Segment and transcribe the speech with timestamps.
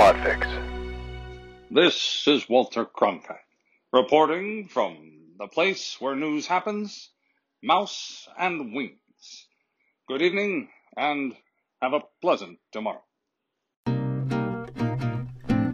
[0.00, 0.48] Podfix.
[1.70, 3.44] This is Walter Cronkite,
[3.92, 4.96] reporting from
[5.38, 7.10] the place where news happens,
[7.62, 9.46] Mouse and Wings.
[10.08, 11.36] Good evening, and
[11.82, 13.02] have a pleasant tomorrow.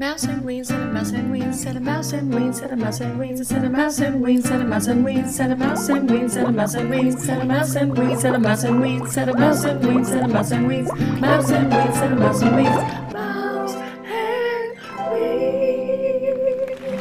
[0.01, 2.77] Mouse and wings and a mouse and wings and a mouse and wings and a
[2.77, 5.57] mouse and wings and a mouse and wings and a mouse and wings and a
[5.57, 8.39] mouse and wings and a mouse and wings and a mouse and wings and a
[8.41, 11.71] mouse and wings and a mouse and wings and a mouse and wings mouse and
[11.71, 13.06] wings and a mouse and wings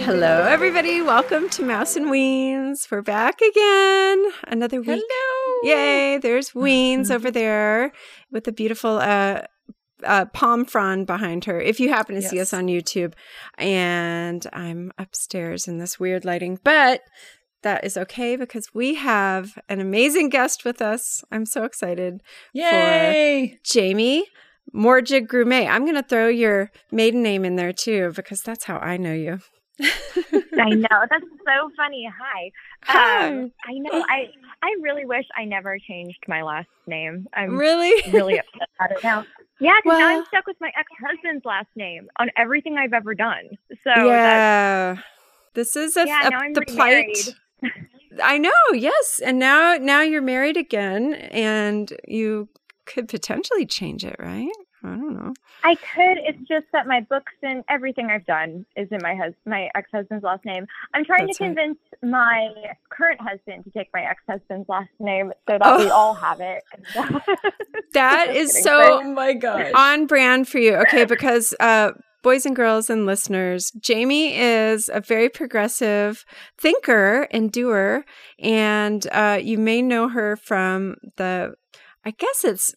[0.05, 1.01] Hello, everybody.
[1.01, 2.91] Welcome to Mouse and Weens.
[2.91, 4.23] We're back again.
[4.43, 5.01] Another week.
[5.03, 5.75] Hello.
[5.75, 6.19] Yay.
[6.19, 7.91] There's Weens over there
[8.29, 9.41] with a beautiful uh,
[10.03, 11.59] uh, palm frond behind her.
[11.59, 13.13] If you happen to see us on YouTube.
[13.57, 17.01] And I'm upstairs in this weird lighting, but
[17.63, 21.23] that is okay because we have an amazing guest with us.
[21.31, 22.21] I'm so excited.
[22.53, 23.57] Yay!
[23.63, 24.27] Jamie
[24.71, 25.67] Morjig Grumet.
[25.67, 29.13] I'm going to throw your maiden name in there too because that's how I know
[29.13, 29.39] you.
[30.59, 32.09] I know that's so funny.
[32.17, 32.51] Hi.
[32.83, 33.27] Hi.
[33.27, 34.05] Um, I know.
[34.09, 34.29] I
[34.63, 37.27] I really wish I never changed my last name.
[37.33, 37.93] I'm Really?
[38.11, 39.25] really upset about it now.
[39.59, 43.49] Yeah, because now I'm stuck with my ex-husband's last name on everything I've ever done.
[43.83, 44.97] So yeah.
[45.53, 46.27] This is a, yeah.
[46.27, 47.33] a- the plight.
[48.23, 49.21] I know, yes.
[49.23, 52.49] And now now you're married again and you
[52.85, 54.47] could potentially change it, right?
[54.85, 55.33] I don't know.
[55.63, 56.17] I could.
[56.19, 60.23] It's just that my books and everything I've done is in my hus- my ex-husband's
[60.23, 60.65] last name.
[60.93, 61.55] I'm trying That's to right.
[61.55, 62.49] convince my
[62.89, 65.93] current husband to take my ex-husband's last name so that we Oh.
[65.93, 66.63] all have it.
[67.93, 68.63] that is kidding.
[68.63, 69.71] so Oh my gosh.
[69.75, 70.75] on brand for you.
[70.75, 71.91] Okay, because uh
[72.23, 76.25] boys and girls and listeners, Jamie is a very progressive
[76.57, 78.03] thinker and doer
[78.39, 81.53] and uh you may know her from the
[82.03, 82.75] I guess it's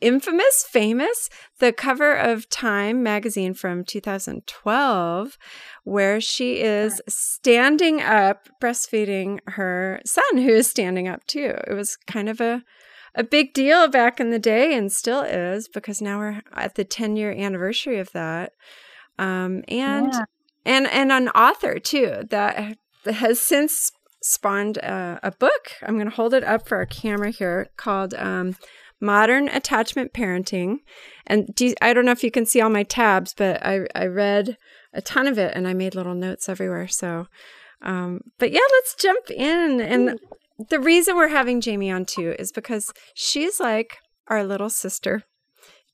[0.00, 5.38] infamous, famous, the cover of Time magazine from 2012
[5.84, 11.54] where she is standing up breastfeeding her son who is standing up too.
[11.66, 12.62] It was kind of a
[13.14, 16.84] a big deal back in the day and still is because now we're at the
[16.84, 18.52] 10 year anniversary of that
[19.18, 20.24] um, and Yeah.
[20.64, 26.16] and and an author too that has since spawned a, a book i'm going to
[26.16, 28.56] hold it up for our camera here called um,
[29.02, 30.78] modern attachment parenting
[31.26, 34.06] and do i don't know if you can see all my tabs but i i
[34.06, 34.56] read
[34.94, 37.26] a ton of it and i made little notes everywhere so
[37.82, 40.20] um, but yeah let's jump in and
[40.68, 43.98] the reason we're having Jamie on too is because she's like
[44.28, 45.22] our little sister.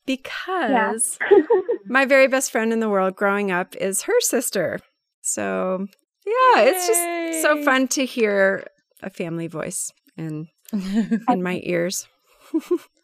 [0.07, 1.19] Because
[1.87, 4.81] my very best friend in the world growing up is her sister.
[5.21, 5.87] So,
[6.25, 8.67] yeah, it's just so fun to hear
[9.03, 12.07] a family voice in in my ears.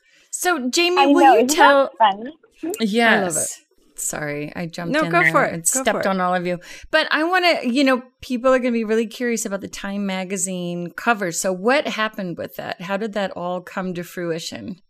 [0.44, 1.32] so, Jamie, I will know.
[1.32, 1.90] you isn't that tell?
[1.98, 2.32] fun?
[2.80, 3.60] Yes.
[3.96, 5.54] Sorry, I jumped No, in go there for it.
[5.54, 6.06] and Go stepped for it.
[6.06, 6.58] on all of you.
[6.90, 9.68] But I want to, you know, people are going to be really curious about the
[9.68, 11.30] Time magazine cover.
[11.30, 12.82] So, what happened with that?
[12.82, 14.80] How did that all come to fruition?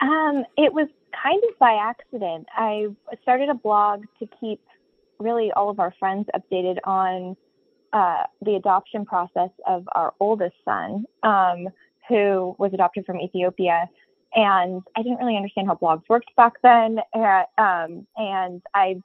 [0.00, 0.88] Um, it was
[1.22, 2.46] kind of by accident.
[2.56, 2.86] I
[3.22, 4.60] started a blog to keep
[5.18, 7.36] really all of our friends updated on
[7.92, 11.68] uh, the adoption process of our oldest son, um,
[12.08, 13.90] who was adopted from Ethiopia.
[14.34, 16.98] And I didn't really understand how blogs worked back then.
[17.14, 19.00] And, um, and I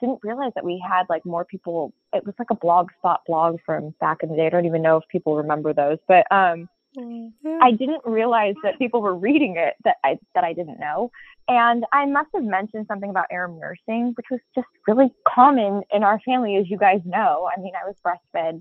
[0.00, 1.92] didn't realize that we had like more people.
[2.12, 4.46] It was like a blog spot blog from back in the day.
[4.46, 6.68] I don't even know if people remember those, but um,
[6.98, 11.10] I didn't realize that people were reading it that I that I didn't know.
[11.48, 16.02] And I must have mentioned something about air nursing, which was just really common in
[16.02, 17.48] our family, as you guys know.
[17.54, 18.60] I mean, I was breastfed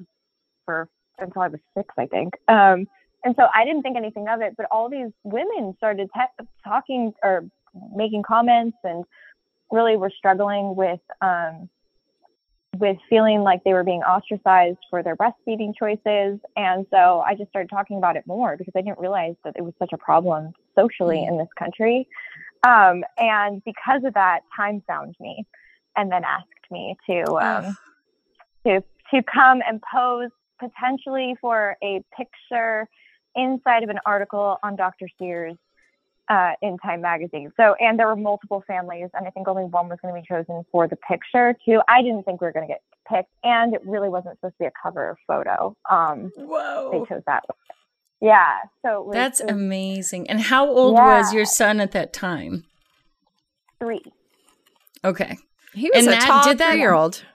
[0.66, 0.88] for
[1.20, 2.34] until I was six, I think.
[2.48, 2.88] Um,
[3.24, 7.14] and so I didn't think anything of it, but all these women started te- talking
[7.24, 7.46] or
[7.96, 9.06] making comments and
[9.72, 11.70] really were struggling with um,
[12.78, 16.40] with feeling like they were being ostracized for their breastfeeding choices.
[16.56, 19.62] And so I just started talking about it more because I didn't realize that it
[19.62, 22.08] was such a problem socially in this country.
[22.66, 25.46] Um, and because of that, Time found me
[25.96, 27.78] and then asked me to um,
[28.66, 28.84] to
[29.14, 30.30] to come and pose
[30.60, 32.88] potentially for a picture
[33.36, 35.08] inside of an article on Dr.
[35.20, 35.56] Sears
[36.30, 37.52] uh, in Time magazine.
[37.58, 40.26] So, and there were multiple families, and I think only one was going to be
[40.28, 41.56] chosen for the picture.
[41.66, 42.82] Too, I didn't think we were going to get
[43.12, 45.76] picked, and it really wasn't supposed to be a cover photo.
[45.90, 47.44] Um, they chose that.
[48.22, 50.30] Yeah, so it was, That's it was amazing.
[50.30, 52.66] And how old was your son at that time?
[53.80, 54.04] three.
[55.04, 55.38] Okay.
[55.74, 57.24] He was And a that- tall did that- three year old.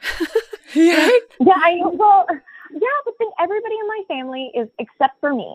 [0.74, 1.08] Yeah.
[1.40, 2.26] Yeah, I well,
[2.72, 5.54] yeah, but then everybody in my family is except for me.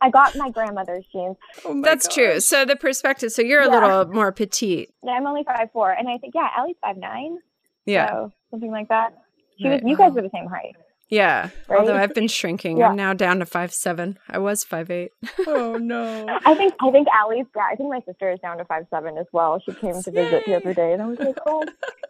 [0.00, 1.36] I got my grandmother's genes.
[1.64, 2.40] Oh my That's true.
[2.40, 3.32] So the perspective.
[3.32, 4.90] So you're a little more petite.
[5.02, 7.38] Yeah, I'm only five four, and I think yeah, Allie's five nine.
[7.86, 8.08] Yeah.
[8.10, 9.14] so something like that.
[9.58, 9.82] She Right.
[9.82, 9.90] was.
[9.90, 10.14] You guys uh-huh.
[10.16, 10.74] were the same height.
[11.10, 11.50] Yeah.
[11.68, 11.80] Right?
[11.80, 12.78] Although I've been shrinking.
[12.78, 12.88] Yeah.
[12.88, 14.18] I'm now down to five seven.
[14.28, 15.10] I was five eight.
[15.46, 16.26] Oh no.
[16.46, 17.46] I think I think Allie's.
[17.54, 19.60] Yeah, I think my sister is down to five seven as well.
[19.64, 21.64] She came to visit the other day, and I was like, oh,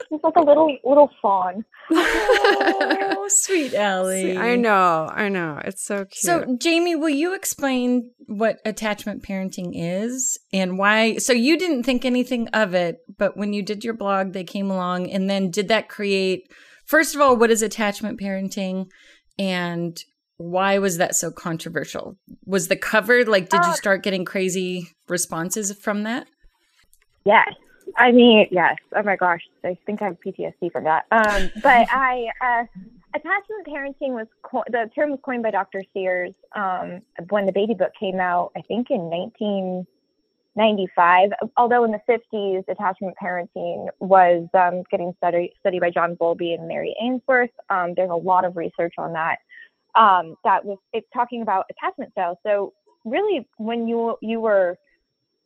[0.08, 1.64] she's like a little little fawn.
[1.90, 4.36] oh, sweet Allie.
[4.36, 5.10] I know.
[5.12, 5.60] I know.
[5.64, 6.14] It's so cute.
[6.14, 11.16] So, Jamie, will you explain what attachment parenting is and why?
[11.18, 14.70] So, you didn't think anything of it, but when you did your blog, they came
[14.70, 15.10] along.
[15.10, 16.50] And then, did that create,
[16.86, 18.86] first of all, what is attachment parenting?
[19.38, 19.98] And
[20.36, 22.16] why was that so controversial?
[22.44, 26.26] Was the cover like, did you Uh, start getting crazy responses from that?
[27.24, 27.48] Yes.
[27.96, 28.76] I mean, yes.
[28.96, 31.04] Oh my gosh, I think I have PTSD from that.
[31.12, 32.64] Um, but I, uh,
[33.14, 35.82] attachment parenting was co- the term was coined by Dr.
[35.92, 38.52] Sears um, when the baby book came out.
[38.56, 39.08] I think in
[40.54, 41.30] 1995.
[41.56, 46.68] Although in the 50s, attachment parenting was um, getting studied studied by John Bowlby and
[46.68, 47.50] Mary Ainsworth.
[47.70, 49.38] Um, there's a lot of research on that.
[49.94, 52.38] Um, that was it's talking about attachment styles.
[52.44, 52.72] So
[53.04, 54.76] really, when you you were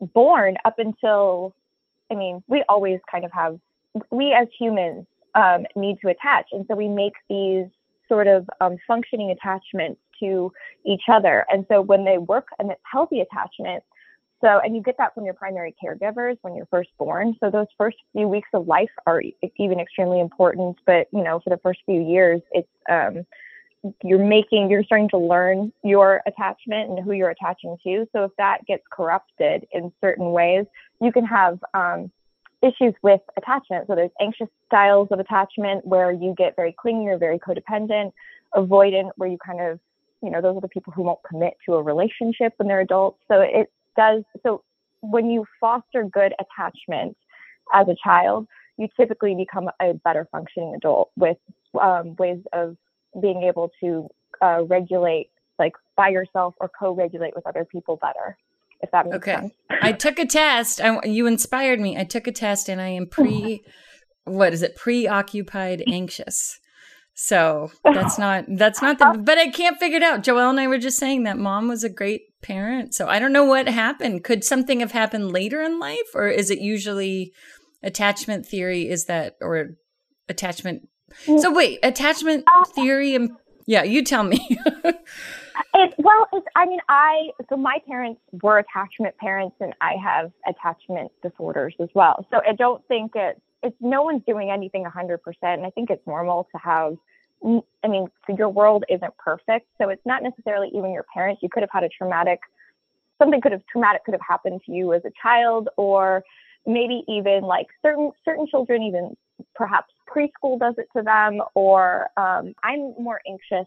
[0.01, 1.55] born up until
[2.11, 3.59] I mean, we always kind of have,
[4.11, 6.47] we as humans um, need to attach.
[6.53, 7.67] And so we make these
[8.09, 10.53] sort of um, functioning attachments to
[10.85, 11.45] each other.
[11.51, 13.85] And so when they work and it's healthy attachment,
[14.41, 17.37] so, and you get that from your primary caregivers when you're first born.
[17.41, 19.21] So those first few weeks of life are
[19.57, 20.79] even extremely important.
[20.87, 23.27] But, you know, for the first few years, it's, um,
[24.03, 28.09] you're making, you're starting to learn your attachment and who you're attaching to.
[28.13, 30.67] So if that gets corrupted in certain ways,
[31.01, 32.11] you can have um,
[32.63, 33.87] issues with attachment.
[33.87, 38.13] So there's anxious styles of attachment where you get very clingy or very codependent,
[38.55, 39.81] avoidant where you kind of,
[40.23, 43.21] you know, those are the people who won't commit to a relationship when they're adults.
[43.29, 44.23] So it does.
[44.43, 44.63] So
[45.01, 47.17] when you foster good attachment
[47.75, 48.47] as a child,
[48.79, 51.37] you typically become a better functioning adult with
[51.81, 52.77] um, ways of
[53.21, 54.09] being able to
[54.41, 58.37] uh, regulate like by yourself or co-regulate with other people better
[58.81, 59.53] if that makes sense.
[59.71, 59.79] Okay.
[59.81, 60.81] sense I took a test.
[60.81, 61.97] I, you inspired me.
[61.97, 63.63] I took a test and I am pre,
[64.25, 64.77] what is it?
[64.77, 66.61] Preoccupied anxious.
[67.21, 70.23] So that's not, that's not the, but I can't figure it out.
[70.23, 72.95] Joelle and I were just saying that mom was a great parent.
[72.95, 74.23] So I don't know what happened.
[74.23, 77.33] Could something have happened later in life or is it usually
[77.83, 79.71] attachment theory is that, or
[80.29, 80.89] attachment?
[81.27, 81.41] Mm.
[81.41, 83.33] So wait, attachment uh, theory and
[83.67, 84.57] yeah, you tell me.
[85.75, 90.31] It, well, it's, I mean, I, so my parents were attachment parents and I have
[90.47, 92.25] attachment disorders as well.
[92.31, 95.19] So I don't think it, it's, no one's doing anything 100%.
[95.43, 96.97] And I think it's normal to have,
[97.85, 99.67] I mean, your world isn't perfect.
[99.81, 101.43] So it's not necessarily even your parents.
[101.43, 102.41] You could have had a traumatic,
[103.19, 106.23] something could have, traumatic could have happened to you as a child or
[106.67, 109.17] maybe even like certain, certain children, even
[109.55, 113.67] perhaps preschool does it to them or um, I'm more anxious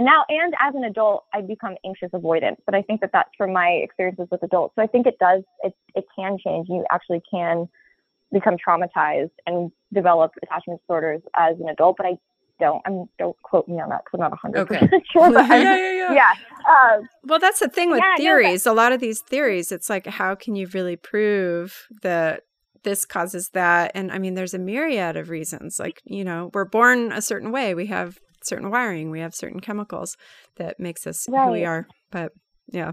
[0.00, 3.30] and now and as an adult i become anxious avoidant but i think that that's
[3.36, 6.84] from my experiences with adults so i think it does it, it can change you
[6.90, 7.68] actually can
[8.32, 12.12] become traumatized and develop attachment disorders as an adult but i
[12.60, 14.88] don't i'm don't quote me on that because i'm not 100% Okay.
[15.12, 16.14] sure but yeah, yeah, yeah.
[16.14, 16.32] yeah
[16.68, 18.66] uh, Well, that's the thing with Yeah, no, theories.
[18.66, 22.42] a lot of these theories, it's like, how can you really prove that
[22.84, 23.92] this causes that?
[23.94, 25.78] And I mean, there's a myriad of reasons.
[25.78, 27.74] Like, you know, we're born a certain way.
[27.74, 29.10] We have certain wiring.
[29.10, 30.16] We have certain chemicals
[30.56, 31.64] that makes us who we Right.
[31.64, 31.86] are.
[32.10, 32.32] But
[32.68, 32.92] yeah,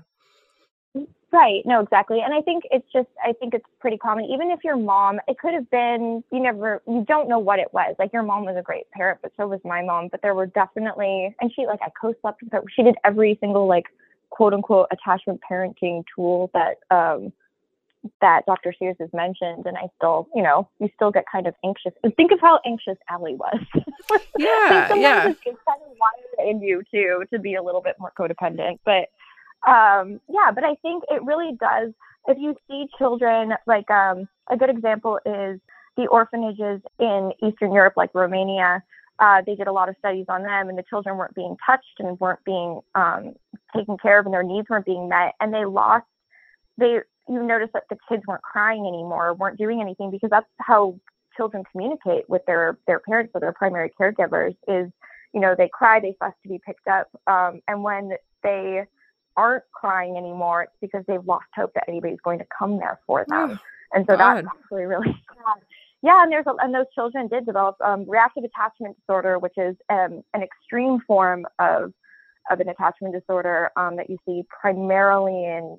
[1.31, 1.61] Right.
[1.65, 2.21] No, exactly.
[2.23, 4.25] And I think it's just, I think it's pretty common.
[4.25, 7.67] Even if your mom, it could have been, you never, you don't know what it
[7.73, 7.95] was.
[7.99, 10.07] Like your mom was a great parent, but so was my mom.
[10.09, 12.63] But there were definitely, and she, like, I co slept with her.
[12.73, 13.87] She did every single, like,
[14.29, 17.33] quote unquote attachment parenting tool that, um,
[18.21, 18.73] that Dr.
[18.79, 19.65] Sears has mentioned.
[19.65, 21.91] And I still, you know, you still get kind of anxious.
[22.05, 23.59] And think of how anxious Allie was.
[24.39, 25.27] Yeah, yeah.
[25.27, 28.79] It's kind of wired in you too to be a little bit more codependent.
[28.85, 29.09] But
[29.65, 31.93] um, yeah, but I think it really does.
[32.27, 35.59] If you see children, like um, a good example is
[35.95, 38.83] the orphanages in Eastern Europe, like Romania.
[39.19, 41.99] Uh, they did a lot of studies on them, and the children weren't being touched
[41.99, 43.33] and weren't being um,
[43.75, 45.33] taken care of, and their needs weren't being met.
[45.39, 46.05] And they lost.
[46.77, 50.99] They you notice that the kids weren't crying anymore, weren't doing anything because that's how
[51.35, 54.55] children communicate with their their parents or their primary caregivers.
[54.67, 54.91] Is
[55.33, 58.11] you know they cry, they fuss to be picked up, um, and when
[58.43, 58.83] they
[59.37, 63.25] aren't crying anymore, it's because they've lost hope that anybody's going to come there for
[63.29, 63.59] them.
[63.93, 64.45] And so God.
[64.45, 65.61] that's actually really sad.
[66.01, 69.75] yeah, and there's a, and those children did develop um, reactive attachment disorder, which is
[69.89, 71.93] um, an extreme form of
[72.49, 75.77] of an attachment disorder um, that you see primarily in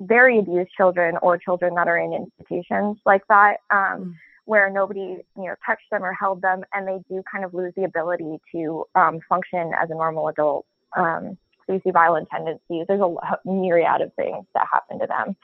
[0.00, 4.14] very abused children or children that are in institutions like that, um, mm.
[4.44, 7.72] where nobody you know touched them or held them, and they do kind of lose
[7.76, 10.66] the ability to um, function as a normal adult.
[10.96, 11.36] Um,
[11.68, 12.86] so you see violent tendencies.
[12.88, 15.36] There's a myriad of things that happen to them.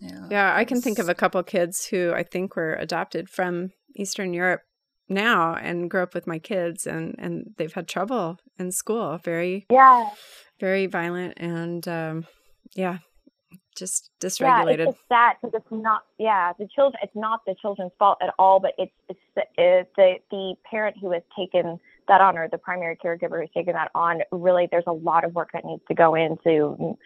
[0.00, 0.26] Yeah.
[0.30, 4.34] yeah, I can think of a couple kids who I think were adopted from Eastern
[4.34, 4.62] Europe
[5.08, 9.64] now and grew up with my kids and and they've had trouble in school very
[9.70, 10.10] yeah
[10.58, 12.26] very violent and um
[12.74, 12.98] yeah
[13.76, 17.54] just dysregulated yeah, it's, it's sad because it's not yeah the children it's not the
[17.60, 21.78] children's fault at all but it's it's the, it's the the parent who has taken
[22.08, 25.34] that on or the primary caregiver who's taken that on really there's a lot of
[25.34, 26.96] work that needs to go into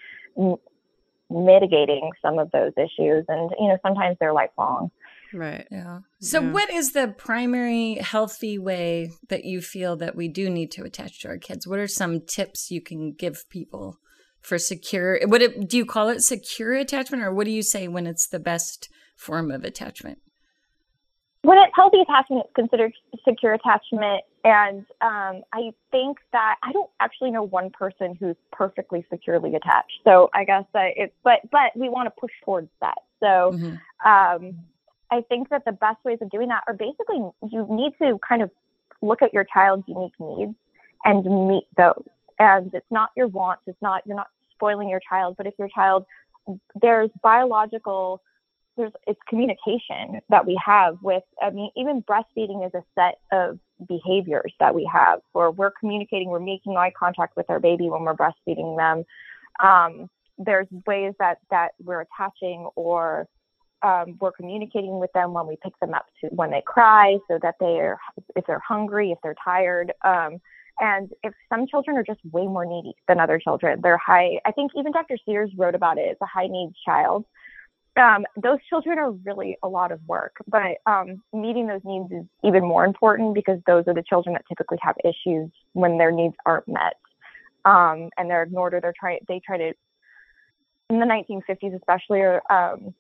[1.31, 4.91] mitigating some of those issues and you know sometimes they're lifelong
[5.33, 6.51] right yeah so yeah.
[6.51, 11.21] what is the primary healthy way that you feel that we do need to attach
[11.21, 13.99] to our kids what are some tips you can give people
[14.41, 17.87] for secure what it, do you call it secure attachment or what do you say
[17.87, 20.19] when it's the best form of attachment
[21.43, 22.93] when it's healthy attachment, it's considered
[23.27, 24.25] secure attachment.
[24.43, 30.01] And um, I think that I don't actually know one person who's perfectly securely attached.
[30.03, 32.99] So I guess that it's, but, but we want to push towards that.
[33.21, 34.09] So mm-hmm.
[34.09, 34.55] um,
[35.11, 37.19] I think that the best ways of doing that are basically
[37.51, 38.51] you need to kind of
[39.03, 40.55] look at your child's unique needs
[41.05, 42.05] and meet those.
[42.39, 45.69] And it's not your wants, it's not, you're not spoiling your child, but if your
[45.69, 46.07] child,
[46.81, 48.23] there's biological
[48.77, 53.59] there's it's communication that we have with i mean even breastfeeding is a set of
[53.87, 58.03] behaviors that we have where we're communicating we're making eye contact with our baby when
[58.03, 59.05] we're breastfeeding them.
[59.63, 60.09] Um,
[60.39, 63.29] there's ways that that we're attaching or
[63.83, 67.39] um, we're communicating with them when we pick them up to when they cry so
[67.43, 67.99] that they're
[68.37, 70.39] if they're hungry if they're tired um,
[70.79, 73.81] and if some children are just way more needy than other children.
[73.83, 77.25] They're high i think even dr sears wrote about it it's a high needs child
[77.97, 82.25] um, those children are really a lot of work, but um, meeting those needs is
[82.45, 86.35] even more important because those are the children that typically have issues when their needs
[86.47, 86.95] aren't met,
[87.65, 89.73] um, and they're ignored or they're try they try to.
[90.89, 92.93] In the 1950s, especially, or um,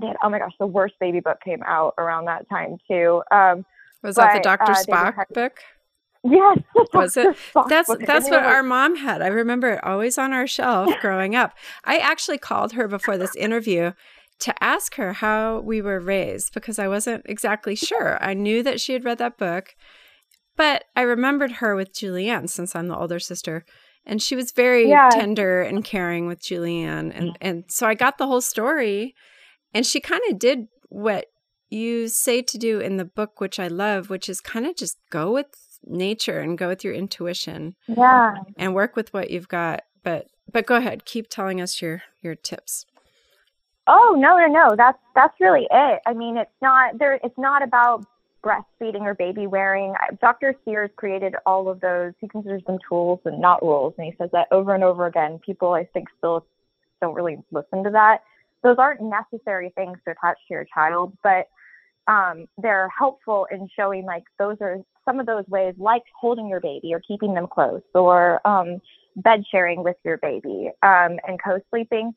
[0.00, 3.22] they had, oh my gosh, the worst baby book came out around that time too.
[3.30, 3.64] Um,
[4.02, 4.72] was that the Dr.
[4.72, 5.60] Uh, Spock book?
[6.22, 6.58] Yes.
[6.92, 7.34] Was it?
[7.68, 9.22] That's that's what our mom had.
[9.22, 11.56] I remember it always on our shelf growing up.
[11.84, 13.92] I actually called her before this interview
[14.40, 18.22] to ask her how we were raised because I wasn't exactly sure.
[18.22, 19.74] I knew that she had read that book,
[20.56, 23.64] but I remembered her with Julianne since I'm the older sister.
[24.06, 25.10] And she was very yeah.
[25.10, 27.12] tender and caring with Julianne.
[27.14, 27.36] And, mm.
[27.40, 29.14] and so I got the whole story.
[29.74, 31.26] And she kind of did what
[31.68, 34.98] you say to do in the book, which I love, which is kind of just
[35.10, 35.46] go with
[35.84, 37.76] nature and go with your intuition.
[37.86, 38.34] Yeah.
[38.56, 39.82] And work with what you've got.
[40.02, 42.86] But but go ahead, keep telling us your your tips.
[43.92, 44.76] Oh no, no, no.
[44.76, 46.00] That's that's really it.
[46.06, 47.14] I mean, it's not there.
[47.24, 48.06] It's not about
[48.44, 49.94] breastfeeding or baby wearing.
[50.20, 50.54] Dr.
[50.64, 52.12] Sears created all of those.
[52.20, 55.40] He considers them tools and not rules, and he says that over and over again.
[55.44, 56.46] People, I think, still
[57.00, 58.18] don't really listen to that.
[58.62, 61.48] Those aren't necessary things to attach to your child, but
[62.06, 66.60] um, they're helpful in showing like those are some of those ways, like holding your
[66.60, 68.80] baby or keeping them close, or um,
[69.16, 72.12] bed sharing with your baby um, and co-sleeping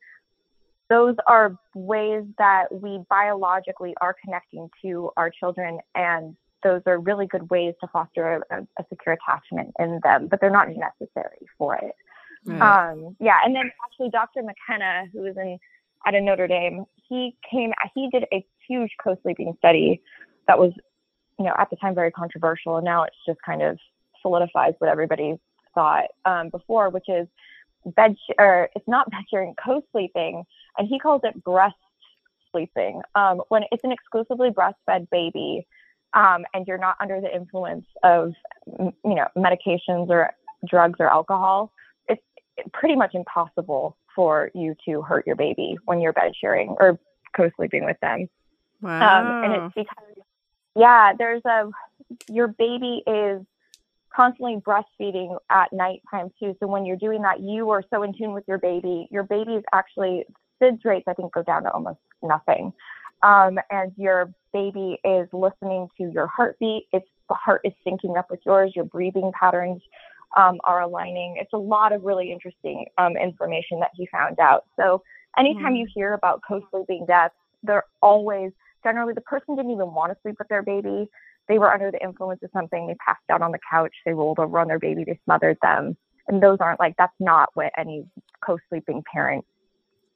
[0.90, 7.26] those are ways that we biologically are connecting to our children and those are really
[7.26, 11.76] good ways to foster a, a secure attachment in them but they're not necessary for
[11.76, 11.94] it
[12.46, 12.90] right.
[12.90, 15.58] um, yeah and then actually dr mckenna who is in
[16.06, 20.00] at a notre dame he came he did a huge co-sleeping study
[20.46, 20.72] that was
[21.38, 23.78] you know at the time very controversial and now it's just kind of
[24.22, 25.34] solidifies what everybody
[25.74, 27.26] thought um, before which is
[27.96, 30.44] bed sh- or it's not bed sharing co-sleeping
[30.78, 31.76] and he calls it breast
[32.50, 33.02] sleeping.
[33.14, 35.66] Um, when it's an exclusively breastfed baby,
[36.14, 38.32] um, and you're not under the influence of,
[38.78, 40.30] you know, medications or
[40.68, 41.72] drugs or alcohol,
[42.08, 42.22] it's
[42.72, 46.98] pretty much impossible for you to hurt your baby when you're bed sharing or
[47.36, 48.28] co-sleeping with them.
[48.80, 49.20] Wow.
[49.20, 50.24] Um, and it's because,
[50.76, 51.70] yeah, there's a,
[52.28, 53.42] your baby is
[54.14, 56.54] constantly breastfeeding at nighttime too.
[56.60, 59.08] So when you're doing that, you are so in tune with your baby.
[59.10, 60.24] Your baby is actually
[60.64, 62.72] SIDS rates, I think, go down to almost nothing.
[63.22, 66.84] Um, and your baby is listening to your heartbeat.
[66.92, 68.72] It's the heart is syncing up with yours.
[68.76, 69.80] Your breathing patterns
[70.36, 71.36] um, are aligning.
[71.38, 74.64] It's a lot of really interesting um, information that he found out.
[74.76, 75.02] So
[75.38, 78.52] anytime you hear about co-sleeping deaths, they're always
[78.82, 81.08] generally the person didn't even want to sleep with their baby.
[81.48, 82.86] They were under the influence of something.
[82.86, 83.92] They passed out on the couch.
[84.04, 85.04] They rolled over on their baby.
[85.04, 85.96] They smothered them.
[86.28, 88.06] And those aren't like that's not what any
[88.44, 89.44] co-sleeping parent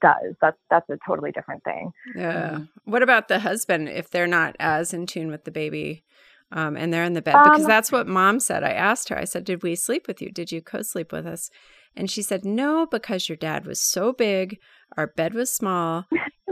[0.01, 0.35] does.
[0.41, 1.93] That's that's a totally different thing.
[2.15, 2.61] Yeah.
[2.85, 6.05] What about the husband if they're not as in tune with the baby?
[6.51, 8.65] Um, and they're in the bed because Um, that's what mom said.
[8.65, 10.31] I asked her, I said, Did we sleep with you?
[10.33, 11.51] Did you co sleep with us?
[11.95, 14.59] And she said, No, because your dad was so big,
[14.97, 16.07] our bed was small,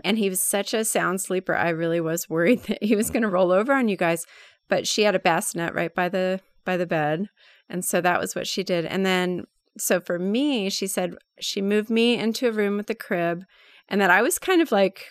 [0.05, 1.55] and he was such a sound sleeper.
[1.55, 4.27] I really was worried that he was going to roll over on you guys.
[4.69, 7.29] But she had a bassinet right by the by the bed,
[7.71, 8.85] and so that was what she did.
[8.85, 9.45] And then,
[9.79, 13.45] so for me, she said she moved me into a room with a crib,
[13.89, 15.07] and that I was kind of like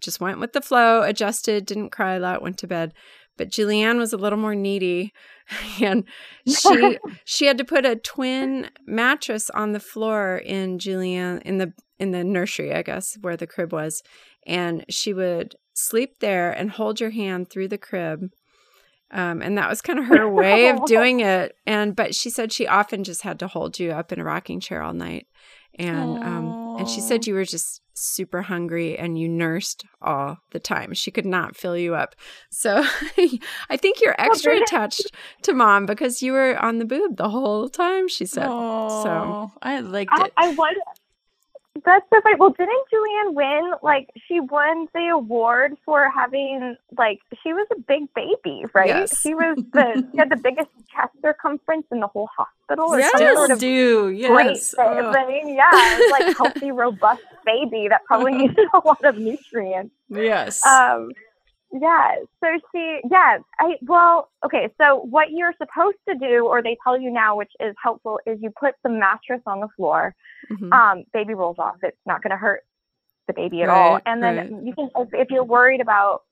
[0.00, 2.92] just went with the flow, adjusted, didn't cry a lot, went to bed.
[3.36, 5.12] But Julianne was a little more needy,
[5.82, 6.04] and
[6.46, 11.72] she she had to put a twin mattress on the floor in Julianne in the
[11.98, 14.02] in the nursery, I guess, where the crib was,
[14.46, 18.30] and she would sleep there and hold your hand through the crib.
[19.10, 21.56] Um, and that was kind of her way of doing it.
[21.66, 24.60] And but she said she often just had to hold you up in a rocking
[24.60, 25.26] chair all night.
[25.76, 30.60] And um, and she said you were just super hungry and you nursed all the
[30.60, 30.94] time.
[30.94, 32.14] She could not fill you up.
[32.50, 32.84] So
[33.68, 34.62] I think you're extra really?
[34.62, 35.10] attached
[35.42, 38.46] to mom because you were on the boob the whole time, she said.
[38.46, 40.32] so I liked I, it.
[40.36, 40.80] I wonder.
[41.84, 42.36] That's so funny.
[42.38, 43.72] Well, didn't Julianne win?
[43.82, 48.86] Like, she won the award for having like she was a big baby, right?
[48.86, 49.20] Yes.
[49.20, 53.10] She was the she had the biggest chest circumference in the whole hospital, or Yes.
[53.36, 54.04] sort of do.
[54.28, 54.70] great Yes.
[54.74, 54.86] thing.
[54.86, 59.04] Oh, I mean, yeah, it was like healthy, robust baby that probably needed a lot
[59.04, 59.94] of nutrients.
[60.08, 60.64] yes.
[60.64, 61.10] Um,
[61.80, 62.16] yeah.
[62.40, 63.38] So she, yeah.
[63.58, 64.68] I well, okay.
[64.80, 68.38] So what you're supposed to do, or they tell you now, which is helpful, is
[68.40, 70.14] you put the mattress on the floor.
[70.50, 70.72] Mhm.
[70.72, 71.76] Um, baby rolls off.
[71.82, 72.64] It's not going to hurt
[73.26, 73.98] the baby at all.
[74.06, 74.64] And then right.
[74.64, 76.22] you can, if, if you're worried about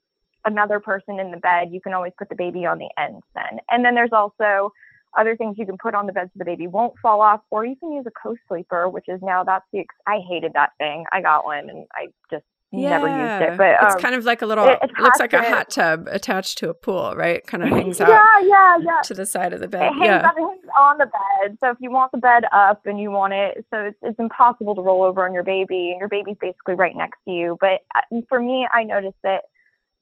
[0.45, 3.61] another person in the bed, you can always put the baby on the ends then.
[3.71, 4.73] And then there's also
[5.17, 7.65] other things you can put on the bed so the baby won't fall off, or
[7.65, 9.81] you can use a co-sleeper, which is now that's the.
[9.81, 11.05] Ex- I hated that thing.
[11.13, 13.59] I got one and I just never used it.
[13.59, 15.71] But it's um, kind of like a little it- it looks like a has hot
[15.71, 17.47] tub attached to a pool, right?
[17.47, 19.01] Kind of hangs out yeah, yeah, yeah.
[19.05, 19.83] to the side of the It bed.
[19.93, 20.29] hangs, Yeah.
[20.29, 21.59] up, it hangs on the bed.
[21.61, 24.75] So if you want the bed up and you want it, so it's, it's impossible
[24.75, 27.59] to roll over on your baby, and your baby's basically right next to you.
[27.61, 29.43] But uh, for me, I noticed that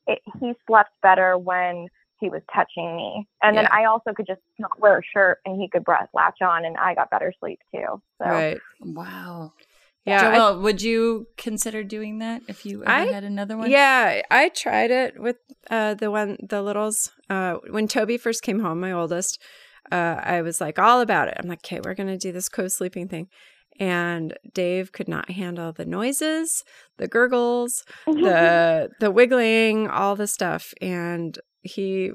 [0.06, 1.88] it, he slept better when
[2.20, 5.58] he was touching me, and then I also could just not wear a shirt, and
[5.58, 8.02] he could breast latch on, and I got better sleep too.
[8.18, 8.60] So Right.
[8.80, 9.52] wow.
[10.06, 10.48] Yeah.
[10.48, 13.70] I- would you consider doing that if you ever I- had another one?
[13.70, 15.36] Yeah, I tried it with
[15.70, 17.10] uh, the one the littles.
[17.28, 19.40] Uh, when Toby first came home, my oldest,
[19.92, 21.34] uh, I was like all about it.
[21.38, 23.28] I'm like, okay, we're gonna do this co-sleeping thing,
[23.78, 26.64] and Dave could not handle the noises,
[26.96, 32.12] the gurgles, the the wiggling, all the stuff, and he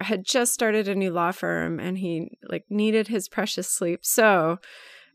[0.00, 4.58] had just started a new law firm, and he like needed his precious sleep, so.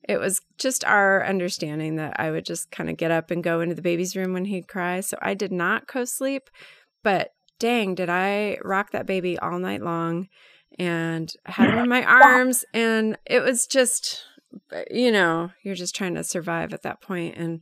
[0.07, 3.61] It was just our understanding that I would just kind of get up and go
[3.61, 4.99] into the baby's room when he'd cry.
[4.99, 6.49] So I did not co sleep,
[7.03, 10.27] but dang, did I rock that baby all night long
[10.79, 12.65] and I had him in my arms.
[12.73, 14.23] And it was just,
[14.71, 17.61] uh, you know, you're just trying to survive at that point And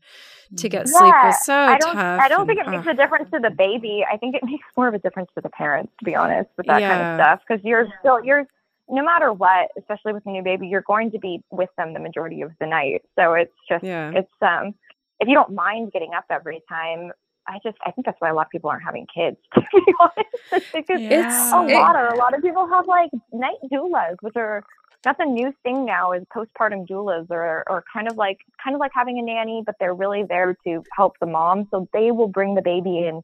[0.58, 1.94] to get sleep was so I don't.
[1.94, 2.22] tough.
[2.22, 2.94] I don't and, think it makes ugh.
[2.94, 4.04] a difference to the baby.
[4.12, 6.68] I think it makes more of a difference to the parents, to be honest, with
[6.68, 7.40] that kind of stuff.
[7.48, 8.48] Because you're still you're
[8.92, 12.00] no matter what, especially with a new baby, you're going to be with them the
[12.00, 13.02] majority of the night.
[13.18, 14.12] So it's just Yeah.
[14.14, 14.76] it's um
[15.20, 17.12] if you don't mind getting up every time.
[17.48, 19.38] I just I think that's why a lot of people aren't having kids.
[19.56, 21.50] To be honest, because Yeah.
[21.54, 24.64] a It- lot of a lot of people have like night doulas, which are
[25.04, 28.80] that's a new thing now is postpartum doulas or or kind of like kind of
[28.80, 31.68] like having a nanny, but they're really there to help the mom.
[31.72, 33.24] So they will bring the baby in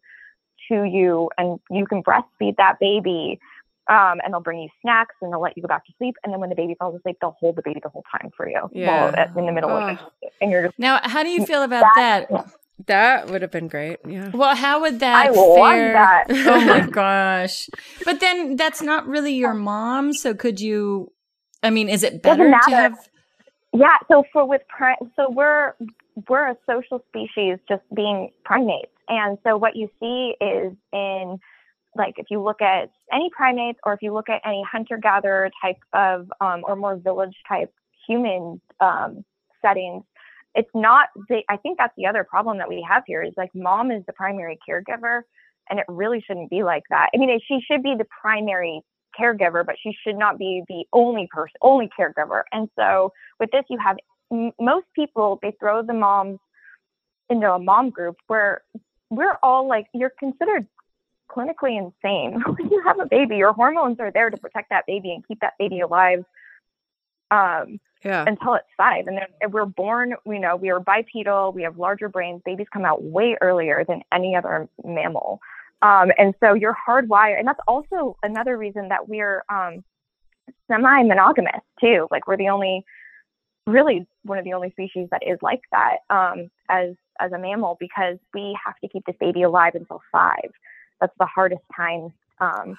[0.70, 3.40] to you and you can breastfeed that baby.
[3.90, 6.16] Um, and they'll bring you snacks and they'll let you go back to sleep.
[6.24, 8.48] And then when the baby falls asleep, they'll hold the baby the whole time for
[8.50, 9.12] you Yeah.
[9.16, 9.88] while in the middle of Oh.
[10.22, 10.34] it.
[10.42, 12.30] And you're just, Now, how do you feel about that?
[12.30, 12.52] That-
[12.86, 13.98] That would have been great.
[14.06, 14.30] Yeah.
[14.34, 15.94] Well, how would that I love fare?
[15.94, 16.26] that.
[16.30, 17.70] oh my gosh!
[18.06, 20.14] But then that's not really your mom.
[20.14, 21.12] So could you?
[21.64, 23.10] I mean, is it Doesn't better to have?
[23.74, 25.74] Yeah, so for with pri- so we're
[26.30, 31.40] we're a social species, just being primates, and so what you see is in
[31.98, 35.50] like if you look at any primates or if you look at any hunter gatherer
[35.62, 37.74] type of um, or more village type
[38.08, 39.24] human um,
[39.62, 40.04] settings,
[40.56, 41.10] it's not.
[41.30, 44.04] The, I think that's the other problem that we have here is like mom is
[44.08, 45.22] the primary caregiver,
[45.70, 47.10] and it really shouldn't be like that.
[47.14, 48.82] I mean, she should be the primary
[49.20, 52.44] caregiver, but she should not be the only person, only caregiver.
[52.52, 53.98] And so with this, you have
[54.32, 56.40] m- most people they throw the moms
[57.30, 58.62] into a mom group where
[59.10, 60.68] we're all like you're considered
[61.30, 62.42] clinically insane.
[62.58, 65.40] when you have a baby, your hormones are there to protect that baby and keep
[65.42, 66.26] that baby alive
[67.32, 68.26] um, Yeah.
[68.28, 69.08] until it's five.
[69.08, 72.42] And then if we're born, you know, we are bipedal, we have larger brains.
[72.46, 75.40] Babies come out way earlier than any other mammal.
[75.82, 77.38] Um, and so you're hardwired.
[77.40, 79.84] And that's also another reason that we're um,
[80.68, 82.08] semi monogamous too.
[82.10, 82.84] Like we're the only,
[83.68, 87.78] really one of the only species that is like that um, as, as a mammal
[87.80, 90.52] because we have to keep this baby alive until five.
[91.00, 92.14] That's the hardest time.
[92.40, 92.78] Um,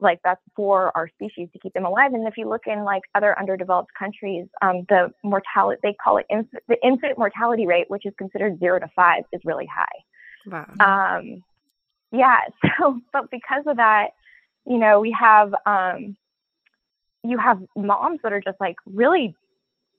[0.00, 2.12] like that's for our species to keep them alive.
[2.14, 6.26] And if you look in like other underdeveloped countries, um, the mortality they call it
[6.30, 9.86] inf- the infant mortality rate, which is considered zero to five, is really high.
[10.46, 11.18] Wow.
[11.18, 11.42] Um,
[12.12, 12.40] yeah.
[12.78, 14.10] So, but because of that,
[14.66, 16.16] you know, we have um,
[17.22, 19.34] you have moms that are just like really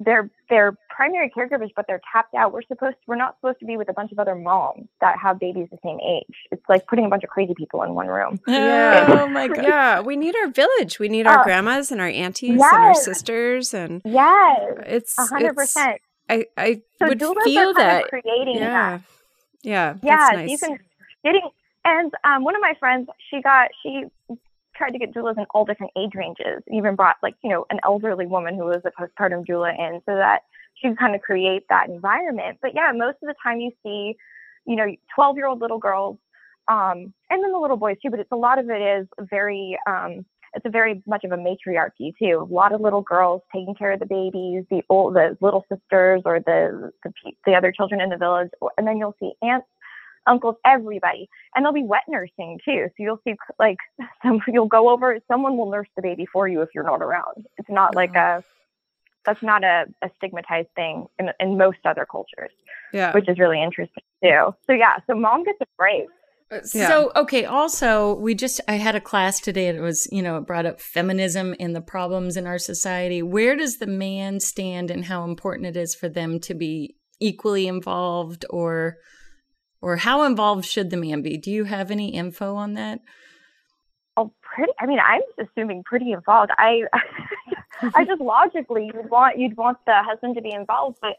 [0.04, 2.52] they're they're primary caregivers, but they're tapped out.
[2.54, 5.40] We're supposed we're not supposed to be with a bunch of other moms that have
[5.40, 6.36] babies the same age.
[6.52, 8.40] It's like putting a bunch of crazy people in one room.
[8.48, 9.08] Yeah.
[9.22, 9.64] Oh my god.
[9.64, 11.00] yeah, we need our village.
[11.00, 11.44] We need our Oh.
[11.44, 16.02] grandmas and our aunties and our sisters, and Yes, it's hundred percent.
[16.30, 18.10] I I So would feel that.
[18.10, 19.02] creating Yeah, that.
[19.64, 20.50] yeah, Yeah, that's nice.
[20.50, 20.78] you can
[21.24, 21.50] getting
[21.84, 24.06] and um, one of my friends, she got she
[24.82, 26.64] tried to get doulas in all different age ranges.
[26.72, 30.16] Even brought like you know an elderly woman who was a postpartum doula in, so
[30.16, 30.42] that
[30.76, 32.58] she could kind of create that environment.
[32.62, 34.16] But yeah, most of the time you see,
[34.66, 36.18] you know, twelve year old little girls,
[36.68, 38.10] um, and then the little boys too.
[38.10, 41.38] But it's a lot of it is very um, it's a very much of a
[41.38, 42.48] matriarchy too.
[42.50, 46.24] A lot of little girls taking care of the babies, the old, the little sisters,
[46.26, 47.14] or the the,
[47.46, 49.68] the other children in the village, and then you'll see aunts,
[50.28, 52.88] uncles, everybody, and they'll be wet nursing too.
[52.90, 53.78] So you'll see like
[54.24, 57.46] some you'll go over, someone will nurse the baby for you if you're not around.
[57.58, 58.44] It's not like a
[59.26, 62.52] that's not a, a stigmatized thing in, in most other cultures,
[62.94, 64.56] yeah, which is really interesting too.
[64.68, 66.08] So yeah, so mom gets a break.
[66.52, 66.88] Uh, yeah.
[66.90, 70.36] So, okay, also, we just, I had a class today and it was, you know,
[70.36, 73.24] it brought up feminism and the problems in our society.
[73.24, 77.68] Where does the man stand and how important it is for them to be equally
[77.68, 78.98] involved or,
[79.82, 81.38] or how involved should the man be?
[81.38, 83.00] Do you have any info on that?
[84.18, 84.72] Oh, pretty.
[84.80, 86.52] I mean, I'm assuming pretty involved.
[86.58, 86.84] I,
[87.96, 91.18] I just logically you'd want you'd want the husband to be involved, but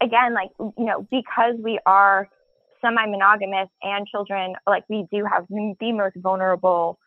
[0.00, 2.28] again, like you know, because we are
[2.80, 6.98] semi-monogamous and children, like we do have the most vulnerable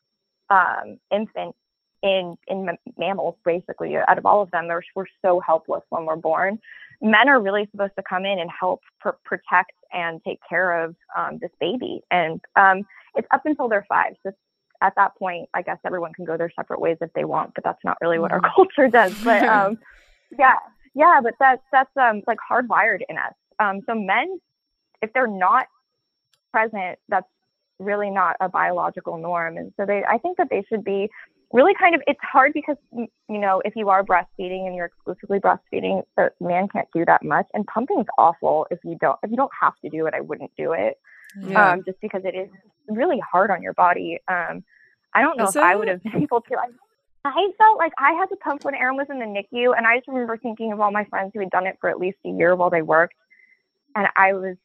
[0.49, 1.55] um, infant
[2.03, 3.35] in in ma- mammals.
[3.45, 6.59] Basically, out of all of them, we're we're so helpless when we're born.
[7.01, 10.95] Men are really supposed to come in and help pr- protect and take care of
[11.17, 12.83] um, this baby, and um,
[13.15, 14.13] it's up until they're five.
[14.23, 14.31] So
[14.81, 17.63] at that point, I guess everyone can go their separate ways if they want, but
[17.63, 19.13] that's not really what our culture does.
[19.23, 19.77] But um,
[20.37, 20.55] yeah,
[20.93, 23.33] yeah, but that's that's um, like hardwired in us.
[23.59, 24.39] Um, so men,
[25.01, 25.67] if they're not
[26.51, 27.27] present, that's
[27.79, 31.09] really not a biological norm, and so they, I think that they should be
[31.53, 32.01] really kind of.
[32.07, 36.67] It's hard because you know if you are breastfeeding and you're exclusively breastfeeding, the man
[36.67, 39.89] can't do that much, and pumping's awful if you don't if you don't have to
[39.89, 40.13] do it.
[40.13, 40.99] I wouldn't do it
[41.41, 41.71] yeah.
[41.73, 42.49] um, just because it is
[42.87, 44.19] really hard on your body.
[44.27, 44.63] Um,
[45.13, 46.55] I don't know Is if I would have been able to.
[46.55, 46.67] I,
[47.23, 49.97] I felt like I had to pump when Aaron was in the NICU, and I
[49.97, 52.29] just remember thinking of all my friends who had done it for at least a
[52.29, 53.15] year while they worked,
[53.95, 54.57] and I was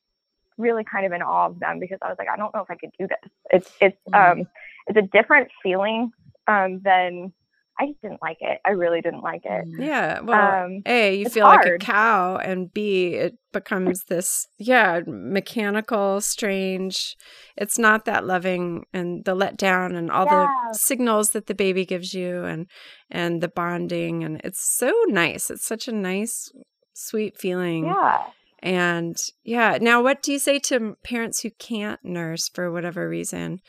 [0.56, 2.70] really kind of in awe of them because I was like, I don't know if
[2.70, 3.30] I could do this.
[3.50, 4.30] It's it's Mhm.
[4.40, 4.48] um
[4.86, 6.12] it's a different feeling
[6.46, 7.32] um than
[7.78, 8.58] I just didn't like it.
[8.64, 9.66] I really didn't like it.
[9.78, 10.20] Yeah.
[10.20, 15.00] Well, Um, A, you it's feel like a cow, and B, it becomes this, yeah,
[15.06, 17.16] mechanical, strange.
[17.54, 20.46] It's not that loving and the letdown and all Yeah.
[20.70, 22.66] the signals that the baby gives you and
[23.10, 25.50] and the bonding and it's so nice.
[25.50, 26.50] It's such a nice,
[26.94, 27.84] sweet feeling.
[27.86, 28.22] Yeah.
[28.62, 33.60] And yeah, now what do you say to parents who can't nurse for whatever reason?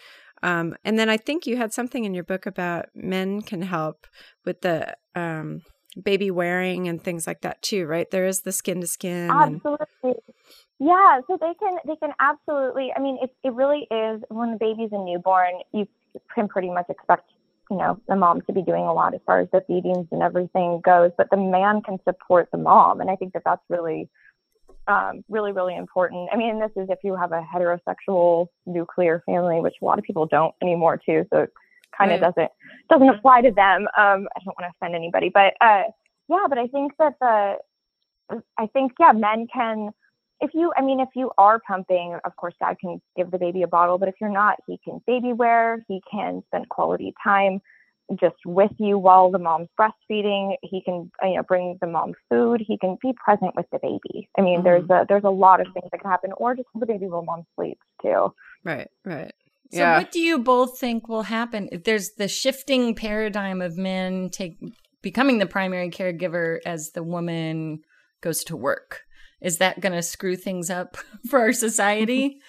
[0.43, 4.07] Um, and then I think you had something in your book about men can help
[4.45, 5.61] with the um,
[6.01, 8.09] baby wearing and things like that too, right?
[8.09, 9.29] There is the skin to skin.
[9.31, 10.21] and- Absolutely.
[10.79, 12.91] Yeah, so they can they can absolutely.
[12.95, 15.87] I mean, it it really is when the baby's a newborn, you
[16.35, 17.31] can pretty much expect
[17.71, 20.21] you know the mom to be doing a lot as far as the feedings and
[20.21, 24.07] everything goes, but the man can support the mom, and I think that that's really
[24.87, 26.29] um, really really important.
[26.31, 30.05] I mean, this is if you have a heterosexual nuclear family, which a lot of
[30.05, 31.53] people don't anymore too, so it
[31.97, 32.33] kind of Right.
[32.35, 32.51] doesn't
[32.89, 33.87] doesn't apply to them.
[33.97, 35.83] Um, I don't want to offend anybody, but uh,
[36.29, 37.55] yeah, but I think that the
[38.57, 39.91] I think yeah, men can
[40.41, 43.63] if you I mean if you are pumping, of course dad can give the baby
[43.63, 47.61] a bottle, but if you're not, he can baby wear, he can spend quality time
[48.19, 50.55] just with you while the mom's breastfeeding.
[50.61, 54.29] He can you know bring the mom food, he can be present with the baby.
[54.37, 55.03] I mean, there's mm-hmm.
[55.03, 57.45] a there's a lot of things that can happen or just the baby while mom
[57.55, 58.33] sleeps too.
[58.63, 59.33] Right, right.
[59.71, 59.97] So Yeah.
[59.97, 61.67] what do you both think will happen?
[61.71, 64.57] If there's the shifting paradigm of men take
[65.01, 67.79] becoming the primary caregiver as the woman
[68.21, 69.03] goes to work.
[69.41, 70.97] Is that going to screw things up
[71.29, 72.39] for our society?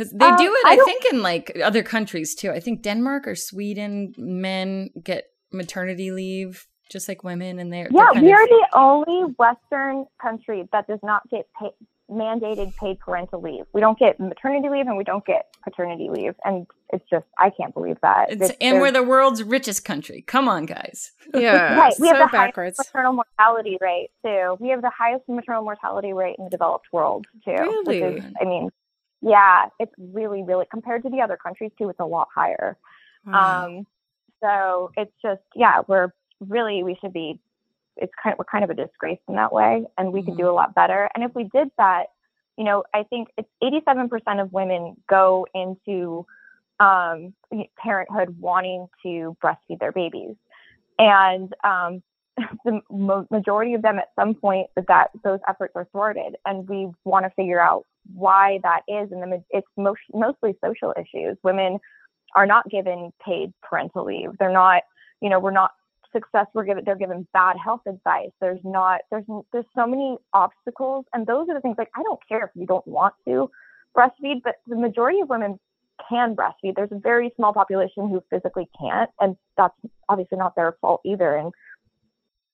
[0.00, 2.50] Because they Um, do it, I I, think, in like other countries too.
[2.52, 8.04] I think Denmark or Sweden, men get maternity leave just like women, and they're Yeah,
[8.04, 11.70] they're kind we of- are the only Western country that does not get pay,
[12.10, 13.64] mandated paid parental leave.
[13.74, 17.50] We don't get maternity leave and we don't get paternity leave, and it's just I
[17.50, 18.30] can't believe that.
[18.32, 20.22] It's, It's- and we're the world's richest country.
[20.26, 21.12] Come on, guys.
[21.34, 21.76] Yeah.
[21.78, 21.94] right.
[22.00, 22.78] We have the backwards.
[22.78, 24.56] highest maternal mortality rate too.
[24.60, 27.82] We have the highest maternal mortality rate in the developed world too.
[27.84, 28.34] which is- Really?
[28.40, 28.70] I mean,
[29.22, 31.88] yeah, it's really, really compared to the other countries too.
[31.88, 32.76] It's a lot higher.
[33.26, 33.66] Wow.
[33.66, 33.86] Um,
[34.42, 37.38] so it's just, yeah, we're really, we should be,
[37.96, 40.48] it's kind of, we're kind of a disgrace in that way, and we could do
[40.48, 41.08] a lot better.
[41.14, 42.04] And if we did that,
[42.56, 46.26] you know, I think it's 87% of women go into
[46.78, 47.34] um,
[47.78, 50.34] parenthood wanting to breastfeed their babies.
[50.98, 52.02] And um,
[52.64, 52.80] the
[53.30, 56.36] majority of them at some point that those efforts are thwarted.
[56.46, 59.12] And we want to figure out why that is.
[59.12, 61.36] And it's most, mostly social issues.
[61.42, 61.78] Women
[62.34, 64.30] are not given paid parental leave.
[64.38, 64.82] They're not,
[65.20, 65.72] you know, we're not
[66.12, 66.46] success.
[66.54, 68.30] We're given, they're given bad health advice.
[68.40, 71.04] There's not, there's, there's so many obstacles.
[71.12, 73.50] And those are the things like, I don't care if you don't want to
[73.96, 75.58] breastfeed, but the majority of women
[76.08, 76.76] can breastfeed.
[76.76, 79.10] There's a very small population who physically can't.
[79.20, 79.74] And that's
[80.08, 81.36] obviously not their fault either.
[81.36, 81.52] And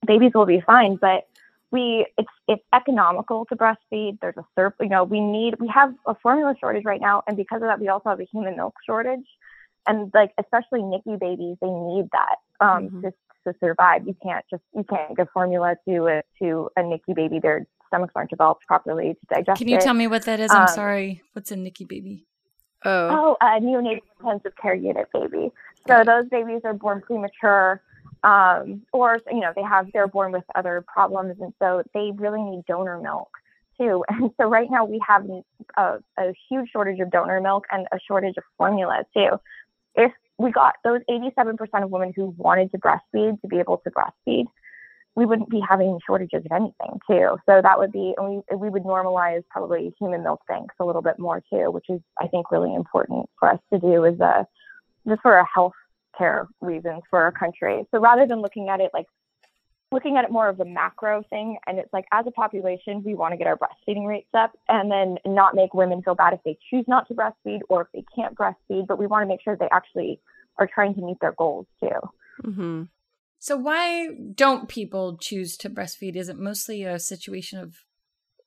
[0.07, 1.27] babies will be fine, but
[1.73, 4.19] we it's it's economical to breastfeed.
[4.21, 7.37] There's a surp, you know, we need we have a formula shortage right now, and
[7.37, 9.27] because of that, we also have a human milk shortage.
[9.89, 13.03] And like especially NICU babies, they need that um, Mhm.
[13.03, 13.13] to
[13.47, 14.07] to survive.
[14.07, 17.39] You can't just you can't give formula to a to a NICU baby.
[17.39, 19.81] Their stomachs aren't developed properly to digest Can you it.
[19.83, 20.51] tell me what that is?
[20.51, 21.23] I'm Um, sorry.
[21.35, 22.27] What's a NICU baby?
[22.85, 23.09] oh.
[23.09, 25.53] Oh, a neonatal intensive care unit baby.
[25.87, 27.81] So those babies are born premature,
[28.23, 32.43] um, or you know they have they're born with other problems, and so they really
[32.43, 33.29] need donor milk
[33.79, 34.05] too.
[34.09, 35.27] And so right now we have
[35.77, 39.39] a, a huge shortage of donor milk and a shortage of formula too.
[39.95, 43.91] If we got those 87% of women who wanted to breastfeed to be able to
[43.91, 44.45] breastfeed,
[45.15, 47.39] we wouldn't be having shortages of anything too.
[47.47, 51.01] So that would be, and we, we would normalize probably human milk banks a little
[51.01, 54.47] bit more too, which is I think really important for us to do as a
[55.09, 55.73] just for a health
[56.17, 57.85] care reasons for our country.
[57.91, 59.07] So rather than looking at it like
[59.93, 63.15] looking at it more of a macro thing, and it's like as a population, we
[63.15, 66.41] want to get our breastfeeding rates up, and then not make women feel bad if
[66.45, 69.41] they choose not to breastfeed or if they can't breastfeed, but we want to make
[69.43, 70.21] sure they actually
[70.59, 71.89] are trying to meet their goals too.
[72.45, 72.83] hmm
[73.39, 76.17] So why don't people choose to breastfeed?
[76.17, 77.85] Is it mostly a situation of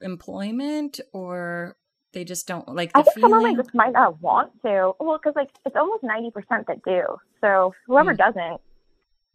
[0.02, 1.78] employment or
[2.14, 3.44] they just don't like the I think some feeling?
[3.44, 4.94] women just might not want to.
[5.00, 7.04] Well, because like it's almost ninety percent that do.
[7.42, 8.18] So whoever Mm.
[8.18, 8.62] doesn't,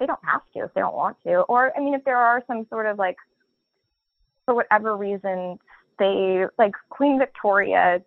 [0.01, 1.41] they don't have to if they don't want to.
[1.43, 3.17] Or I mean, if there are some sort of like,
[4.45, 5.59] for whatever reason,
[5.99, 8.03] they like Queen Victoria.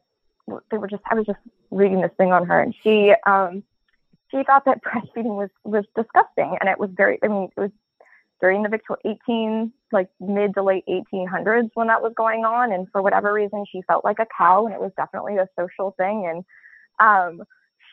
[0.71, 1.03] They were just.
[1.10, 1.39] I was just
[1.71, 3.63] reading this thing on her, and she um
[4.32, 7.19] she thought that breastfeeding was was disgusting, and it was very.
[7.23, 7.71] I mean, it was
[8.41, 12.88] during the Victor 18 like mid to late 1800s when that was going on and
[12.91, 16.28] for whatever reason she felt like a cow and it was definitely a social thing
[16.30, 16.43] and
[17.00, 17.41] um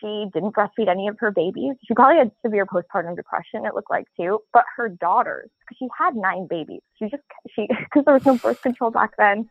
[0.00, 3.90] she didn't breastfeed any of her babies she probably had severe postpartum depression it looked
[3.90, 7.22] like too but her daughters because she had nine babies she just
[7.54, 9.48] she because there was no birth control back then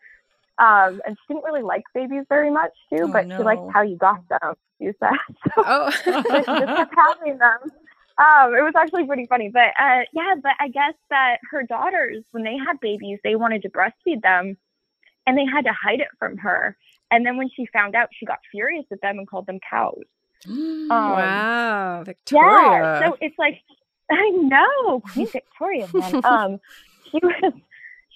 [0.60, 3.82] um and she didn't really like babies very much too Oh, but she liked how
[3.82, 5.12] you got them you said
[5.56, 5.90] so Oh.
[5.90, 7.60] she just kept having them.
[8.18, 12.24] Um, it was actually pretty funny, but uh, yeah, but I guess that her daughters,
[12.32, 14.56] when they had babies, they wanted to breastfeed them,
[15.26, 16.78] and they had to hide it from her.
[17.10, 20.04] And then when she found out, she got furious at them and called them cows.
[20.46, 22.50] Um, wow, Victoria.
[22.52, 23.62] Yeah, so it's like
[24.12, 26.22] I know Queen Victoria, man.
[26.26, 26.60] um,
[27.10, 27.54] she was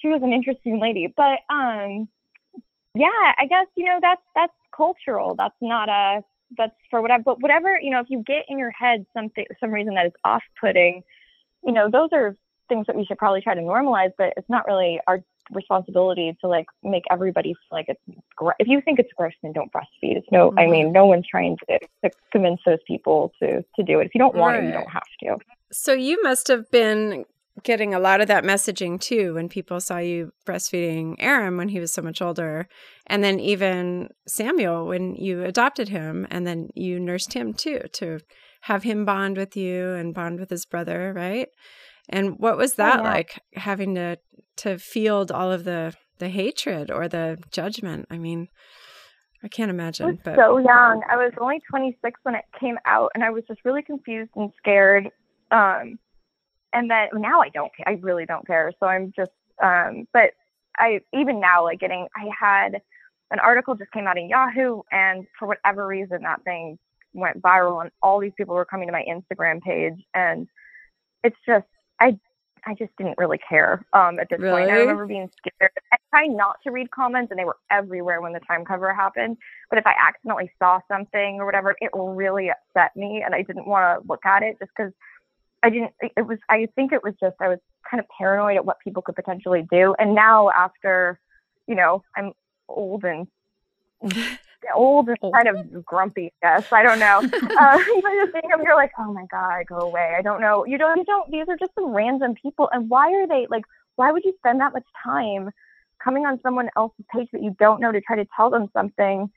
[0.01, 2.07] she was an interesting lady, but um,
[2.93, 5.35] yeah, I guess you know that's that's cultural.
[5.35, 6.23] That's not a
[6.55, 7.23] that's for whatever.
[7.23, 10.13] But whatever you know, if you get in your head something some reason that is
[10.23, 11.03] off putting,
[11.63, 12.35] you know, those are
[12.69, 14.11] things that we should probably try to normalize.
[14.17, 18.67] But it's not really our responsibility to like make everybody feel like it's gr- if
[18.67, 20.93] you think it's gross then don't breastfeed it's no i mean mm-hmm.
[20.93, 24.35] no one's trying to, to convince those people to to do it if you don't
[24.35, 25.37] want it you don't have to
[25.71, 27.25] So you must have been
[27.63, 31.79] getting a lot of that messaging too when people saw you breastfeeding Aaron when he
[31.79, 32.67] was so much older.
[33.07, 38.19] And then even Samuel when you adopted him and then you nursed him too to
[38.61, 41.49] have him bond with you and bond with his brother, right?
[42.09, 43.09] And what was that yeah.
[43.09, 44.17] like having to
[44.57, 48.05] to field all of the the hatred or the judgment?
[48.09, 48.47] I mean,
[49.43, 51.01] I can't I imagine, was but so young.
[51.09, 54.51] I was only 26 when it came out, and I was just really confused and
[54.57, 55.09] scared.
[55.51, 55.99] Um,
[56.73, 57.71] and then now I don't.
[57.85, 58.71] I really don't care.
[58.79, 59.31] So I'm just.
[59.61, 60.31] Um, but
[60.77, 62.07] I even now like getting.
[62.15, 62.81] I had
[63.31, 66.77] an article just came out in Yahoo, and for whatever reason that thing
[67.13, 70.47] went viral, and all these people were coming to my Instagram page, and
[71.23, 71.65] it's just
[71.99, 72.19] I.
[72.65, 74.69] I just didn't really care um, at this point.
[74.69, 75.71] I remember being scared.
[75.93, 79.37] I try not to read comments, and they were everywhere when the time cover happened
[79.69, 83.67] but if I accidentally saw something or whatever, it really upset me, and I didn't
[83.67, 84.93] want to look at it just because
[85.63, 85.91] I didn't.
[86.15, 86.37] It was.
[86.49, 89.65] I think it was just I was kind of paranoid at what people could potentially
[89.71, 89.95] do.
[89.97, 91.19] And now after,
[91.67, 92.33] you know, I'm
[92.69, 93.27] old and
[94.75, 96.31] old and kind of grumpy.
[96.43, 97.17] I guess I don't know.
[97.59, 100.15] uh, you just think of you're like, oh my god, go away.
[100.17, 100.65] I don't know.
[100.65, 100.97] You don't.
[100.97, 101.31] You don't.
[101.31, 103.63] These are just some random people, and why are they like?
[103.95, 105.49] Why would you spend that much time
[106.03, 109.31] coming on someone else's page that you don't know to try to tell them something?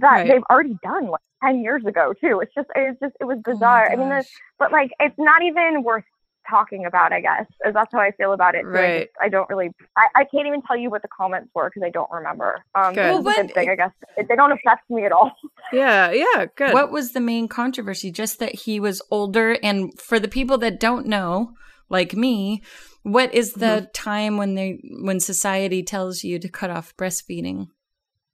[0.00, 0.28] That Right.
[0.28, 3.90] they've already done like 10 years ago too it's just it's just it was bizarre
[3.90, 4.28] i mean there's
[4.58, 6.04] but like it's not even worth
[6.48, 8.68] talking about i guess is that's how i feel about it too.
[8.68, 8.98] I, Right.
[9.00, 11.86] just, I don't really I, I can't even tell you what the comments were because
[11.86, 13.02] i don't remember um Good.
[13.02, 15.12] which is a Well, good what- thing i guess It- they don't affect me at
[15.12, 15.32] all
[15.72, 16.72] yeah, yeah, good.
[16.72, 18.12] What was the main controversy?
[18.12, 19.56] Just that he was older.
[19.62, 21.52] And for the people that don't know,
[21.88, 22.62] like me,
[23.02, 23.84] what is the Mm-hmm.
[23.92, 27.68] time when they when society tells you to cut off breastfeeding?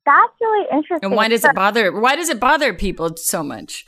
[0.04, 3.86] That's really interesting And why does it bother why does it bother people so much?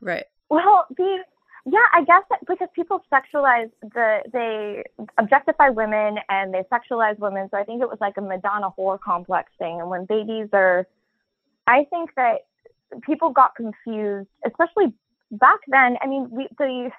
[0.00, 0.24] right.
[0.50, 1.24] Well, the
[1.66, 4.84] yeah, I guess that because people sexualize the they
[5.16, 9.00] objectify women and they sexualize women, so I think it was like a Madonna whore
[9.00, 9.80] complex thing.
[9.80, 10.86] And when babies are,
[11.66, 12.40] I think that
[13.00, 14.92] people got confused, especially
[15.30, 15.96] back then.
[16.02, 16.90] I mean, we the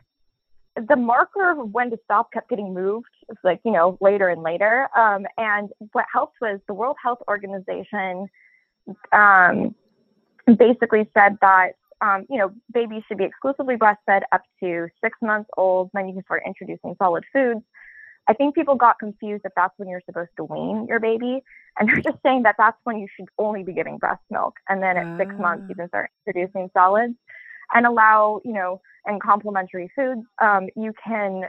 [0.76, 3.08] the marker of when to stop kept getting moved.
[3.30, 4.88] It's like you know later and later.
[4.98, 8.28] Um, and what helped was the World Health Organization
[9.12, 9.76] um,
[10.58, 15.50] basically said that um, you know, babies should be exclusively breastfed up to six months
[15.58, 15.90] old.
[15.94, 17.62] Then you can start introducing solid foods.
[18.28, 21.44] I think people got confused if that's when you're supposed to wean your baby,
[21.78, 24.82] and they're just saying that that's when you should only be giving breast milk, and
[24.82, 27.14] then at six months you can start introducing solids
[27.74, 30.22] and allow, you know, and complementary foods.
[30.40, 31.44] Um, you can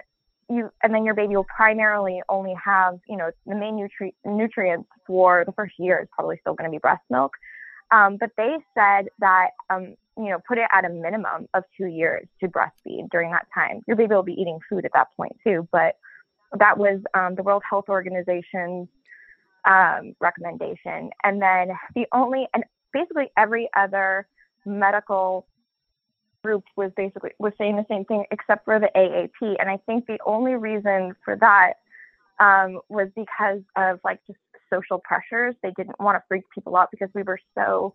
[0.49, 4.89] you and then your baby will primarily only have, you know, the main nutri- nutrients
[5.07, 7.33] for the first year is probably still going to be breast milk.
[7.91, 11.87] Um, but they said that, um, you know, put it at a minimum of two
[11.87, 13.83] years to breastfeed during that time.
[13.87, 15.97] Your baby will be eating food at that point too, but
[16.59, 18.89] that was um, the World Health Organization's
[19.65, 21.11] um, recommendation.
[21.25, 24.27] And then the only, and basically every other
[24.65, 25.47] medical
[26.47, 29.57] group was basically was saying the same thing except for the AAP.
[29.59, 31.75] And I think the only reason for that
[32.39, 34.39] um, was because of like just
[34.73, 35.55] social pressures.
[35.63, 37.93] They didn't want to freak people out because we were so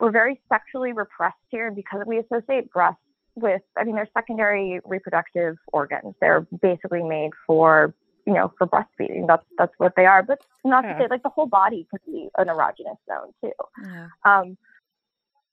[0.00, 3.00] we're very sexually repressed here because we associate breasts
[3.34, 6.14] with I mean they're secondary reproductive organs.
[6.20, 7.92] They're basically made for
[8.26, 9.26] you know for breastfeeding.
[9.26, 10.22] That's that's what they are.
[10.22, 10.92] But not Yeah.
[10.92, 13.52] to say like the whole body could be an erogenous zone too.
[13.82, 14.08] Yeah.
[14.24, 14.56] Um,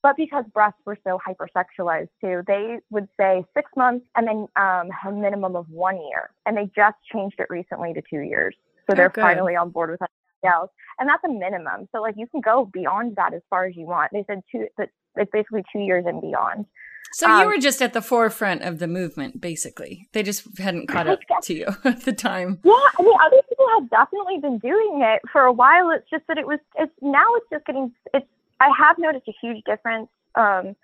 [0.02, 4.88] but because breasts were so hypersexualized too, they would say six months and then um,
[5.06, 6.30] a minimum of one year.
[6.46, 8.54] And they just changed it recently to two years.
[8.86, 9.22] So Oh, they're good.
[9.22, 10.10] finally on board with that.
[10.44, 10.70] else.
[10.98, 11.88] And that's a minimum.
[11.92, 14.10] So like you can go beyond that as far as you want.
[14.12, 16.66] They said two that it's basically two years and beyond.
[17.14, 20.08] So you Um, were just at the forefront of the movement, basically.
[20.12, 22.58] They just hadn't caught up to you at the time.
[22.64, 25.90] Yeah, I mean, other people have definitely been doing it for a while.
[25.90, 26.58] It's just that it was.
[26.76, 27.26] It's now.
[27.36, 27.92] It's just getting.
[28.14, 28.26] It's.
[28.62, 30.76] I have noticed a huge difference um,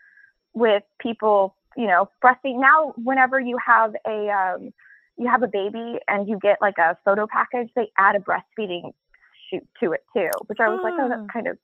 [0.55, 1.55] with people.
[1.77, 2.93] You know, breastfeeding now.
[2.97, 4.73] Whenever you have a um,
[5.17, 8.93] you have a baby and you get like a photo package, they add a breastfeeding
[9.49, 11.57] shoot to it too, which I was like, oh, that's kind of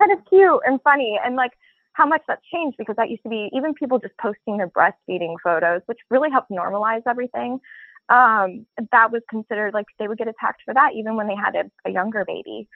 [0.00, 1.52] kind of cute and funny, and like
[1.92, 5.34] how much that's changed because that used to be even people just posting their breastfeeding
[5.42, 7.60] photos, which really helped normalize everything
[8.08, 11.54] um, that was considered like they would get attacked for that even when they had
[11.56, 12.68] a, a younger baby.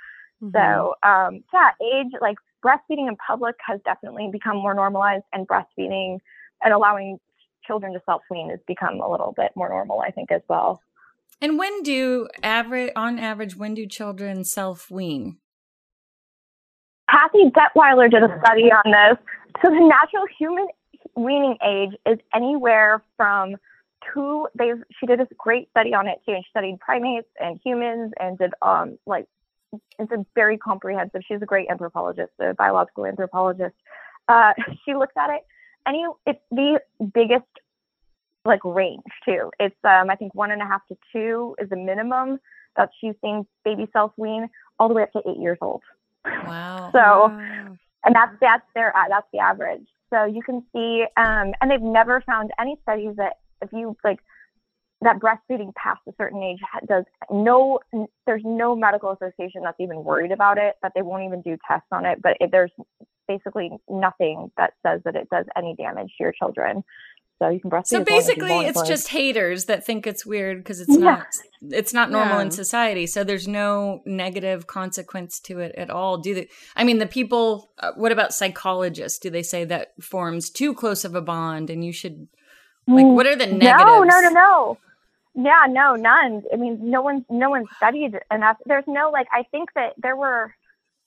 [0.42, 0.56] Mm-hmm.
[0.56, 6.18] So um, yeah, age like breastfeeding in public has definitely become more normalized, and breastfeeding
[6.62, 7.18] and allowing
[7.66, 10.80] children to self wean has become a little bit more normal, I think, as well.
[11.40, 15.38] And when do average on average when do children self wean?
[17.10, 19.18] Kathy Dettwyler did a study on this.
[19.62, 20.66] So the natural human
[21.16, 23.56] weaning age is anywhere from
[24.14, 24.48] two.
[24.58, 28.12] They she did a great study on it too, and she studied primates and humans
[28.18, 29.26] and did um like
[29.98, 31.22] it's a very comprehensive.
[31.26, 33.74] She's a great anthropologist, a biological anthropologist.
[34.28, 34.52] Uh,
[34.84, 35.42] she looked at it.
[35.86, 36.80] Any it's the
[37.12, 37.44] biggest
[38.44, 39.50] like range too.
[39.58, 42.38] It's um I think one and a half to two is the minimum
[42.76, 44.48] that she's seeing baby self wean
[44.78, 45.82] all the way up to eight years old.
[46.24, 46.90] Wow.
[46.92, 47.76] So, Wow.
[48.04, 49.86] and that's that's their uh, that's the average.
[50.10, 54.20] So you can see, um, and they've never found any studies that if you like
[55.02, 57.78] that breastfeeding past a certain age does no
[58.26, 61.86] there's no medical association that's even worried about it that they won't even do tests
[61.92, 62.72] on it but it, there's
[63.28, 66.82] basically nothing that says that it does any damage to your children
[67.38, 69.84] so you can breastfeed So as long as you basically, it's long just haters that
[69.84, 70.98] think it's weird because it's Yeah.
[71.16, 71.26] not
[71.70, 73.06] it's not normal in society.
[73.06, 76.18] So there's no negative consequence to it at all.
[76.18, 76.48] Do they?
[76.76, 77.70] I mean, the people.
[77.78, 79.18] Uh, what about psychologists?
[79.18, 82.28] Do they say that forms too close of a bond and you should
[82.86, 83.06] like?
[83.06, 83.88] Mm, What are the negatives?
[83.88, 84.78] No, no, no, no.
[85.34, 86.42] Yeah, no, none.
[86.52, 88.58] I mean, no one's no one studied enough.
[88.66, 89.26] There's no like.
[89.32, 90.54] I think that there were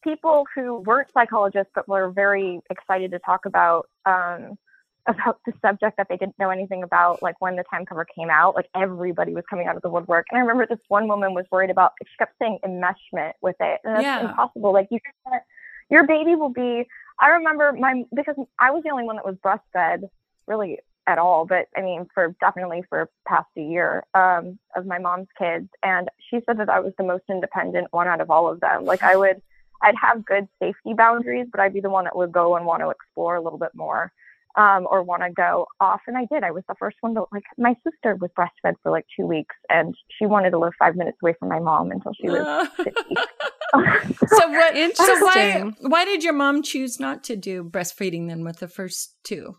[0.04, 4.58] people who weren't psychologists but were very excited to talk about um,
[5.08, 7.22] about the subject that they didn't know anything about.
[7.22, 10.26] Like when the time cover came out, like everybody was coming out of the woodwork.
[10.32, 11.94] And I remember this one woman was worried about.
[12.02, 14.22] She kept saying enmeshment with it, and that's Yeah.
[14.22, 14.74] impossible.
[14.74, 15.44] Like you can't.
[15.92, 16.88] Your baby will be.
[17.20, 20.10] I remember my because I was the only one that was breastfed
[20.48, 24.98] really at all, but I mean, for definitely for past a year um, of my
[24.98, 28.50] mom's kids, and she said that I was the most independent one out of all
[28.52, 28.86] of them.
[28.86, 29.42] Like I would,
[29.82, 32.82] I'd have good safety boundaries, but I'd be the one that would go and want
[32.82, 34.12] to explore a little bit more,
[34.56, 36.02] um, or want to go off.
[36.08, 36.44] And I did.
[36.44, 37.44] I was the first one to like.
[37.58, 41.18] My sister was breastfed for like two weeks, and she wanted to live five minutes
[41.22, 42.92] away from my mom until she was 50.
[44.28, 44.98] so what?
[44.98, 45.72] So why?
[45.82, 49.58] Why did your mom choose not to do breastfeeding then with the first two?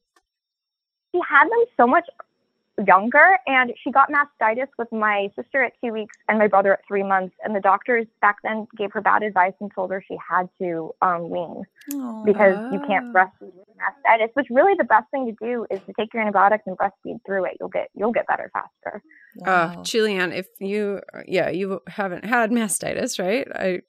[1.16, 2.04] She had them so much
[2.86, 6.80] younger and she got mastitis with my sister at two weeks and my brother at
[6.86, 10.16] three months and the doctors back then gave her bad advice and told her she
[10.30, 11.62] had to um, wean
[12.24, 15.92] because you can't breastfeed with mastitis which really the best thing to do is to
[15.98, 19.02] take your antibiotics and breastfeed through it you'll get you'll get better faster
[19.46, 19.82] Uh, Wow.
[19.84, 23.46] Julianne, if you, yeah, you haven't had mastitis, right?
[23.54, 23.80] I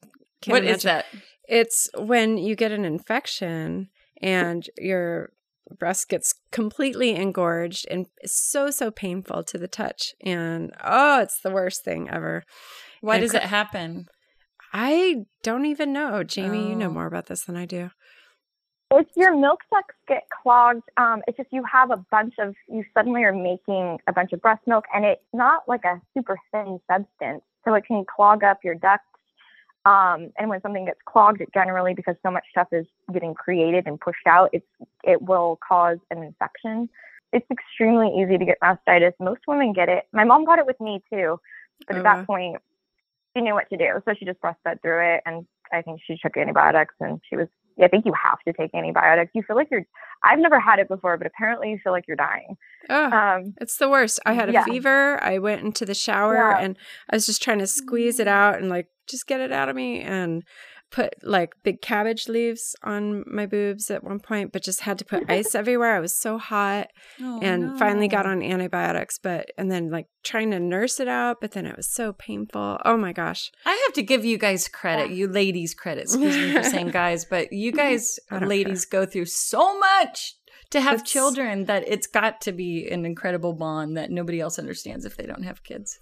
[0.42, 0.88] can't What is imagine.
[0.90, 1.06] that?
[1.48, 3.90] It's when you get an infection
[4.22, 5.32] and your
[5.78, 10.14] breast gets completely engorged and so, so painful to the touch.
[10.22, 12.44] And oh, it's the worst thing ever.
[13.02, 14.06] Why And does cr- it happen?
[14.74, 16.24] I don't even know.
[16.24, 16.92] Jamie, you know Oh.
[16.94, 17.92] more about this than I do.
[18.92, 22.84] if your milk ducts get clogged, um, it's just you have a bunch of you
[22.94, 26.80] suddenly are making a bunch of breast milk, and it's not like a super thin
[26.90, 29.04] substance, so it can clog up your ducts.
[29.88, 33.88] Um, and when something gets clogged, it generally because so much stuff is getting created
[33.88, 34.66] and pushed out, it's
[35.04, 36.90] it will cause an infection.
[37.32, 39.14] It's extremely easy to get mastitis.
[39.20, 40.04] Most women get it.
[40.12, 41.40] My mom got it with me too,
[41.88, 42.26] but Oh, at that wow.
[42.26, 42.58] point,
[43.34, 46.18] she knew what to do, so she just breastfed through it, and I think she
[46.22, 47.48] took antibiotics, and she was
[47.82, 49.32] I think you have to take antibiotics.
[49.36, 49.86] You feel like you're.
[50.24, 52.58] I've never had it before, but apparently you feel like you're dying.
[52.90, 54.20] Oh, Um, it's the worst.
[54.26, 54.64] I had a yeah.
[54.66, 55.22] fever.
[55.24, 56.58] I went into the shower Yeah.
[56.60, 56.78] and
[57.10, 59.76] I was just trying to squeeze it out and like just get it out of
[59.76, 60.44] me and
[60.90, 65.06] put like big cabbage leaves on my boobs at one point, but just had to
[65.06, 65.96] put ice everywhere.
[65.96, 66.88] I was so hot
[67.22, 71.38] Oh, and finally got on antibiotics, but and then like trying to nurse it out,
[71.42, 72.80] but then it was so painful.
[72.86, 73.52] Oh my gosh.
[73.66, 75.14] I have to give you guys credit, ah.
[75.14, 76.04] you ladies credit.
[76.04, 80.36] Excuse me for saying guys, but you guys ladies go through so much
[80.70, 84.58] to have It's- children that it's got to be an incredible bond that nobody else
[84.60, 86.00] understands if they don't have kids.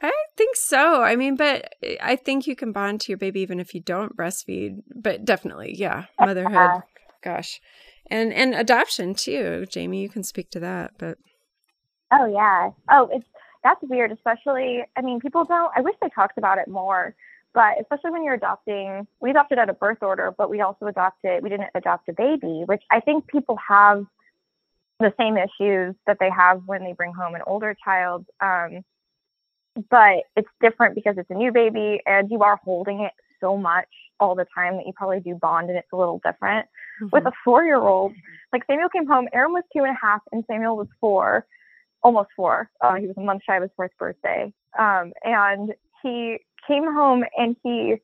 [0.00, 1.02] I think so.
[1.02, 4.16] I mean, but I think you can bond to your baby even if you don't
[4.16, 4.82] breastfeed.
[4.94, 6.82] But definitely, yeah, motherhood.
[7.22, 7.60] Gosh,
[8.10, 9.66] and and adoption too.
[9.68, 10.92] Jamie, you can speak to that.
[10.98, 11.18] But
[12.12, 12.70] oh yeah.
[12.90, 13.26] Oh, it's
[13.64, 14.12] that's weird.
[14.12, 15.72] Especially, I mean, people don't.
[15.76, 17.14] I wish they talked about it more.
[17.54, 21.42] But especially when you're adopting, we adopted at a birth order, but we also adopted.
[21.42, 24.04] We didn't adopt a baby, which I think people have
[25.00, 28.26] the same issues that they have when they bring home an older child.
[28.40, 28.84] Um,
[29.90, 33.88] but it's different because it's a new baby and you are holding it so much
[34.20, 36.66] all the time that you probably do bond and it's a little different.
[37.12, 38.12] With a four year old,
[38.52, 41.46] like Samuel came home, Aram was two and a half and Samuel was four,
[42.02, 42.70] almost four.
[42.80, 44.52] Uh, he was a month shy of his fourth birthday.
[44.78, 47.96] Um, and he came home and he,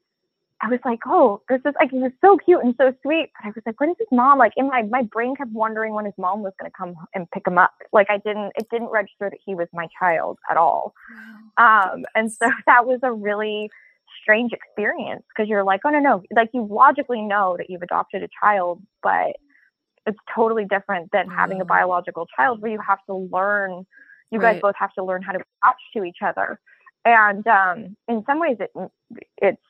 [0.64, 3.30] I was like, oh, this is like, he was so cute and so sweet.
[3.36, 4.38] But I was like, when is his mom?
[4.38, 7.30] Like in my, my brain kept wondering when his mom was going to come and
[7.32, 7.74] pick him up.
[7.92, 10.94] Like I didn't, it didn't register that he was my child at all.
[11.58, 13.70] Um, and so that was a really
[14.22, 18.22] strange experience because you're like, oh no, no, like you logically know that you've adopted
[18.22, 19.36] a child, but
[20.06, 23.86] it's totally different than having a biological child where you have to learn.
[24.30, 26.58] You guys both have to learn how to attach to each other,
[27.04, 28.70] and um, in some ways, it
[29.36, 29.62] it's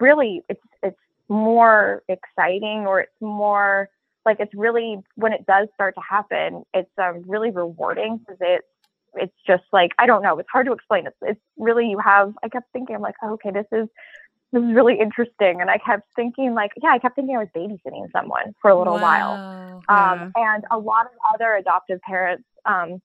[0.00, 3.88] really it's it's more exciting or it's more
[4.24, 8.66] like it's really when it does start to happen, it's um, really rewarding because it's
[9.14, 10.38] it's just like I don't know.
[10.38, 11.06] It's hard to explain.
[11.06, 12.34] It's it's really you have.
[12.42, 13.88] I kept thinking I'm like, oh, okay, this is
[14.52, 15.60] this is really interesting.
[15.60, 18.78] And I kept thinking, like, yeah, I kept thinking I was babysitting someone for a
[18.78, 19.82] little while.
[19.88, 20.12] Wow.
[20.14, 23.02] Um, and a lot of other adoptive parents, um,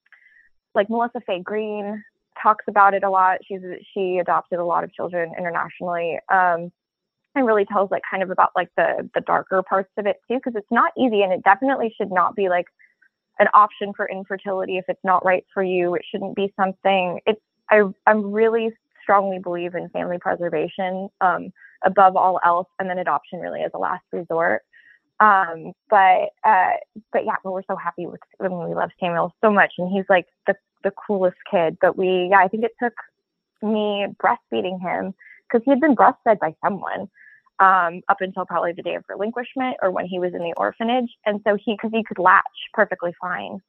[0.74, 2.04] like Melissa Fay Greene,
[2.42, 3.40] talks about it a lot.
[3.46, 3.62] She's
[3.94, 6.72] she adopted a lot of children internationally, um,
[7.36, 10.36] and really tells like kind of about like the the darker parts of it too,
[10.36, 12.66] because it's not easy, and it definitely should not be like
[13.40, 15.96] an option for infertility if it's not right for you.
[15.96, 17.20] It shouldn't be something.
[17.26, 18.72] It's I I'm really
[19.02, 21.52] strongly believe in family preservation um,
[21.84, 24.62] above all else, and then adoption really as a last resort.
[25.20, 26.72] Um, but uh,
[27.12, 29.92] but yeah, but we're so happy with I mean, we love Samuel so much, and
[29.92, 31.78] he's like the the coolest kid.
[31.82, 32.94] But we yeah, I think it took
[33.62, 35.14] me breastfeeding him
[35.48, 37.10] because he had been breastfed by someone
[37.64, 41.10] um, up until probably the day of relinquishment or when he was in the orphanage,
[41.26, 42.44] and so he because he could latch
[42.74, 43.60] perfectly fine.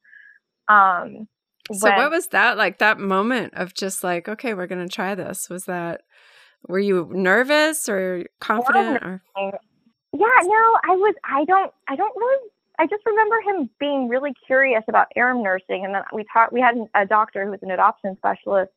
[0.67, 1.27] Um,
[1.71, 4.93] So when- what was that like that moment of just like, okay, we're going to
[4.93, 5.49] try this?
[5.49, 6.01] Was that
[6.67, 11.15] were you nervous or confident or Yeah, no, I was.
[11.23, 11.71] I don't.
[11.87, 12.49] I don't really.
[12.79, 16.53] I just remember him being really curious about Aram nursing, and then we taught.
[16.53, 18.71] We had a doctor who was an adoption specialist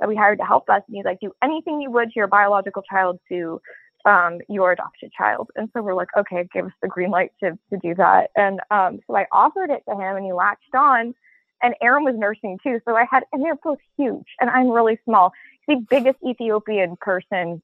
[0.00, 2.26] that we hired to help us, and he's like, "Do anything you would to your
[2.26, 3.60] biological child to
[4.06, 7.58] um, your adopted child." And so we're like, "Okay," give us the green light to
[7.70, 11.14] to do that, and um, so I offered it to him, and he latched on.
[11.62, 14.98] And Aram was nursing too, so I had, and they're both huge, and I'm really
[15.06, 15.32] small.
[15.66, 17.62] The biggest Ethiopian person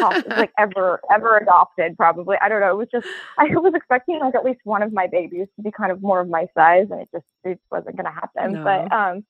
[0.28, 3.06] like ever ever adopted probably i don't know it was just
[3.38, 6.20] i was expecting like at least one of my babies to be kind of more
[6.20, 8.64] of my size and it just it wasn't going to happen No.
[8.64, 9.24] but um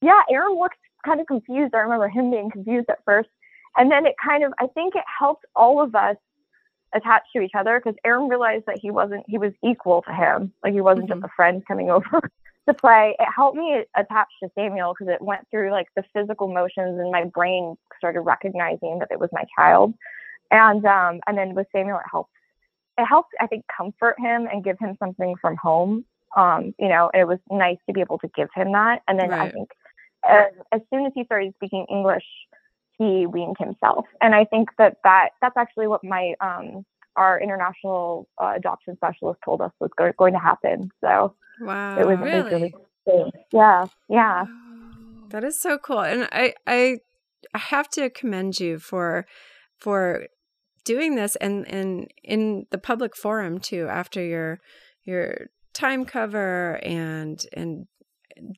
[0.00, 3.28] yeah aram looked kind of confused i remember him being confused at first
[3.76, 6.16] and then it kind of i think it helped all of us
[6.94, 10.52] attach to each other because aram realized that he wasn't he was equal to him.
[10.62, 12.30] Like he wasn't just a friend coming over.
[12.68, 16.48] To play it helped me attach to samuel because it went through like the physical
[16.48, 19.94] motions and my brain started recognizing that it was my child.
[20.50, 22.30] And um and then with samuel it helped
[22.98, 26.04] it helped i think comfort him and give him something from home
[26.36, 29.02] um you know it was nice to be able to give him that.
[29.08, 29.70] And then i think
[30.28, 32.24] as, as soon as he started speaking english
[33.02, 36.84] he weaned himself and i think that that that's actually what my um
[37.16, 41.98] our international uh, adoption specialist told us was go- going to happen so wow.
[41.98, 42.50] it was, it was really?
[42.50, 42.74] really
[43.06, 43.30] cool.
[43.52, 44.44] yeah yeah
[45.30, 46.00] That is so cool.
[46.00, 46.98] And I I
[47.54, 49.26] I have to commend you for
[49.78, 50.26] for
[50.84, 54.60] doing this and and in the public forum too after your
[55.04, 57.86] your time cover and and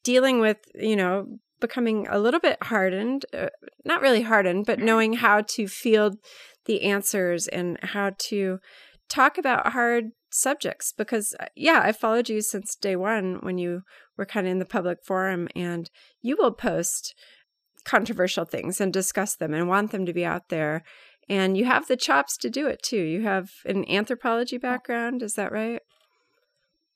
[0.02, 3.48] dealing with, you know, becoming a little bit hardened, uh,
[3.86, 6.18] not really hardened, but knowing how to field
[6.66, 8.58] the answers and how to
[9.08, 13.80] talk about hard subjects because uh, yeah, I followed you since day 1 when you
[14.18, 15.88] were kind of in the public forum and
[16.20, 17.14] you will post
[17.86, 20.82] controversial things and discuss them and want them to be out there
[21.30, 23.00] and you have the chops to do it too.
[23.00, 25.80] You have an anthropology background, is that right?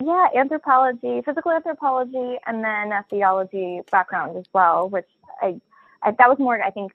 [0.04, 5.08] Yeah, anthropology, physical anthropology, and then a theology background as well, which
[5.42, 5.60] I,
[6.02, 6.92] I that was more, I think,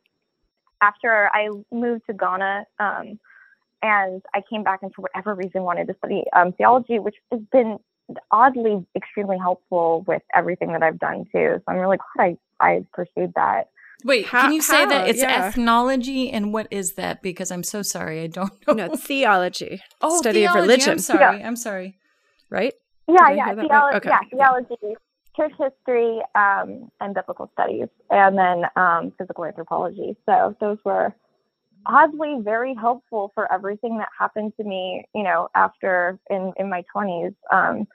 [0.81, 3.19] after I moved to Ghana, um,
[3.81, 7.41] and I came back and for whatever reason wanted to study um, theology, which has
[7.51, 7.77] been
[8.31, 11.55] oddly extremely helpful with everything that I've done too.
[11.57, 13.69] So I'm really glad I, I pursued that.
[14.05, 14.89] Wait, How- can you say how?
[14.89, 15.45] that it's Yeah.
[15.47, 17.21] ethnology and what is that?
[17.21, 18.73] Because I'm so sorry, I don't know.
[18.87, 19.81] No, theology.
[20.01, 20.91] oh, study of religion.
[20.93, 21.43] I'm sorry.
[21.43, 21.97] I'm sorry.
[22.49, 22.73] Right?
[23.07, 23.67] Yeah, Did yeah, hear right?
[23.69, 24.09] theology, Okay.
[24.09, 24.95] yeah, theology,
[25.35, 30.15] church history, um, and biblical studies, and then um, physical anthropology.
[30.25, 31.13] So those were
[31.85, 36.83] oddly very helpful for everything that happened to me, you know, after in in my
[36.91, 37.33] twenties.
[37.51, 37.87] Um,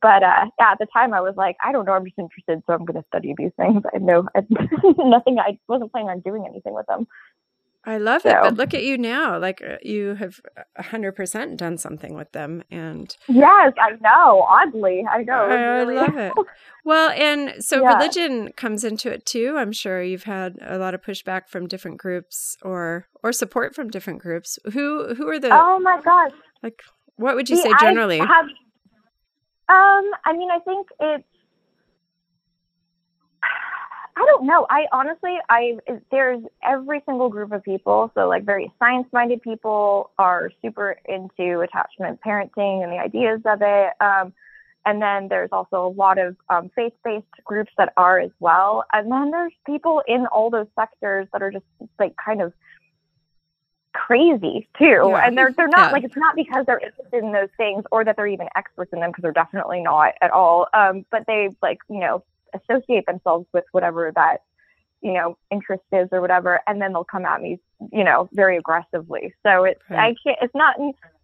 [0.00, 2.62] but uh, yeah, at the time I was like, I don't know, I'm just interested,
[2.66, 3.82] so I'm going to study these things.
[3.94, 4.26] I know
[4.98, 5.38] nothing.
[5.38, 7.06] I wasn't planning on doing anything with them.
[7.84, 8.36] I love it.
[8.40, 9.38] But look at you now.
[9.38, 10.40] Like uh, you have
[10.78, 14.42] 100% done something with them and Yes, I know.
[14.48, 15.32] Oddly, I know.
[15.46, 16.32] I really- love it.
[16.84, 17.94] Well, and so Yeah.
[17.96, 19.54] religion comes into it too.
[19.56, 23.88] I'm sure you've had a lot of pushback from different groups or or support from
[23.88, 24.58] different groups.
[24.72, 26.32] Who who are the Oh my gosh.
[26.60, 26.82] like
[27.16, 28.18] what would you See, say I generally?
[28.18, 28.46] have-
[29.68, 31.24] um, I mean, I think it's.
[34.14, 34.66] I don't know.
[34.68, 35.78] I honestly, I
[36.10, 38.10] there's every single group of people.
[38.14, 43.92] So like very science-minded people are super into attachment parenting and the ideas of it.
[44.00, 44.34] Um,
[44.84, 48.84] and then there's also a lot of um, faith-based groups that are as well.
[48.92, 51.64] And then there's people in all those sectors that are just
[51.98, 52.52] like kind of
[53.94, 54.84] crazy too.
[55.08, 55.26] Yeah.
[55.26, 55.92] And they're they're not Yeah.
[55.92, 59.00] like it's not because they're interested in those things or that they're even experts in
[59.00, 60.66] them because they're definitely not at all.
[60.74, 62.24] Um, but they like you know
[62.54, 64.42] associate themselves with whatever that
[65.02, 67.58] you know, interest is or whatever, and then they'll come at me,
[67.92, 69.34] you know, very aggressively.
[69.44, 70.38] So it's I can't.
[70.40, 70.76] It's not.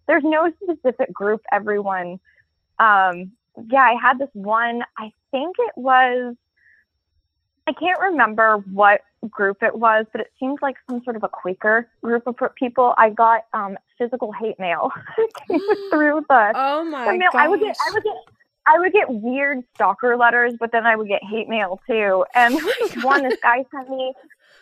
[0.05, 1.41] There's no specific group.
[1.51, 2.19] Everyone.
[2.77, 3.31] Um.
[3.71, 4.83] Yeah, I had this one.
[4.97, 6.35] I think it was.
[7.67, 11.29] I can't remember what group it was, but it seemed like some sort of a
[11.29, 12.93] Quaker group of people.
[12.97, 14.91] I got um, physical hate mail
[15.91, 17.29] through the Oh the my mail.
[17.31, 17.41] gosh.
[17.41, 18.13] I would get, I would get,
[18.69, 22.25] I would get weird stalker letters, but then I would get hate mail too.
[22.35, 24.13] And was this one, this guy sent me,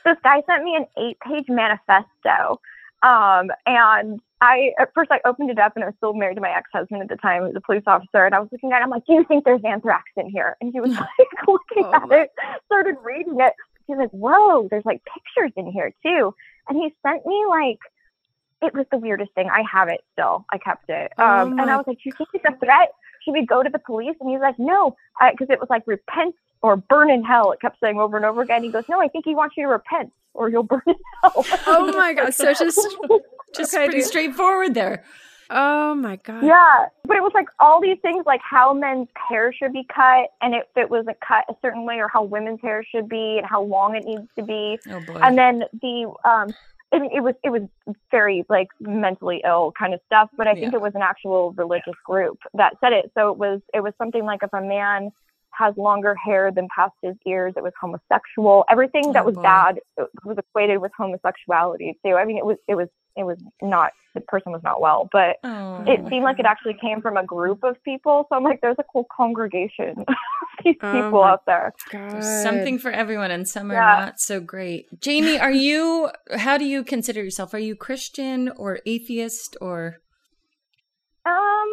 [0.06, 2.62] this guy sent me an eight-page manifesto.
[3.04, 6.42] Um, and I, at first, I opened it up, and I was still married to
[6.42, 8.26] my ex-husband at the time, who was a police officer.
[8.26, 10.56] And I was looking at, it, I'm like, "Do you think there's anthrax in here?"
[10.62, 12.32] And he was like, looking Oh at it,
[12.66, 13.54] started reading it.
[13.88, 16.34] He's like, "Whoa, there's like pictures in here too."
[16.70, 17.80] And he sent me like
[18.62, 19.50] it was the weirdest thing.
[19.50, 20.46] I have it still.
[20.52, 21.12] I kept it.
[21.18, 22.90] Oh Um, and I was like, "Do you think it's a threat?
[23.28, 24.96] Should we go to the police?" And he's like, "No,"
[25.32, 27.52] because it was like repent or burn in hell.
[27.52, 28.64] It kept saying over and over again.
[28.64, 31.46] He goes, "No, I think he wants you to repent or you'll burn in hell."
[31.68, 32.34] Oh my god.
[32.34, 32.80] So just
[33.56, 34.08] Just Okay, pretty dude.
[34.08, 35.04] straightforward there.
[35.50, 36.44] oh my god.
[36.44, 40.30] yeah, but it was like all these things, like how men's hair should be cut,
[40.42, 43.38] and if it was a cut a certain way, or how women's hair should be,
[43.38, 44.78] and how long it needs to be.
[44.90, 45.20] Oh boy.
[45.22, 46.50] and then the um
[46.94, 47.64] I mean, it was it was
[48.12, 50.78] very like mentally ill kind of stuff, but I think Yeah.
[50.78, 53.12] it was an actual religious group that said it.
[53.18, 55.12] So it was it was something like if a man
[55.52, 58.64] has longer hair than past his ears, it was homosexual.
[58.70, 59.80] Everything that Oh, was bad
[60.24, 62.16] was equated with homosexuality too.
[62.16, 65.38] I mean, it was it was it was not the person was not well, but
[65.44, 68.26] oh, it seemed like it actually came from a group of people.
[68.30, 70.16] So I'm like, there's a cool congregation of
[70.64, 71.74] these Oh people out there.
[71.92, 72.14] God.
[72.14, 75.00] There's something for everyone, and some are not so great.
[75.02, 76.10] Jamie, are you?
[76.36, 77.54] How do you consider yourself?
[77.54, 79.98] Are you Christian or atheist or?
[81.26, 81.70] Um,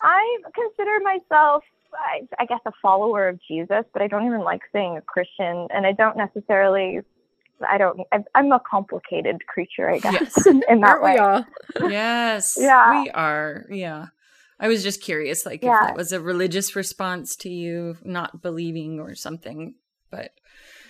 [0.00, 1.62] I consider myself,
[1.94, 5.68] I, I guess, a follower of Jesus, but I don't even like saying a Christian,
[5.70, 7.00] and I don't necessarily.
[7.68, 8.00] I don't.
[8.12, 10.46] I, I'm a complicated creature, I guess, Yes.
[10.46, 11.12] in that Aren't way.
[11.14, 11.44] we all?
[11.90, 13.02] Yes, Yeah.
[13.02, 13.66] we are.
[13.70, 14.06] Yeah,
[14.60, 15.74] I was just curious, like Yeah.
[15.82, 19.74] if that was a religious response to you not believing or something.
[20.10, 20.32] But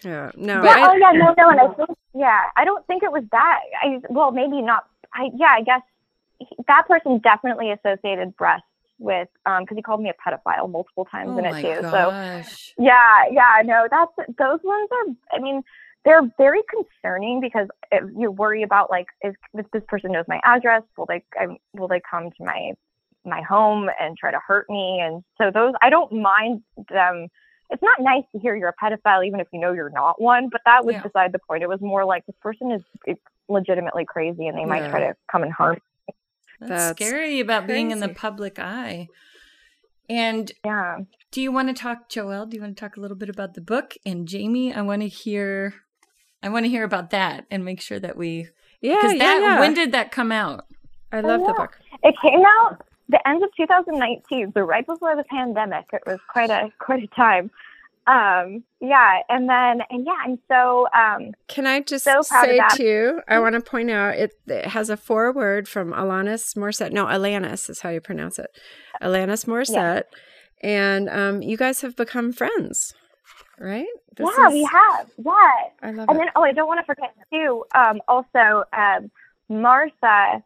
[0.05, 0.31] Yeah.
[0.37, 0.63] No.
[0.65, 3.25] Yeah, I, oh yeah, no, no, and I think yeah, I don't think it was
[3.33, 3.61] that.
[3.83, 4.85] I well, maybe not.
[5.15, 5.83] I yeah, I guess
[6.39, 8.67] he, that person definitely associated breasts
[8.99, 11.79] with um because he called me a pedophile multiple times oh in it my too.
[11.83, 12.11] So
[12.79, 15.37] Yeah, yeah, no, that's those ones are.
[15.37, 15.63] I mean,
[16.05, 20.41] they're very concerning because if you worry about like if, if this person knows my
[20.45, 22.73] address, will they I, will they come to my
[23.25, 25.01] my home and try to hurt me?
[25.03, 27.29] And so those I don't mind them.
[27.71, 30.49] It's not nice to hear you're a pedophile, even if you know you're not one.
[30.51, 31.03] But that was Yeah.
[31.03, 31.63] beside the point.
[31.63, 33.17] It was more like this person is is
[33.49, 35.79] legitimately crazy, and they might try to come and harm.
[36.61, 39.09] that's, That's scary about being in the public eye.
[40.11, 40.99] And Yeah.
[41.31, 42.49] do you want to talk, Joelle?
[42.49, 43.95] Do you want to talk a little bit about the book?
[44.05, 45.75] And Jamie, I want to hear.
[46.43, 48.49] I want to hear about that and make sure that we
[48.81, 48.97] yeah.
[48.97, 49.19] because Yeah.
[49.19, 49.61] that yeah.
[49.61, 50.67] when did that come out?
[51.13, 51.53] I love the yeah.
[51.53, 51.79] book.
[52.03, 55.87] It came out the end of 2019, so right before the pandemic.
[55.93, 57.51] It was quite a quite a time.
[58.05, 62.75] Um, yeah, and then and yeah, and so um, Can I just So say that.
[62.77, 63.21] too?
[63.29, 66.91] I want to point out it, it has a foreword from Alanis Morissette.
[66.93, 68.51] No, Alanis is how you pronounce it.
[69.01, 70.05] Alanis Morissette,
[70.63, 72.93] and um, you guys have become friends,
[73.59, 73.87] right?
[74.17, 75.33] This yeah, is- we have yeah,
[75.83, 76.21] I love and it.
[76.21, 77.65] then oh, I don't want to forget too.
[77.75, 79.11] Um, also, um,
[79.49, 80.43] Martha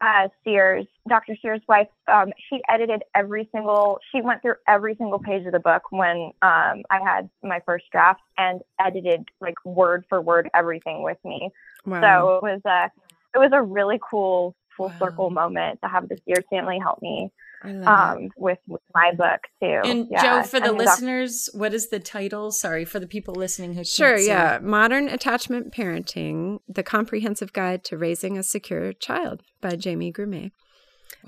[0.00, 1.36] uh, Sears, Dr.
[1.40, 4.00] Sears' wife, um, she edited every single.
[4.12, 7.86] She went through every single page of the book when um, I had my first
[7.90, 11.50] draft and edited like word for word everything with me.
[11.86, 12.00] wow.
[12.00, 12.90] So it was a
[13.34, 14.98] it was a really cool full Wow.
[14.98, 17.30] circle moment to have this Sears family help me
[17.62, 18.22] I love it.
[18.24, 19.80] um, with, with my book too.
[19.84, 20.22] And Yeah.
[20.22, 22.50] Joe, for the I mean, listeners, what is the title?
[22.52, 24.26] Sorry for the people listening who can't Sure, see.
[24.28, 24.58] yeah.
[24.62, 30.50] Modern Attachment Parenting The Comprehensive Guide to Raising a Secure Child by Jamie Grumet.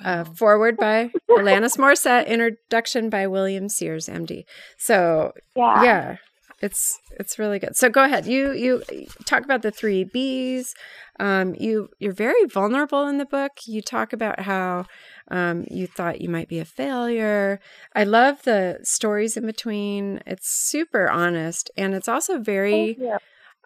[0.05, 4.45] Uh, foreword by Alanis Morissette, introduction by William Sears, MD.
[4.77, 5.83] So, yeah.
[5.83, 6.17] yeah,
[6.63, 7.77] it's it's really good.
[7.77, 8.27] So go ahead.
[8.27, 8.83] You you
[9.27, 10.75] talk about the three B's.
[11.21, 13.53] Um, you you're very vulnerable in the book.
[13.67, 14.87] You talk about how
[15.31, 17.61] um, you thought you might be a failure.
[17.95, 20.23] I love the stories in between.
[20.27, 23.19] It's super honest, and it's also very you.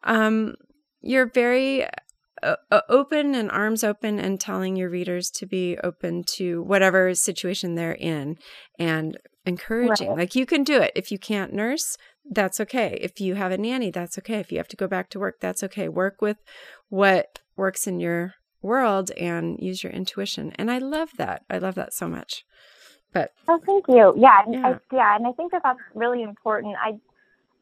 [0.04, 0.54] um,
[1.00, 1.84] you're very
[2.42, 7.14] uh, uh, open and arms open and telling your readers to be open to whatever
[7.14, 8.36] situation they're in
[8.78, 9.16] and
[9.46, 10.18] encouraging Right.
[10.18, 11.96] like you can do it if you can't nurse
[12.28, 15.08] that's okay if you have a nanny that's okay if you have to go back
[15.10, 16.38] to work that's okay work with
[16.88, 21.74] what works in your world and use your intuition and i love that i love
[21.74, 22.44] that so much
[23.12, 24.14] but Oh, thank you.
[24.16, 24.68] Yeah, and Yeah.
[24.68, 26.76] I, yeah, and I think that that's really important.
[26.80, 26.98] I,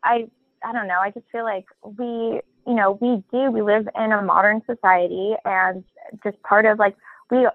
[0.05, 0.29] I,
[0.65, 0.99] I don't know.
[1.01, 3.51] I just feel like we, you know, we do.
[3.51, 5.85] We live in a modern society, and
[6.23, 6.97] just part of like
[7.31, 7.49] we,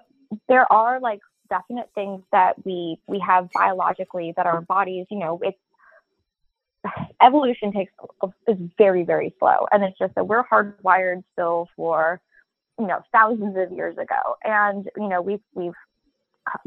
[0.48, 5.38] there are like definite things that we we have biologically that our bodies, you know,
[5.42, 5.58] it's
[7.22, 7.92] evolution takes
[8.48, 12.20] is very very slow, and it's just that we're hardwired still for,
[12.78, 15.72] you know, thousands of years ago, and you know we've we've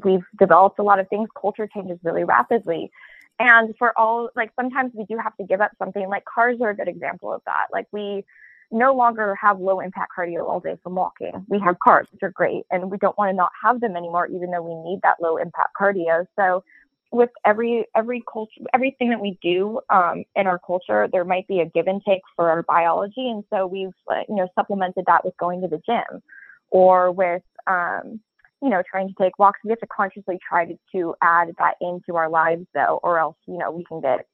[0.03, 1.30] we've developed a lot of things.
[1.39, 2.91] Culture changes really rapidly.
[3.39, 6.09] And for all, like sometimes we do have to give up something.
[6.09, 7.68] Like cars are a good example of that.
[7.72, 8.26] Like we
[8.72, 11.45] no longer have low impact cardio all day from walking.
[11.47, 14.28] We have cars, which are great, and we don't want to not have them anymore,
[14.28, 16.26] even though we need that low impact cardio.
[16.36, 16.63] So
[17.11, 21.59] with every every culture everything that we do um, in our culture there might be
[21.59, 23.93] a give and take for our biology and so we've
[24.27, 26.21] you know supplemented that with going to the gym
[26.69, 28.19] or with um,
[28.61, 29.59] you know, trying to take walks.
[29.63, 33.37] We have to consciously try to, to add that into our lives though, or else,
[33.47, 34.25] you know, we can get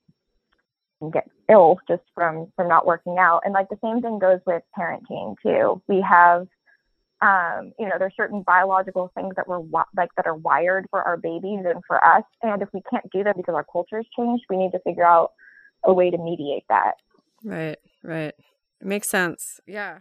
[1.12, 3.42] get ill just from from not working out.
[3.44, 5.82] And like the same thing goes with parenting too.
[5.88, 6.48] We have
[7.24, 9.62] um, you know, there's certain biological things that we're
[9.96, 12.24] like that are wired for our babies and for us.
[12.42, 15.32] And if we can't do that because our culture's changed, we need to figure out
[15.86, 16.96] a way to mediate that.
[17.44, 18.34] Right, right.
[18.82, 19.62] It makes sense.
[19.66, 20.00] Yeah.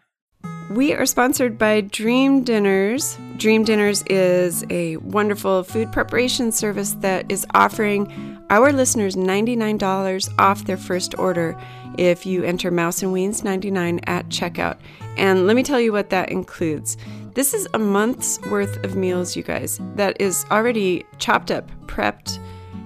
[0.72, 3.18] We are sponsored by Dream Dinners.
[3.36, 10.64] Dream Dinners is a wonderful food preparation service that is offering our listeners $99 off
[10.64, 11.54] their first order
[11.98, 14.78] if you enter Mouse and Weens 99 at checkout.
[15.18, 16.96] And let me tell you what that includes.
[17.34, 22.38] This is a month's worth of meals, you guys, that is already chopped up, prepped,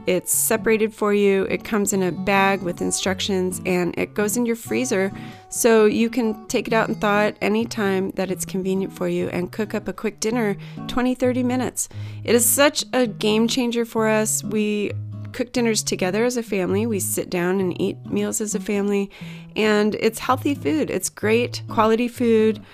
[0.06, 4.46] it's separated for you, it comes in a bag with instructions, and it goes in
[4.46, 5.12] your freezer
[5.48, 9.28] so you can take it out and thaw it anytime that it's convenient for you
[9.28, 11.88] and cook up a quick dinner 20 30 minutes.
[12.24, 14.44] It is such a game changer for us.
[14.44, 14.92] We
[15.32, 16.86] cook dinners together as a family.
[16.86, 19.10] We sit down and eat meals as a family,
[19.54, 20.90] and it's healthy food.
[20.90, 22.64] It's great quality food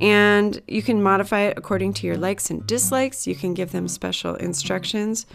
[0.00, 3.26] and you can modify it according to your likes and dislikes.
[3.26, 5.26] You can give them special instructions.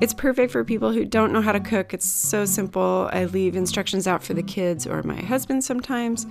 [0.00, 1.92] It's perfect for people who don't know how to cook.
[1.92, 3.10] It's so simple.
[3.12, 6.24] I leave instructions out for the kids or my husband sometimes.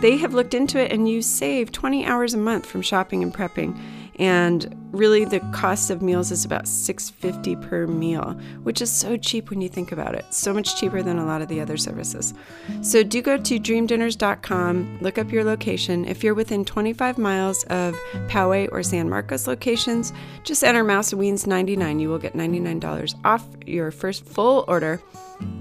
[0.00, 3.32] They have looked into it and you save 20 hours a month from shopping and
[3.32, 3.78] prepping.
[4.16, 9.50] And really the cost of meals is about 650 per meal, which is so cheap
[9.50, 10.24] when you think about it.
[10.32, 12.32] So much cheaper than a lot of the other services.
[12.80, 16.04] So do go to dreamdinners.com, look up your location.
[16.04, 17.96] If you're within 25 miles of
[18.28, 20.12] Poway or San Marcos locations,
[20.44, 21.98] just enter Mouse Weens 99.
[21.98, 25.02] You will get $99 off your first full order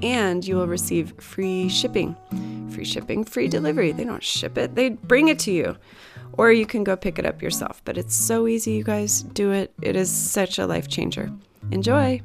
[0.02, 2.16] and you will receive free shipping.
[2.72, 3.92] Free shipping, free delivery.
[3.92, 5.76] They don't ship it, they bring it to you
[6.38, 7.82] or you can go pick it up yourself.
[7.86, 9.24] But it's so easy, you guys.
[9.24, 9.74] Do it.
[9.82, 11.32] It is such a life changer.
[11.72, 12.22] Enjoy.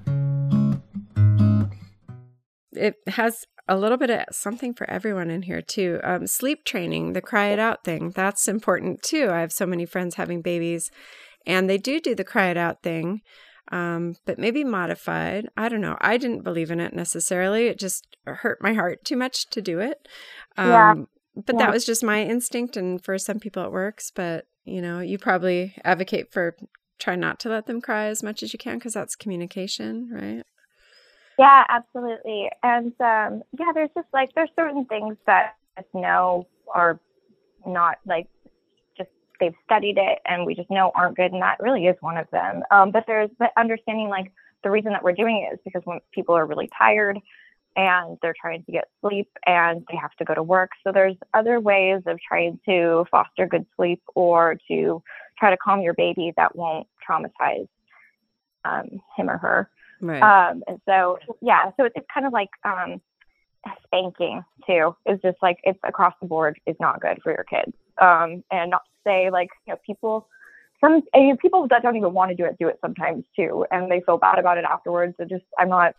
[2.72, 6.00] It has a little bit of something for everyone in here, too.
[6.02, 9.28] Um, sleep training, the cry it out thing, that's important, too.
[9.30, 10.90] I have so many friends having babies,
[11.46, 13.20] and they do do the cry it out thing.
[13.70, 15.48] Um, but maybe modified.
[15.56, 15.96] I don't know.
[16.00, 17.66] I didn't believe in it necessarily.
[17.66, 20.08] It just hurt my heart too much to do it.
[20.56, 20.94] Um, yeah
[21.46, 21.66] but yeah.
[21.66, 25.18] that was just my instinct and for some people it works but you know you
[25.18, 26.56] probably advocate for
[26.98, 30.42] try not to let them cry as much as you can because that's communication right
[31.38, 36.98] yeah absolutely and um yeah there's just like there's certain things that I know are
[37.66, 38.26] not like
[39.40, 42.28] they've studied it and we just know aren't good and that really is one of
[42.30, 44.32] them um but there's but understanding like
[44.64, 47.18] the reason that we're doing it is because when people are really tired
[47.78, 50.70] and they're trying to get sleep and they have to go to work.
[50.82, 55.00] So there's other ways of trying to foster good sleep or to
[55.38, 57.68] try to calm your baby that won't traumatize
[58.64, 59.70] um, him or her.
[60.00, 60.20] Right.
[60.22, 63.00] Um, and so, yeah, so it's, it's kind of like um,
[63.84, 64.96] spanking too.
[65.06, 67.76] It's just like it's across the board is not good for your kids.
[68.00, 70.28] Um, and not to say like you know people
[70.80, 71.02] some
[71.40, 74.18] people that don't even want to do it do it sometimes too, and they feel
[74.18, 75.14] bad about it afterwards.
[75.18, 75.94] So just I'm not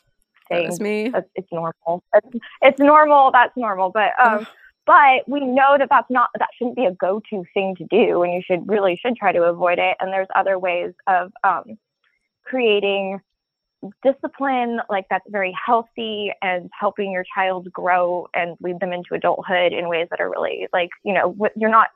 [0.49, 1.11] saying me.
[1.35, 2.03] it's normal.
[2.13, 3.31] It's, it's, normal.
[3.31, 3.91] That's normal.
[3.91, 4.47] But um,
[4.85, 8.33] but we know that that's not that shouldn't be a go-to thing to do, and
[8.33, 9.97] you should really should try to avoid it.
[9.99, 11.77] And there's other ways of um,
[12.45, 13.19] creating
[14.03, 19.71] discipline like that's very healthy and helping your child grow and lead them into adulthood
[19.71, 21.87] in ways that are really like you know you're not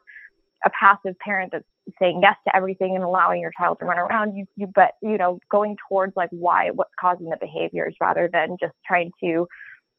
[0.66, 1.66] a passive parent that's
[2.00, 5.18] saying yes to everything and allowing your child to run around you, you but you
[5.18, 9.46] know going towards like why what's causing the behaviors rather than just trying to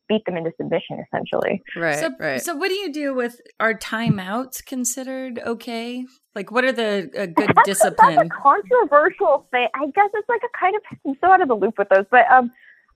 [0.08, 1.62] beat them into submission essentially.
[1.76, 2.42] Right so, right.
[2.42, 6.06] so what do you do with are timeouts considered okay?
[6.34, 10.10] Like what are the a good that's discipline a, that's a controversial thing i guess
[10.14, 12.50] it's like a kind of i'm so out of the loop with those but um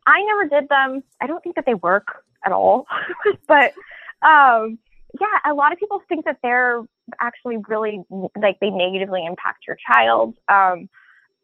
[0.09, 1.05] i never did them.
[1.21, 2.07] I don't think that they work
[2.45, 2.87] at all
[3.47, 3.75] but
[4.23, 4.79] um,
[5.21, 6.83] yeah, a lot of people think that they're
[7.21, 8.01] actually really
[8.41, 10.35] like they negatively impact your child.
[10.49, 10.89] Um,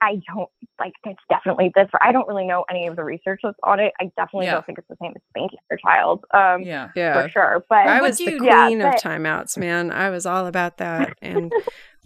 [0.05, 0.49] I don't
[0.79, 1.89] like it's definitely this.
[2.03, 3.93] I don't really know any of the research that's on it.
[4.01, 4.55] I definitely Yeah.
[4.55, 6.25] don't think it's the same as spanking your child.
[6.35, 6.91] Um, Yeah.
[6.95, 7.23] Yeah.
[7.23, 7.65] for sure.
[7.69, 9.91] But I what was do the you- queen yeah, of but- timeouts, man.
[9.91, 11.17] I was all about that.
[11.23, 11.51] And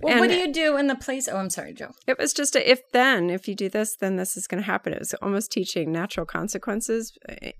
[0.00, 1.26] Well, what do you do in the place?
[1.28, 1.90] Oh, I'm sorry, Joe.
[2.06, 4.66] it was just a if then, if you do this, then this is going to
[4.66, 4.92] happen.
[4.92, 7.52] It was almost teaching natural consequences, eh,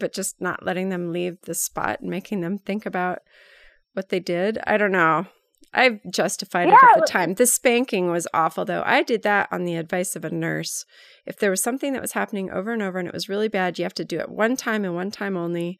[0.00, 3.18] but just not letting them leave the spot and making them think about
[3.92, 4.58] what they did.
[4.66, 5.26] I don't know.
[5.74, 7.34] I've justified it at the time.
[7.34, 8.82] The spanking was awful, though.
[8.86, 10.84] I did that on the advice of a nurse.
[11.26, 13.78] If there was something that was happening over and over and it was really bad,
[13.78, 15.78] you have to do it one time and one time only,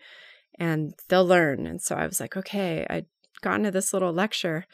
[0.59, 1.66] and they'll learn.
[1.66, 3.07] And so I was like, okay, I'd
[3.41, 4.66] gone to this little lecture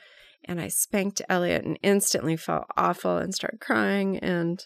[0.44, 4.18] and I spanked Elliot and instantly felt awful and started crying.
[4.18, 4.64] And,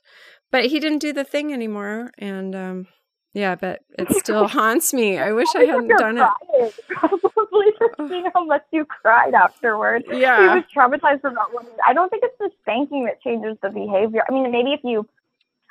[0.50, 2.10] but he didn't do the thing anymore.
[2.18, 2.86] And, um,
[3.34, 5.18] yeah, but it still haunts me.
[5.18, 6.74] I wish I hadn't You're done it.
[6.88, 10.04] Probably for seeing how much you cried afterwards.
[10.10, 10.54] He Yeah.
[10.54, 11.66] was traumatized for that one.
[11.86, 14.22] I don't think it's the spanking that changes the behavior.
[14.28, 15.06] I mean, maybe if you,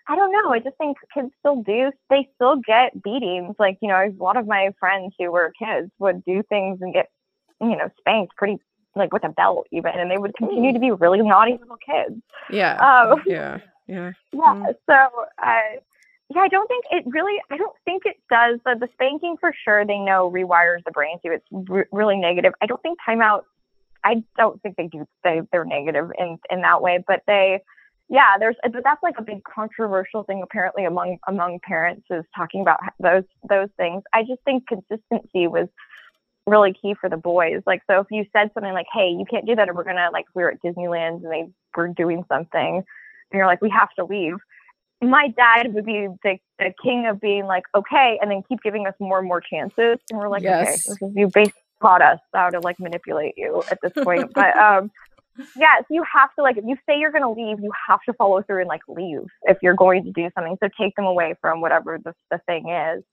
[0.07, 0.51] I don't know.
[0.53, 1.91] I just think kids still do.
[2.09, 3.55] They still get beatings.
[3.59, 6.93] Like you know, a lot of my friends who were kids would do things and
[6.93, 7.09] get,
[7.59, 8.57] you know, spanked pretty
[8.95, 12.19] like with a belt even, and they would continue to be really naughty little kids.
[12.49, 12.75] Yeah.
[12.77, 13.59] Um, Yeah.
[13.87, 14.11] Yeah.
[14.33, 14.39] yeah.
[14.55, 14.75] Mm.
[14.89, 14.93] So,
[15.43, 15.59] uh,
[16.29, 17.41] yeah, I don't think it really.
[17.49, 18.59] I don't think it does.
[18.65, 22.53] The, the spanking for sure, they know rewires the brain to it's re- really negative.
[22.61, 23.43] I don't think timeout.
[24.03, 25.07] I don't think they do.
[25.23, 27.61] They they're negative in in that way, but they.
[28.09, 32.61] Yeah, there's, but that's like a big controversial thing apparently among among parents is talking
[32.61, 34.03] about those those things.
[34.13, 35.67] I just think consistency was
[36.45, 37.61] really key for the boys.
[37.65, 40.09] Like, so if you said something like, "Hey, you can't do that," or we're gonna
[40.13, 43.89] like we were at Disneyland and they were doing something, and you're like, "We have
[43.95, 44.37] to leave."
[45.01, 48.87] My dad would be the, the king of being like, "Okay," and then keep giving
[48.87, 50.61] us more and more chances, and we're like, Yes.
[50.61, 54.31] "Okay, this is you basically taught us how to like manipulate you at this point."
[54.35, 54.89] but um,
[55.55, 58.13] yeah, so you have to like if you say you're gonna leave, you have to
[58.13, 60.57] follow through and like leave if you're going to do something.
[60.63, 63.03] So take them away from whatever the the thing is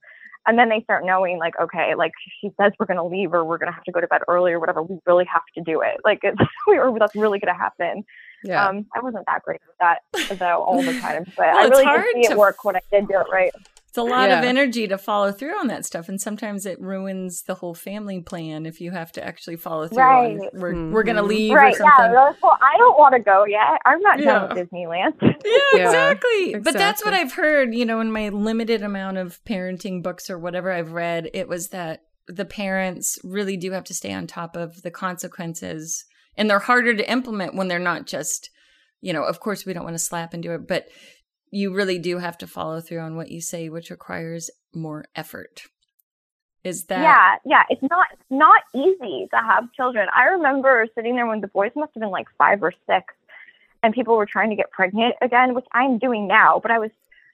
[0.47, 2.11] and then they start knowing like okay like
[2.41, 4.21] she says we're going to leave or we're going to have to go to bed
[4.27, 7.53] early or whatever we really have to do it like it's or that's really going
[7.53, 8.03] to happen
[8.45, 8.67] Yeah.
[8.67, 11.83] um i wasn't that great with that though all the time but Well, i really
[11.83, 13.51] hard did see to- it work when i did do it right
[13.87, 17.43] It's a lot of energy to follow through on that stuff, and sometimes it ruins
[17.43, 20.03] the whole family plan if you have to actually follow through.
[20.03, 20.49] On, Right.
[20.53, 22.11] we're we're gonna leave right or yeah something.
[22.11, 24.25] they're well i don't want to go yet i'm not Yeah.
[24.25, 26.55] done with disneyland Yeah, Yeah, exactly.
[26.59, 27.13] But that's what.
[27.13, 31.29] I've heard, you know, in my limited amount of parenting books or whatever I've read,
[31.33, 36.03] it was that the parents really do have to stay on top of the consequences
[36.37, 38.49] and they're harder to implement when they're not just,
[39.01, 40.87] you know, of course we don't want to slap and do it, but
[41.51, 45.63] you really do have to follow through on what you say, which requires more effort.
[46.65, 51.27] Is that yeah yeah it's not not easy to have children i remember sitting there
[51.27, 53.13] when the boys must have been like five or six
[53.83, 56.89] and people were trying to get pregnant again which i'm doing now but i was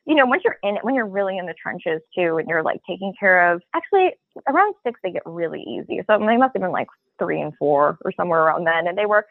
[0.05, 2.61] you know once you're in it when you're really in the trenches too and you're
[2.61, 4.09] like taking care of actually
[4.47, 6.87] around six they get really easy so they must have been like
[7.19, 9.25] three and four or somewhere around then and they were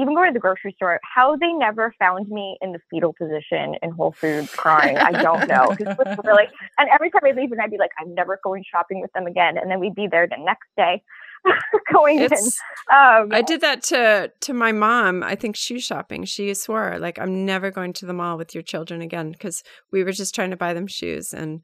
[0.00, 3.74] even going to the grocery store, how they never found me in the fetal position
[3.82, 5.66] in Whole Foods crying, I don't know.
[5.76, 6.44] 'Cause it was really,
[6.78, 9.26] and every time I leave, and I'd be like, I'm never going shopping with them
[9.26, 9.58] again.
[9.58, 11.02] And then we'd be there the next day,
[11.92, 12.94] going It's in.
[12.96, 15.24] Um, I did that to to my mom.
[15.24, 16.24] I think shoe shopping.
[16.26, 20.04] She swore like I'm never going to the mall with your children again because we
[20.04, 21.34] were just trying to buy them shoes.
[21.34, 21.62] And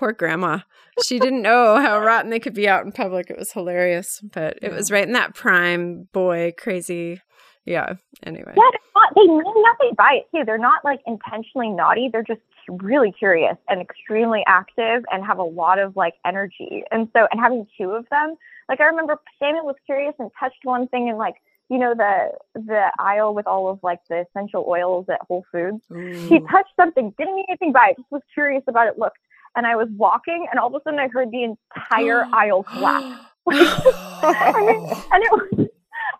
[0.00, 0.60] poor grandma,
[1.04, 3.28] she didn't know how rotten they could be out in public.
[3.28, 7.20] It was hilarious, but it was right in that prime boy crazy.
[7.66, 7.94] Yeah.
[8.24, 8.54] Anyway.
[8.56, 10.44] Yeah, they're not, they mean nothing by it too.
[10.46, 12.08] They're not like intentionally naughty.
[12.10, 16.82] They're just really curious and extremely active and have a lot of like energy.
[16.90, 18.36] And so, and having two of them,
[18.70, 21.34] like I remember Samuel was curious and touched one thing and like,
[21.68, 25.82] you know, the the aisle with all of like the essential oils at Whole Foods.
[26.28, 29.18] He touched something, didn't mean anything by it, just was curious about it, looked.
[29.56, 33.20] And I was walking and all of a sudden I heard the entire aisle collapse.
[33.48, 35.68] I mean, and it was, and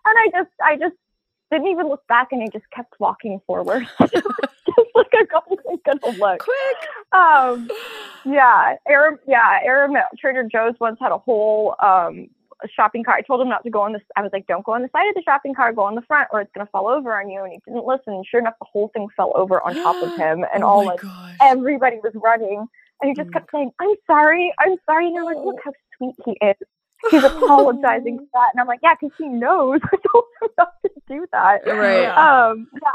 [0.05, 0.95] I just, I just
[1.51, 4.25] didn't even look back, and I just kept walking forward, just
[4.95, 6.39] like a wasn't gonna look.
[6.39, 6.89] Quick.
[7.11, 7.69] Um,
[8.25, 12.29] yeah, Aram, yeah, Aram Trader Joe's once had a whole um
[12.73, 13.17] shopping cart.
[13.19, 14.01] I told him not to go on this.
[14.15, 16.01] I was like, don't go on the side of the shopping cart, go on the
[16.03, 17.43] front, or it's gonna fall over on you.
[17.43, 18.13] And he didn't listen.
[18.13, 20.85] And sure enough, the whole thing fell over on top of him, and oh all
[20.85, 21.35] like gosh.
[21.41, 22.67] everybody was running.
[23.01, 23.33] And he just Mm.
[23.33, 25.05] kept saying, I'm sorry, I'm sorry.
[25.07, 26.55] And you're like, look how sweet he is.
[27.09, 28.49] He's apologizing for that.
[28.53, 31.65] And I'm like, yeah, because he knows I told him not to do that.
[31.65, 32.05] Right.
[32.05, 32.91] Um, yeah.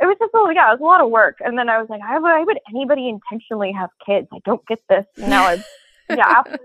[0.00, 1.36] It was just a, yeah, it was a lot of work.
[1.40, 4.26] And then I was like, why would, would anybody intentionally have kids?
[4.32, 5.04] I don't get this.
[5.18, 5.62] And now I,
[6.10, 6.58] yeah, after,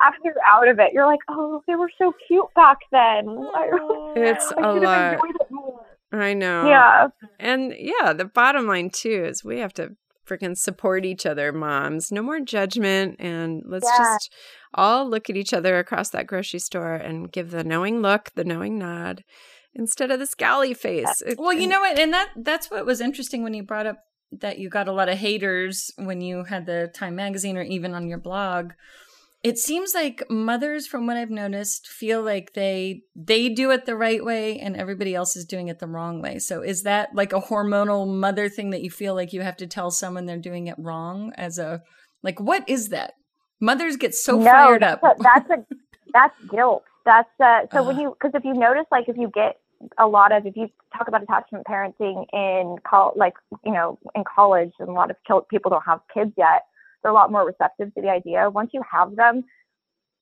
[0.00, 3.24] after you're out of it, you're like, oh, they were so cute back then.
[4.16, 5.12] It's I a should have lot.
[5.14, 5.86] enjoyed it more.
[6.12, 6.66] I know.
[6.68, 7.08] Yeah.
[7.40, 9.96] And yeah, the bottom line too is we have to
[10.28, 12.12] freaking support each other, moms.
[12.12, 13.96] No more judgment and let's Yeah.
[13.98, 14.32] just
[14.74, 18.44] all look at each other across that grocery store and give the knowing look, the
[18.44, 19.24] knowing nod
[19.74, 21.22] instead of the scowly face.
[21.26, 23.98] It- Well, you know what, and that that's what was interesting when you brought up
[24.30, 27.94] that you got a lot of haters when you had the Time magazine or even
[27.94, 28.72] on your blog.
[29.44, 33.94] It seems like mothers from what I've noticed feel like they they do it the
[33.94, 36.40] right way and everybody else is doing it the wrong way.
[36.40, 39.66] So is that like a hormonal mother thing that you feel like you have to
[39.66, 41.82] tell someone they're doing it wrong as a
[42.22, 43.14] like what is that?
[43.60, 45.18] Mothers get so no, fired that's up.
[45.18, 45.66] A, that's a
[46.12, 46.82] that's guilt.
[47.04, 49.60] That's uh, so when you because if you notice like if you get
[49.98, 53.34] a lot of if you talk about attachment parenting in col like
[53.64, 55.16] you know in college and a lot of
[55.48, 56.64] people don't have kids yet
[57.02, 58.50] they're a lot more receptive to the idea.
[58.50, 59.44] Once you have them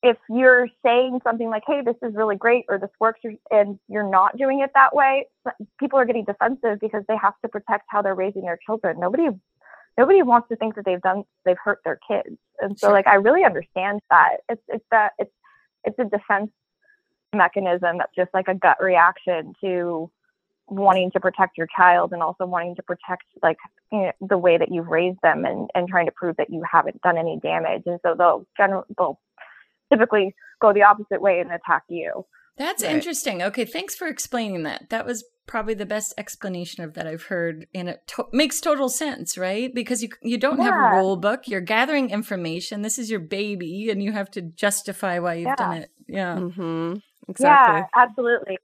[0.03, 3.19] if you're saying something like hey this is really great or this works
[3.49, 5.25] and you're not doing it that way
[5.79, 8.99] people are getting defensive because they have to protect how they're raising their children.
[8.99, 9.27] Nobody
[9.97, 12.37] nobody wants to think that they've done they've hurt their kids.
[12.61, 12.93] And so Sure.
[12.93, 14.37] like i really understand that.
[14.49, 15.33] It's it's that it's
[15.83, 16.51] it's a defense
[17.35, 20.11] mechanism that's just like a gut reaction to
[20.67, 23.57] wanting to protect your child and also wanting to protect like
[23.91, 26.61] you know, the way that you've raised them and, and trying to prove that you
[26.69, 29.19] haven't done any damage and so they'll general they'll
[29.91, 32.25] typically go the opposite way and attack you
[32.57, 32.91] That's Right.
[32.95, 33.41] interesting.
[33.43, 34.89] Okay, thanks for explaining that.
[34.89, 38.89] That was probably the best explanation of that I've heard, and it to- makes total
[38.89, 39.73] sense, right?
[39.73, 41.47] Because you you don't have a rule book.
[41.47, 42.81] You're gathering information.
[42.81, 45.55] This is your baby, and you have to justify why you've Yeah.
[45.55, 45.91] done it.
[46.07, 46.35] Yeah.
[46.35, 47.01] Mhm.
[47.29, 47.75] Exactly.
[47.75, 48.57] yeah absolutely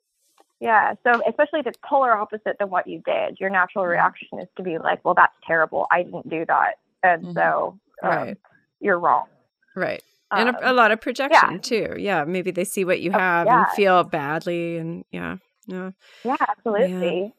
[0.60, 3.90] yeah so especially if it's polar opposite than what you did your natural Mhm.
[3.92, 7.34] reaction is to be like well that's terrible i didn't do that and Mhm.
[7.34, 8.38] so um, Right.
[8.80, 9.26] you're wrong
[9.76, 10.04] Right.
[10.32, 11.96] And a, a Um, lot of projection too.
[11.98, 12.24] Yeah.
[12.26, 15.38] Maybe they see what you Oh, have and feel badly and yeah.
[15.68, 15.92] Yeah.
[16.24, 17.34] yeah absolutely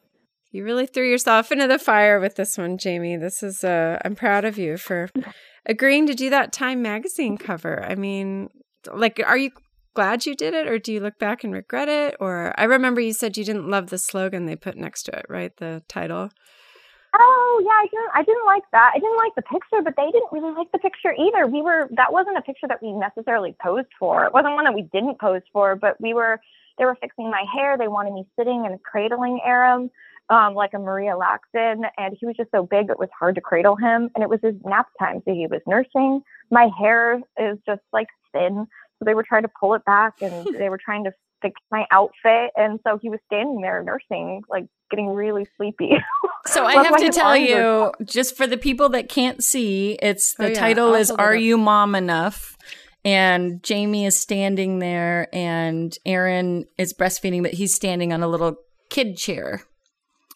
[0.51, 3.15] You really threw yourself into the fire with this one, Jamie.
[3.17, 5.09] This is uh I'm proud of you for
[5.65, 7.83] agreeing to do that Time magazine cover.
[7.83, 8.49] I mean,
[8.93, 9.51] like are you
[9.95, 13.01] glad you did it or do you look back and regret it or I remember
[13.01, 15.55] you said you didn't love the slogan they put next to it, right?
[15.57, 16.29] The title.
[17.17, 18.11] Oh yeah, I didn't.
[18.13, 18.91] I didn't like that.
[18.93, 21.47] I didn't like the picture, but they didn't really like the picture either.
[21.47, 24.25] We were that wasn't a picture that we necessarily posed for.
[24.25, 26.39] It wasn't one that we didn't pose for, but we were.
[26.77, 27.77] They were fixing my hair.
[27.77, 29.89] They wanted me sitting and cradling Aram,
[30.29, 33.41] um, like a Maria Lactans, and he was just so big it was hard to
[33.41, 34.09] cradle him.
[34.13, 36.21] And it was his nap time, so he was nursing.
[36.51, 38.67] My hair is just like thin,
[39.05, 42.51] they were trying to pull it back, and they were trying to fix my outfit,
[42.55, 45.91] and so he was standing there nursing, like getting really sleepy.
[46.47, 50.35] So I have to tell arms you, just for the people that can't see, it's
[50.35, 50.53] the Oh, yeah.
[50.53, 51.35] title I'll is "Are.
[51.35, 52.55] You Mom Enough?"
[53.03, 58.57] And Jamie is standing there, and Aram is breastfeeding, but he's standing on a little
[58.91, 59.63] kid chair.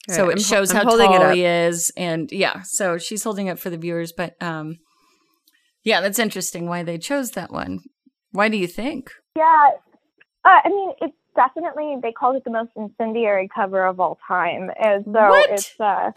[0.10, 2.98] so Right, it I'm shows I'm how holding it tall he is, and yeah, so
[2.98, 4.12] she's holding it for the viewers.
[4.12, 4.80] But um,
[5.84, 7.82] yeah, that's interesting why they chose that one.
[8.32, 9.12] Why do you think?
[9.36, 9.70] Yeah,
[10.46, 14.72] uh, I mean, it's definitely they called it the most incendiary cover of all time,
[14.82, 15.50] and so What?
[15.50, 16.12] it's uh,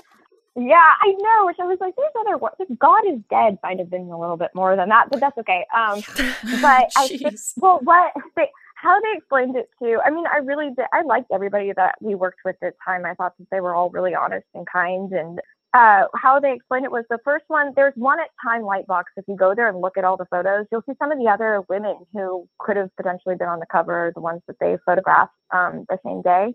[0.54, 1.46] yeah, I know.
[1.46, 2.56] Which I was like, there's other words.
[2.78, 5.64] God is dead might have been a little bit more than that, but that's okay.
[5.74, 6.02] Um,
[6.60, 10.70] but I think, well, what they how they explained it to, I mean, I really
[10.76, 10.86] did.
[10.92, 13.06] I liked everybody that we worked with at the time.
[13.06, 15.40] I thought that they were all really honest and kind, and
[15.74, 17.72] uh, how they explained it was the first one.
[17.74, 19.04] There's one at Time Lightbox.
[19.16, 21.28] If you go there and look at all the photos, you'll see some of the
[21.28, 25.32] other women who could have potentially been on the cover, the ones that they photographed
[25.52, 26.54] um, the same day.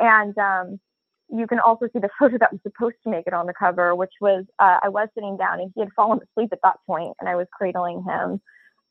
[0.00, 0.80] And um,
[1.30, 3.94] you can also see the photo that was supposed to make it on the cover,
[3.94, 7.14] which was uh, I was sitting down and he had fallen asleep at that point,
[7.20, 8.40] and I was cradling him.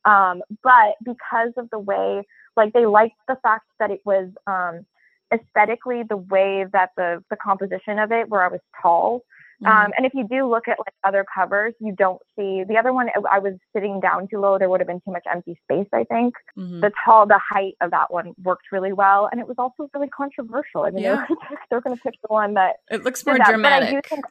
[0.05, 2.24] Um, but because of the way,
[2.55, 4.86] like they liked the fact that it was um,
[5.34, 9.24] aesthetically the way that the the composition of it, where I was tall.
[9.64, 9.76] Mm-hmm.
[9.86, 12.93] Um, and if you do look at like other covers, you don't see the other
[12.93, 13.10] one.
[13.30, 14.60] I was sitting down too low.
[14.60, 15.88] There would have been too much empty space.
[15.91, 16.82] I think Mhm.
[16.82, 20.10] the tall, the height of that one worked really well, and it was also really
[20.10, 20.84] controversial.
[20.84, 21.26] I mean, Yeah.
[21.72, 23.47] they're, going to pick the one that It looks more that.
[23.47, 23.89] dramatic.
[23.89, 24.26] But I do think,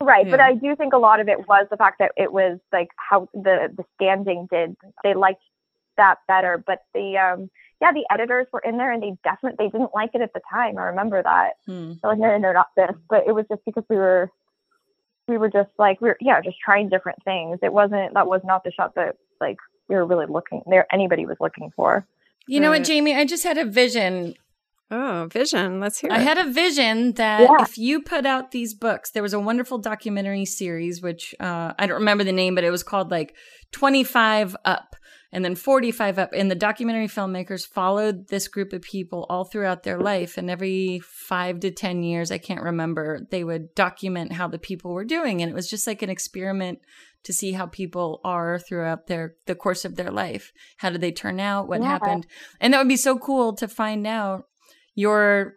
[0.00, 2.58] right, but I do think a lot of it was the fact that it was
[2.72, 4.76] like how the the standing did.
[5.02, 5.42] They liked
[5.98, 7.50] that better, but the um
[7.82, 10.40] yeah, the editors were in there and they definitely they didn't like it at the
[10.50, 10.78] time.
[10.78, 11.54] I remember that.
[11.66, 11.94] Hmm.
[12.00, 12.96] They're like, no, no, not this.
[13.10, 14.30] But it was just because we were
[15.28, 17.58] we were just like we are yeah, just trying different things.
[17.62, 19.56] It wasn't that was not the shot that like
[19.88, 22.06] we were really looking there anybody was looking for.
[22.46, 23.14] You know what, Jamie?
[23.14, 24.34] I just had a vision
[24.90, 25.80] Oh, vision.
[25.80, 26.22] Let's hear I it.
[26.24, 27.62] had a vision that Yeah.
[27.62, 31.86] if you put out these books, there was a wonderful documentary series, which uh, I
[31.86, 33.34] don't remember the name, but it was called like
[33.72, 34.94] 25 Up.
[35.34, 36.30] And then 45 up.
[36.32, 40.38] And the documentary filmmakers followed this group of people all throughout their life.
[40.38, 44.92] And every five to 10 years, I can't remember, they would document how the people
[44.92, 45.42] were doing.
[45.42, 46.78] And it was just like an experiment
[47.24, 50.52] to see how people are throughout their the course of their life.
[50.76, 51.66] How did they turn out?
[51.66, 51.88] What Yeah.
[51.88, 52.28] happened?
[52.60, 54.44] And that would be so cool to find out
[54.94, 55.54] your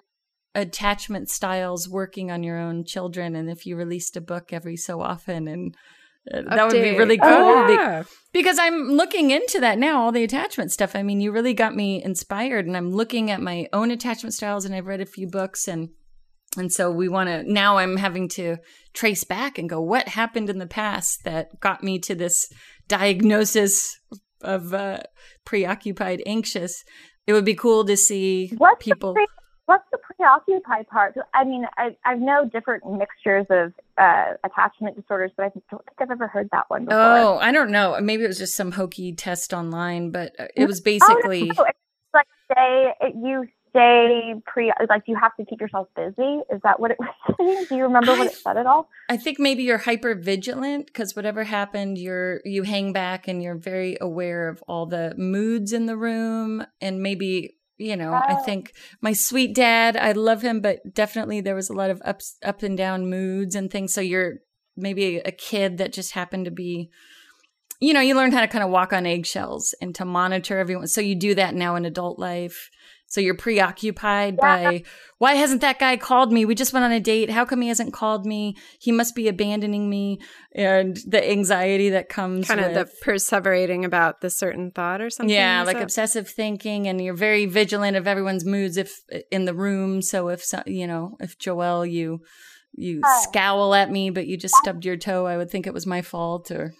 [0.55, 5.01] attachment styles working on your own children and if you released a book every so
[5.01, 5.75] often and
[6.33, 8.03] uh, that would be really cool Oh, yeah.
[8.33, 10.95] because I'm looking into that now, all the attachment stuff.
[10.95, 14.65] I mean, you really got me inspired, and I'm looking at my own attachment styles,
[14.65, 15.89] and I've read a few books, and
[16.57, 17.43] and so we want to.
[17.51, 18.57] Now I'm having to
[18.93, 22.51] trace back and go, what happened in the past that got me to this
[22.87, 23.99] diagnosis
[24.41, 24.99] of uh,
[25.45, 26.83] preoccupied anxious.
[27.25, 29.13] It would be cool to see What's people.
[29.13, 29.27] the
[29.67, 31.15] what's the preoccupied part?
[31.33, 36.01] I mean, I I know different mixtures of uh, attachment disorders, but I don't think
[36.01, 36.99] I've ever heard that one before.
[36.99, 37.97] Oh, I don't know.
[38.01, 41.43] Maybe it was just some hokey test online, but uh, it was basically.
[41.43, 41.79] Oh, no, no, it's
[42.13, 46.39] like stay you stay pre like you have to keep yourself busy.
[46.51, 47.65] Is that what it was saying?
[47.69, 48.89] Do you remember what it said at all?
[49.09, 53.55] I think maybe you're hyper vigilant because whatever happened, you're you hang back and you're
[53.55, 58.13] very aware of all the moods in the room, and maybe you know.
[58.13, 62.01] I think my sweet dad, I love him, but definitely there was a lot of
[62.03, 63.93] ups, up and down moods and things.
[63.93, 64.35] So you're
[64.75, 66.89] maybe a kid that just happened to be.
[67.79, 70.87] You know, you learned how to kind of walk on eggshells and to monitor everyone.
[70.87, 72.71] So you do that now in adult life.
[73.09, 74.63] So you're preoccupied Yeah.
[74.63, 74.83] by
[75.17, 76.43] why hasn't that guy called me?
[76.45, 77.29] We just went on a date.
[77.29, 78.55] How come he hasn't called me?
[78.79, 80.19] He must be abandoning me.
[80.53, 85.33] And the anxiety that comes Kind of the perseverating about the certain thought or something.
[85.33, 88.99] yeah, like that- obsessive thinking, and you're very vigilant of everyone's moods if
[89.31, 90.01] in the room.
[90.01, 92.19] So if so, you know, if Joelle, you
[92.79, 93.19] you Oh.
[93.23, 96.01] scowl at me, but you just stubbed your toe, I would think it was my
[96.03, 96.51] fault.
[96.51, 96.73] Or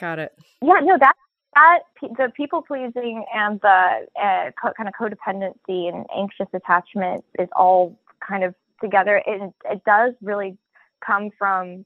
[0.00, 0.32] Got it.
[0.62, 1.12] Yeah, no, that
[1.54, 7.48] that the people pleasing and the uh, co- kind of codependency and anxious attachment is
[7.56, 9.22] all kind of together.
[9.26, 10.56] It it does really
[11.04, 11.84] come from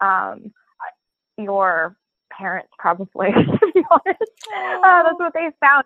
[0.00, 0.52] um,
[1.38, 1.96] your
[2.30, 3.30] parents, probably.
[3.32, 4.32] To be honest,
[4.84, 5.84] uh, that's what they found.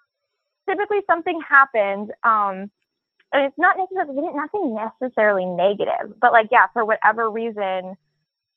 [0.69, 2.11] Typically, something happened.
[2.25, 2.71] Um,
[3.33, 7.97] and it's not necessarily nothing necessarily negative, but like yeah, for whatever reason,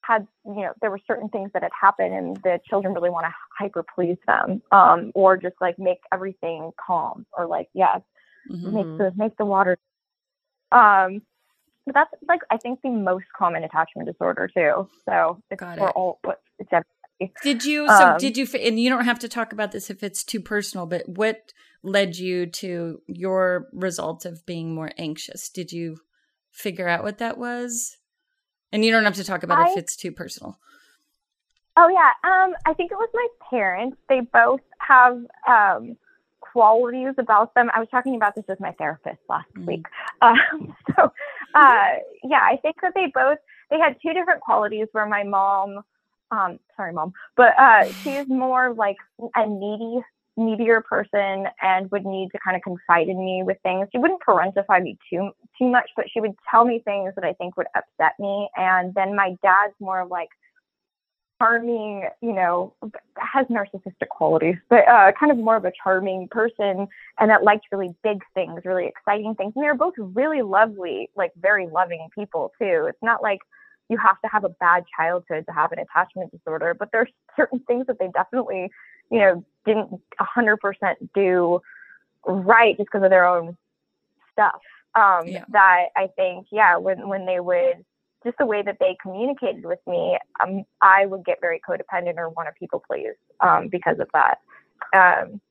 [0.10, 3.26] had you know there were certain things that had happened and the children really want
[3.26, 8.00] to hyper please them um or just like make everything calm or like yeah
[8.52, 8.74] Mhm.
[8.74, 9.78] make the make the water
[10.72, 11.22] um
[11.86, 15.90] but that's like i think the most common attachment disorder too so it's Got for
[15.90, 15.96] it.
[15.96, 17.34] all what it's everybody.
[17.44, 17.88] Did you?
[17.90, 18.48] So Um, did you?
[18.60, 20.86] And you don't have to talk about this if it's too personal.
[20.86, 21.54] But what
[21.84, 25.50] led you to your result of being more anxious?
[25.50, 25.98] Did you
[26.52, 27.98] figure out what that was?
[28.72, 30.58] And you don't have to talk about if it's too personal.
[31.78, 33.98] Oh yeah, um, I think it was my parents.
[34.10, 35.18] They both have
[35.48, 35.98] um,
[36.42, 37.70] qualities about them.
[37.74, 39.66] I was talking about this with my therapist last Mhm.
[39.66, 39.86] week.
[40.22, 41.14] Um, so
[41.56, 41.88] uh,
[42.24, 43.38] yeah, I think that they both
[43.70, 44.88] they had two different qualities.
[44.92, 45.84] Where my mom,
[46.32, 48.98] um, sorry mom, but uh, she's more like
[49.36, 50.02] a needy
[50.40, 53.88] needier person and would need to kind of confide in me with things.
[53.92, 57.34] She wouldn't parentify me too too much, but she would tell me things that I
[57.34, 58.50] think would upset me.
[58.56, 60.30] And then my dad's more of like
[61.42, 62.74] charming, you know,
[63.18, 66.88] has narcissistic qualities, but uh, kind of more of a charming person
[67.20, 69.54] and that liked really big things, really exciting things.
[69.56, 72.88] And they're both really lovely, like very loving people too.
[72.90, 73.40] It's not like
[73.90, 77.60] you have to have a bad childhood to have an attachment disorder, but there's certain
[77.68, 78.70] things that they definitely,
[79.10, 80.58] you know, didn't 100%
[81.14, 81.62] do
[82.26, 83.58] right just because of their own
[84.32, 84.62] stuff.
[84.96, 85.46] Um, Yeah.
[85.50, 87.86] That I think, yeah, when when they would
[88.24, 92.30] just the way that they communicated with me, um, I would get very codependent or
[92.30, 94.40] want to people please um, because of that.
[94.94, 95.42] Um,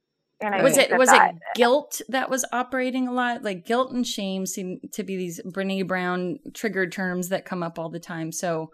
[0.41, 3.43] and I was it that was that, it guilt that was operating a lot?
[3.43, 7.79] Like guilt and shame seem to be these Brene Brown triggered terms that come up
[7.79, 8.31] all the time.
[8.31, 8.71] So,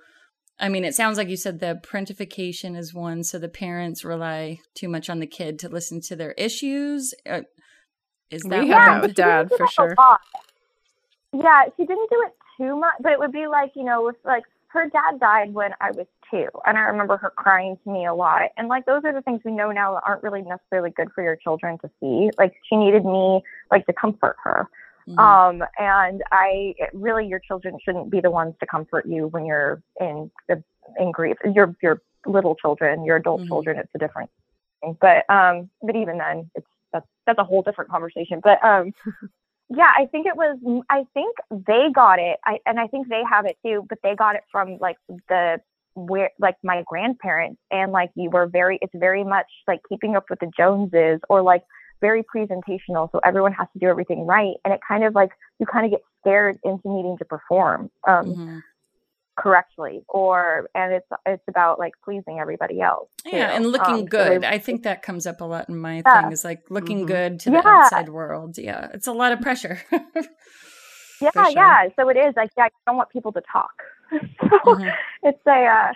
[0.59, 3.25] I mean, it sounds like you said the parentification is one.
[3.25, 7.13] So the parents rely too much on the kid to listen to their issues.
[7.29, 7.43] Uh,
[8.31, 9.95] is that We what have that with dad for sure.
[11.33, 14.17] Yeah, she didn't do it too much, but it would be like, you know, with
[14.25, 18.07] like her dad died when I was two, and I remember her crying to me
[18.07, 18.51] a lot.
[18.57, 21.23] And like those are the things we know now that aren't really necessarily good for
[21.23, 22.31] your children to see.
[22.39, 24.69] Like she needed me like to comfort her.
[25.09, 25.19] Mhm.
[25.19, 29.83] Um, and I really, your children shouldn't be the ones to comfort you when you're
[30.01, 30.63] in the
[30.99, 31.37] in grief.
[31.45, 33.49] Your your little children, your adult Mhm.
[33.49, 34.31] children, it's a different
[34.83, 34.97] thing.
[35.01, 38.41] But um, but even then, it's that's that's a whole different conversation.
[38.43, 38.93] But um,
[39.71, 40.59] yeah, I think it was.
[40.91, 43.85] I think they got it, I and I think they have it too.
[43.89, 44.97] But they got it from like
[45.29, 45.61] the
[45.95, 50.25] where like my grandparents and like you were very it's very much like keeping up
[50.29, 51.63] with the Joneses or like
[52.07, 55.67] very presentational so everyone has to do everything right and it kind of like you
[55.75, 57.81] kind of get scared into needing to perform
[58.13, 58.63] um, Mhm.
[59.37, 63.37] correctly or and it's it's about like pleasing everybody else too.
[63.37, 64.43] Yeah, and looking Um, good.
[64.43, 66.23] they- I think that comes up a lot in my Yeah.
[66.23, 67.07] thing is like looking Mhm.
[67.15, 68.59] good to the outside world.
[68.59, 69.77] Yeah, it's a lot of pressure.
[71.21, 71.51] yeah sure.
[71.63, 73.77] yeah so it is like yeah, i don't want people to talk
[74.11, 74.93] so Mhm.
[75.23, 75.93] it's a uh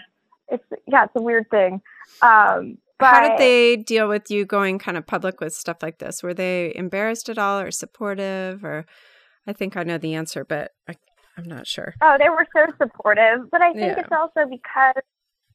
[0.49, 1.73] it's yeah it's a weird thing
[2.23, 5.99] um but How did they deal with you going kind of public with stuff like
[5.99, 6.23] this?
[6.23, 8.65] Were they embarrassed at all or supportive?
[8.65, 8.87] Or
[9.47, 10.95] I think I know the answer, but I,
[11.37, 11.95] I'm not sure.
[12.03, 14.01] Oh, they were so supportive, but I think Yeah.
[14.01, 15.03] it's also because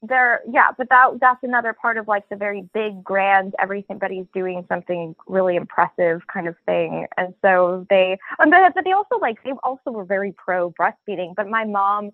[0.02, 4.66] they're yeah, but that that's another part of like the very big grand everybody's doing
[4.68, 7.08] something really impressive kind of thing.
[7.16, 11.36] And so they um, but, but they also like they also were very pro breastfeeding,
[11.36, 12.12] but my mom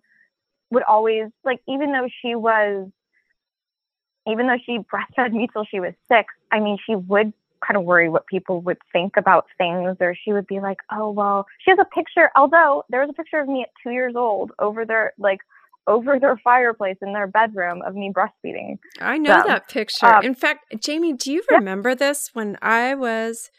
[0.70, 2.90] would always like even though she was
[4.30, 7.34] even though she breastfed me till she was 6, I mean she would
[7.66, 11.12] kind of worry what people would think about things or she would be like oh
[11.12, 14.14] well she has a picture although there was a picture of me at two years
[14.16, 15.40] old over their like
[15.86, 20.08] over their fireplace in their bedroom of me breastfeeding I know that picture.
[20.08, 21.58] um, In fact, Jamie, do you yeah.
[21.58, 23.50] remember this when I was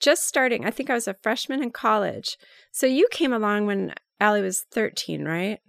[0.00, 0.64] just starting?
[0.64, 2.36] I think I was a freshman in college.
[2.72, 5.60] So you came along when Allie was 13, right?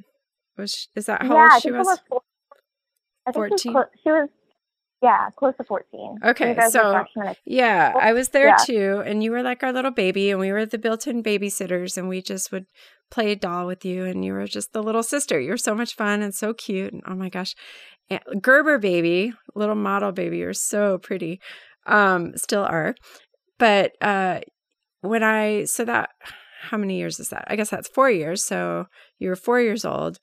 [0.57, 1.87] Was is that how yeah old she was?
[1.87, 2.21] I was four,
[3.27, 3.57] I think 14?
[3.59, 4.29] she was, clo- she was
[5.01, 8.55] yeah close to 14 Okay, so- were freshmen at- Yeah, I was there Yeah.
[8.57, 12.07] too, and you were like our little baby, and we were the built-in babysitters, and
[12.09, 12.65] we just would
[13.11, 15.39] play doll with you, and you were just the little sister.
[15.39, 17.53] You were so much fun and so cute, and oh my gosh,
[18.09, 21.39] And Gerber baby, little model baby, you're so pretty,
[21.85, 22.95] um, still are.
[23.59, 24.39] But uh,
[25.01, 26.09] when I so that
[26.69, 27.45] how many years is that?
[27.47, 28.43] I guess that's four years.
[28.43, 28.85] So
[29.19, 30.19] you were four years old,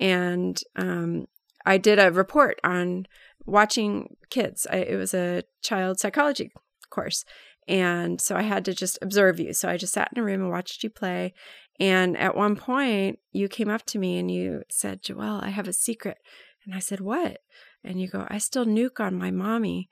[0.00, 1.26] and um,
[1.64, 3.06] I did a report on
[3.46, 4.66] watching kids.
[4.70, 6.50] I, it was a child psychology
[6.90, 7.24] course.
[7.66, 9.52] And so I had to just observe you.
[9.52, 11.34] So I just sat in a room and watched you play.
[11.78, 15.68] And at one point, you came up to me and you said, Joelle, I have
[15.68, 16.16] a secret.
[16.64, 17.38] And I said, What?
[17.84, 19.88] And you go, I still nuke on my mommy.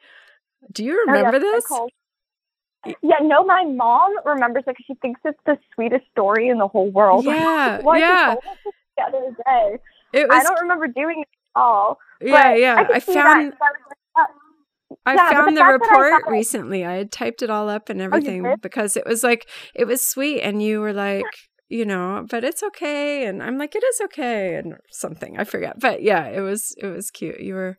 [0.73, 1.65] Do you Oh, remember this?
[3.03, 6.69] yeah no my mom remembers it because she thinks it's the sweetest story in the
[6.69, 8.27] whole world Yeah, yeah.
[8.27, 9.79] told us this the other day
[10.13, 11.25] It I don't remember doing
[11.57, 12.85] all yeah, but yeah.
[12.85, 13.59] can I found, that.
[14.17, 14.29] So I like,
[15.07, 16.85] I Yeah, oh, found the the, fact that I report recently.
[16.85, 18.61] I had typed it all up and oh, everything did?
[18.61, 21.25] because it was like it was sweet and you were like,
[21.69, 25.39] you know, but it's okay and I'm like it is okay and something.
[25.39, 25.81] I forget.
[25.81, 27.41] But yeah, it was it was cute.
[27.41, 27.79] You were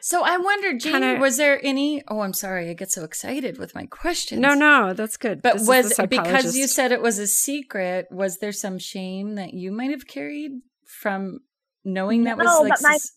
[0.00, 2.02] So I wonder, Jamie, Kinda- was there any?
[2.08, 4.40] Oh, I'm sorry, I get so excited with my questions.
[4.40, 5.42] No, no, that's good.
[5.42, 8.06] But This was because you said it was a secret?
[8.10, 10.52] Was there some shame that you might have carried
[10.86, 11.40] from
[11.84, 12.68] knowing that was like?
[12.70, 13.12] but my- sus-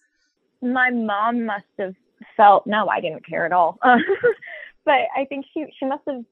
[0.61, 1.94] my mom must have
[2.35, 3.77] felt no i didn't care at all
[4.85, 6.23] but i think she she must have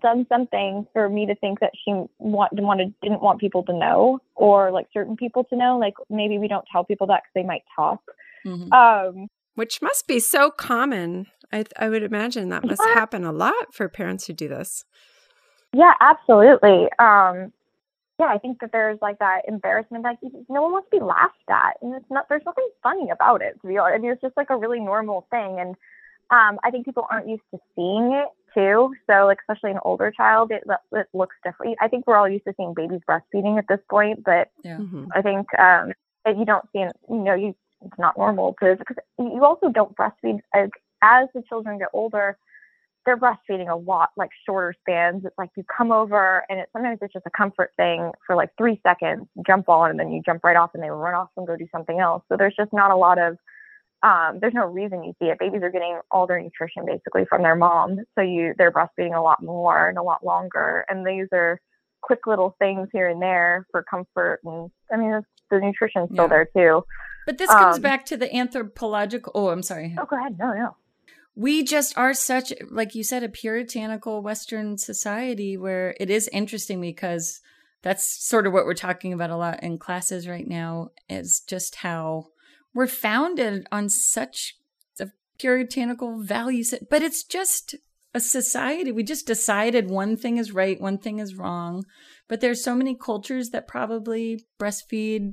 [0.00, 4.18] done something for me to think that she want, wanted didn't want people to know
[4.34, 7.42] or like certain people to know like maybe we don't tell people that because they
[7.46, 8.00] might talk
[8.46, 8.72] Mhm.
[8.72, 11.26] um which must be so common.
[11.52, 12.94] I I would imagine that must Yeah.
[12.94, 14.84] happen a lot for parents who do this.
[15.74, 17.52] yeah absolutely um
[18.18, 20.18] yeah i think that there's like that embarrassment like
[20.48, 23.58] no one wants to be laughed at and it's not there's nothing funny about it
[23.60, 25.76] to be honest i mean it's just like a really normal thing and
[26.30, 30.10] um i think people aren't used to seeing it too so like especially an older
[30.10, 30.62] child it,
[30.92, 34.22] it looks different i think we're all used to seeing babies breastfeeding at this point
[34.24, 34.78] but yeah.
[34.78, 35.08] Mhm.
[35.14, 35.92] I think um,
[36.24, 39.68] if you don't see, it, you know, you it's not normal to because you also
[39.68, 40.70] don't breastfeed as
[41.02, 42.36] as the children get older.
[43.04, 45.24] They're breastfeeding a lot, like shorter spans.
[45.24, 48.50] It's like you come over, and it sometimes it's just a comfort thing for like
[48.56, 51.46] three seconds, jump on, and then you jump right off, and they run off and
[51.46, 52.22] go do something else.
[52.28, 53.36] So there's just not a lot of
[54.04, 55.38] um, there's no reason you see it.
[55.38, 59.20] Babies are getting all their nutrition basically from their mom, so you they're breastfeeding a
[59.22, 60.84] lot more and a lot longer.
[60.88, 61.60] And these are
[62.02, 65.20] quick little things here and there for comfort, and I mean
[65.50, 66.28] the nutrition's still Yeah.
[66.28, 66.84] there too.
[67.26, 69.32] But this comes Um, back to the anthropological.
[69.34, 69.94] Oh, I'm sorry.
[69.98, 70.36] Oh, go ahead.
[70.38, 70.76] No, no.
[71.34, 76.80] We just are such like you said a puritanical western society where it is interesting
[76.80, 77.40] because
[77.82, 81.76] that's sort of what we're talking about a lot in classes right now is just
[81.76, 82.26] how
[82.74, 84.56] we're founded on such
[85.00, 87.74] a puritanical values but it's just
[88.14, 88.92] a society.
[88.92, 91.84] We just decided one thing is right one thing is wrong
[92.28, 95.32] but there's so many cultures that probably breastfeed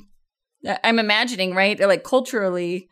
[0.84, 1.80] i'm imagining right?
[1.80, 2.89] Like culturally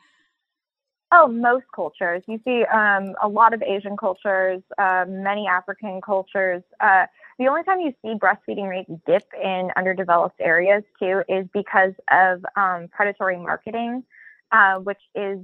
[1.12, 2.24] Oh, most cultures.
[2.28, 6.64] You see um, a lot of Asian cultures, um, many African cultures.
[6.82, 7.06] Uh,
[7.40, 12.46] the only time you see breastfeeding rates dip in underdeveloped areas too is because of
[12.58, 14.04] um, predatory marketing.
[14.52, 15.40] uh, which is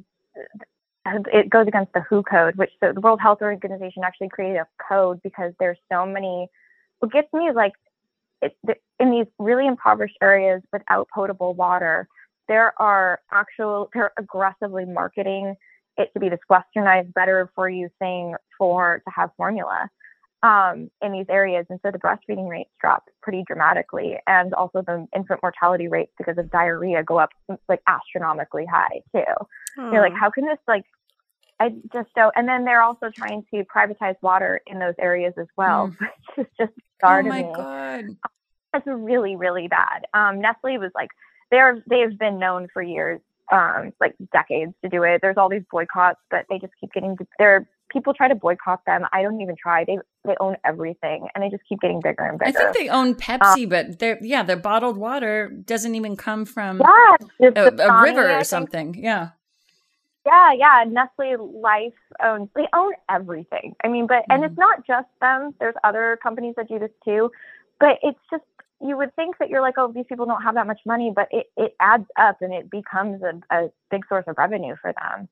[1.05, 5.21] it goes against the WHO code, which the World Health Organization actually created a code
[5.23, 6.47] because there's so many.
[6.99, 7.73] What gets me is like
[8.41, 8.55] it,
[8.99, 12.07] in these really impoverished areas without potable water,
[12.47, 15.55] there are actual they're aggressively marketing
[15.97, 19.87] it to be this westernized, better for you thing for to have formula
[20.41, 25.07] um, in these areas, and so the breastfeeding rates drop pretty dramatically, and also the
[25.15, 27.29] infant mortality rates because of diarrhea go up
[27.69, 29.23] like astronomically high too.
[29.77, 30.83] You're like, how can this like?
[31.59, 32.33] I just don't.
[32.35, 35.97] And then they're also trying to privatize water in those areas as well, Mm.
[36.35, 37.53] which is just Oh my me.
[37.55, 38.17] god.
[38.73, 40.07] It's really, really bad.
[40.13, 41.09] Um, Nestle was like,
[41.53, 43.21] they're they've been known for years,
[43.51, 45.21] um, like decades to do it.
[45.21, 47.15] There's all these boycotts, but they just keep getting.
[47.37, 49.05] There, people try to boycott them.
[49.13, 49.85] I don't even try.
[49.85, 52.49] They they own everything, and they just keep getting bigger and bigger.
[52.49, 56.81] I think they own Pepsi, but they're yeah, their bottled water doesn't even come from
[57.39, 58.95] yeah, a, a river or something.
[58.95, 59.29] Yeah.
[60.25, 60.85] Yeah, yeah.
[60.87, 61.93] Nestle Life
[62.23, 63.75] owns they own everything.
[63.83, 64.47] I mean, but and Mhm.
[64.47, 65.53] it's not just them.
[65.59, 67.31] There's other companies that do this too.
[67.79, 68.43] But it's just
[68.83, 71.27] you would think that you're like, oh, these people don't have that much money, but
[71.31, 75.29] it, it adds up and it becomes a, a big source of revenue for them.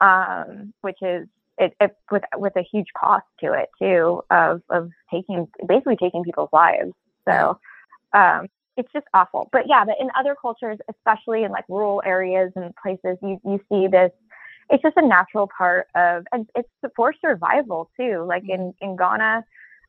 [0.00, 4.90] Um, which is it, it with with a huge cost to it too of of
[5.12, 6.92] taking basically taking people's lives.
[7.28, 7.58] So
[8.12, 9.48] um it's just awful.
[9.52, 13.60] But yeah, but in other cultures, especially in like rural areas and places, you, you
[13.70, 14.10] see this
[14.70, 19.44] it's just a natural part of and it's for survival too like in in ghana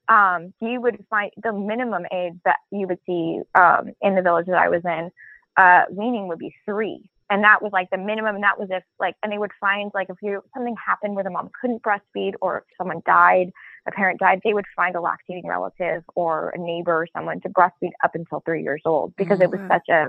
[0.09, 4.45] um you would find the minimum age that you would see um in the village
[4.47, 5.09] that i was in
[5.57, 8.83] uh weaning would be three and that was like the minimum and that was if
[8.99, 12.33] like and they would find like if you something happened where the mom couldn't breastfeed
[12.41, 13.51] or if someone died
[13.87, 17.49] a parent died they would find a lactating relative or a neighbor or someone to
[17.49, 19.67] breastfeed up until three years old because it was Mhm.
[19.67, 20.07] such a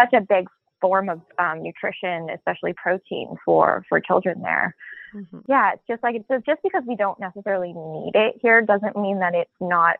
[0.00, 0.48] such a big
[0.80, 4.74] form of um, nutrition, especially protein for for children there.
[5.14, 5.42] Mhm.
[5.48, 9.18] Yeah, it's just like so just because we don't necessarily need it here doesn't mean
[9.20, 9.96] that it's not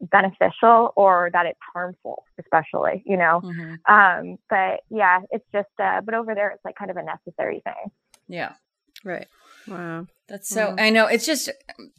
[0.00, 3.40] beneficial or that it's harmful, especially you know.
[3.42, 3.78] Mhm.
[3.86, 7.60] Um, but yeah, it's just uh, but over there it's like kind of a necessary
[7.64, 7.90] thing.
[8.28, 8.54] Yeah.
[9.04, 9.28] Right.
[9.66, 10.06] Wow.
[10.28, 10.76] That's so Wow.
[10.78, 11.50] I know it's just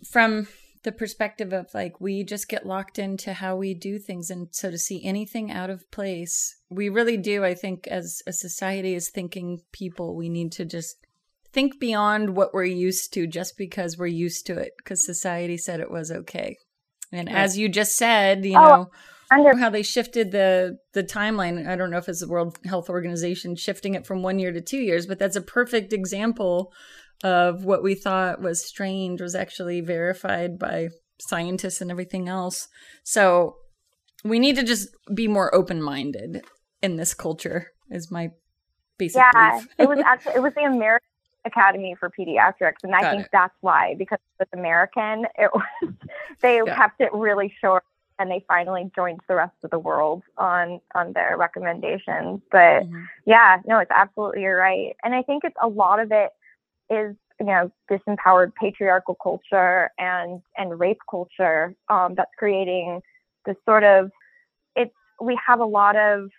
[0.09, 0.47] from
[0.84, 4.72] the perspective of like we just get locked into how we do things and so
[4.72, 9.09] to see anything out of place we really do I think as a society as
[9.09, 10.97] thinking people we need to just
[11.53, 15.80] think beyond what we're used to just because we're used to it because society said
[15.80, 16.57] it was okay.
[17.11, 17.38] And Right.
[17.38, 18.91] as you just said, you Oh, know,
[19.32, 21.68] Under how they shifted the the timeline.
[21.68, 24.61] I don't know if it's the World Health Organization shifting it from one year to
[24.61, 26.72] two years, but that's a perfect example
[27.23, 32.68] of what we thought was strange was actually verified by scientists and everything else.
[33.03, 33.56] So
[34.23, 36.44] we need to just be more open minded
[36.82, 37.68] in this culture.
[37.90, 38.30] Is my
[38.98, 41.07] basic yeah, it was actually it was the American
[41.45, 43.31] Academy for Pediatrics, and I Got think it.
[43.31, 45.93] that's why because it was American, it was
[46.41, 46.76] they Yeah.
[46.76, 47.84] kept it really short,
[48.19, 52.41] and they finally joined the rest of the world on on their recommendations.
[52.51, 53.07] But Mhm.
[53.26, 56.31] yeah, no, it's absolutely you're right, and I think it's a lot of it
[56.89, 63.01] is you know disempowered patriarchal culture and and rape culture um, that's creating
[63.45, 64.11] this sort of
[64.76, 66.30] it's we have a lot of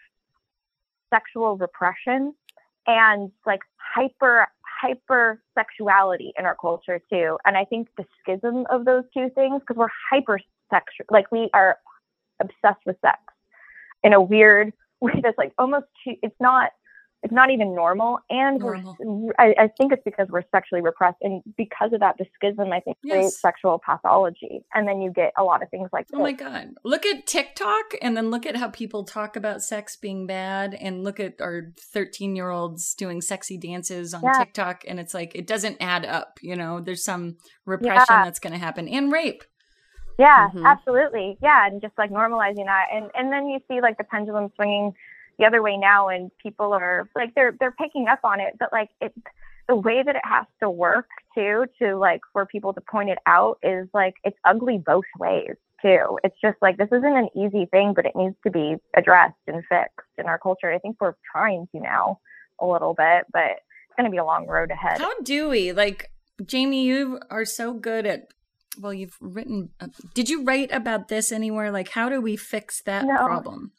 [1.12, 2.35] sexual repression
[2.87, 3.61] and like
[3.95, 4.47] hyper
[4.83, 7.39] hyper sexuality in our culture too.
[7.45, 10.41] And i think the schism of those two things because we're hyper
[10.71, 11.79] sexual like we are
[12.41, 13.19] obsessed with sex
[14.03, 16.71] in a weird way that's like almost too, it's not
[17.23, 18.97] it's not even normal and Normal.
[18.99, 22.73] we're I, I think it's because we're sexually repressed and because of that the schism
[22.73, 26.19] i think creates sexual pathology and then you get a lot of things like Oh
[26.19, 26.32] my.
[26.32, 26.74] God.
[26.85, 31.05] Look at TikTok and then look at how people talk about sex being bad and
[31.05, 34.32] look at our 13 year olds doing sexy dances on Yeah.
[34.32, 34.85] TikTok.
[34.86, 36.39] And it's like, it doesn't add up.
[36.43, 37.36] You know, there's some
[37.66, 38.24] repression Yeah.
[38.24, 39.44] that's going to happen and rape.
[40.19, 40.66] Yeah, Mhm.
[40.66, 41.39] absolutely.
[41.43, 44.93] Yeah, and just like normalizing that, and and then you see like the pendulum swinging
[45.39, 48.71] the other way now, and people are like they're they're picking up on it, but
[48.73, 49.13] like it,
[49.69, 53.19] the way that it has to work too, to like for people to point it
[53.27, 56.19] out is like it's ugly both ways too.
[56.25, 59.63] It's just like this isn't an easy thing, but it needs to be addressed and
[59.69, 60.71] fixed in our culture.
[60.73, 62.21] I think we're trying to now
[62.61, 64.99] a little bit, but it's going to be a long road ahead.
[65.01, 65.73] How do we?
[65.73, 66.11] Like,
[66.45, 68.27] Jamie, you are so good at.
[68.79, 69.71] Well, you've written.
[69.81, 71.71] Uh, did you write about this anywhere?
[71.71, 73.17] Like, how do we fix that No.
[73.17, 73.73] problem?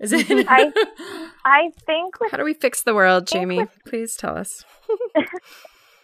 [0.00, 0.46] Is it?
[0.48, 0.72] I-
[1.44, 3.58] I think with How do we fix the world, Jamie?
[3.58, 4.64] with- Please tell us.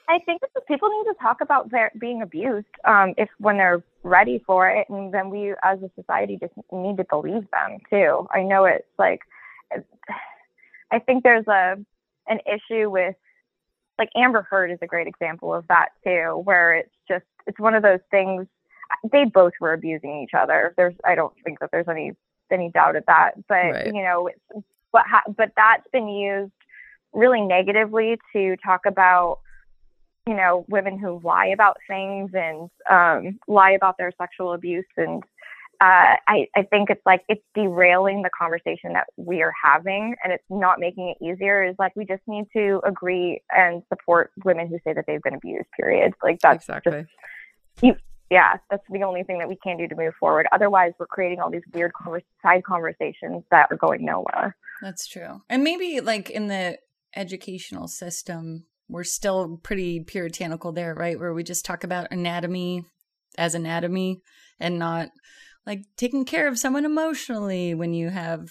[0.08, 4.42] I think people need to talk about their being abused um, if when they're ready
[4.46, 8.26] for it, and then we as a society just need to believe them too.
[8.30, 9.20] I know it's like,
[10.92, 11.76] I think there's a
[12.26, 13.16] an issue with
[13.98, 17.74] like Amber Heard is a great example of that too, where it's just it's one
[17.74, 18.46] of those things.
[19.10, 20.74] They both were abusing each other.
[20.76, 22.12] There's I don't think that there's any
[22.50, 23.32] any doubt of that.
[23.48, 23.86] But Right.
[23.86, 24.30] you know,
[24.92, 26.52] but ha- but that's been used
[27.12, 29.38] really negatively to talk about
[30.26, 35.22] you know women who lie about things and um, lie about their sexual abuse and
[35.80, 40.32] uh, I, I think it's like it's derailing the conversation that we are having and
[40.32, 44.68] it's not making it easier is like we just need to agree and support women
[44.68, 47.06] who say that they've been abused period like that's just exactly.
[48.30, 50.46] Yeah, that's the only thing that we can do to move forward.
[50.52, 54.56] Otherwise, we're creating all these weird convers- side conversations that are going nowhere.
[54.82, 55.42] That's true.
[55.48, 56.78] And maybe like in the
[57.14, 61.18] educational system, we're still pretty puritanical there, right?
[61.18, 62.84] Where we just talk about anatomy
[63.38, 64.20] as anatomy
[64.60, 65.08] and not
[65.66, 68.48] like taking care of someone emotionally when you have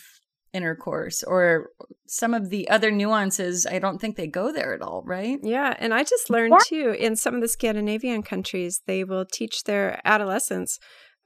[0.53, 1.69] intercourse or
[2.07, 3.65] some of the other nuances.
[3.65, 5.39] I don't think they go there at all, right?
[5.41, 9.63] Yeah, and I just learned too in some of the Scandinavian countries, they will teach
[9.63, 10.79] their adolescents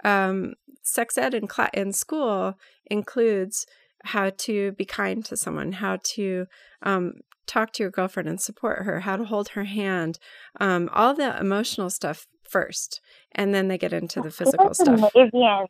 [0.03, 2.53] um, sex ed in, cla- in school
[2.89, 3.65] includes
[4.03, 6.45] how to be kind to someone, how to
[6.83, 7.13] um,
[7.45, 10.19] talk to your girlfriend and support her, how to hold her hand,
[10.59, 13.01] um, all the emotional stuff first,
[13.33, 15.11] and then they get into the physical stuff.
[15.11, 15.69] Scandinavians,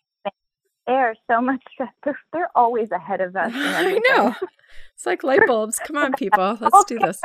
[0.93, 1.63] are so much.
[2.03, 3.51] They're, they're always ahead of us.
[3.55, 4.35] I know.
[4.95, 5.79] It's like light bulbs.
[5.79, 6.57] Come on, people.
[6.59, 7.19] Let's do this.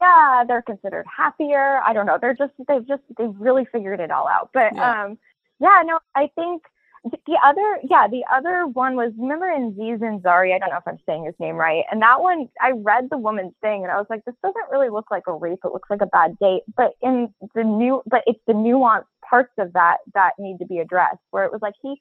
[0.00, 1.80] Yeah, they're considered happier.
[1.84, 2.18] I don't know.
[2.20, 4.48] They're just they've just they've really figured it all out.
[4.54, 5.04] But Yeah.
[5.04, 5.18] um,
[5.60, 6.62] yeah, no, I think
[7.04, 10.54] the other yeah the other one was remember in Ziz Ansari.
[10.54, 11.84] I don't know if I'm saying his name right.
[11.90, 14.88] And that one, I read the woman's thing and I was like, this doesn't really
[14.88, 15.58] look like a rape.
[15.62, 16.62] It looks like a bad date.
[16.74, 20.78] But in the new, but it's the nuanced parts of that that need to be
[20.78, 21.18] addressed.
[21.32, 22.00] Where it was like he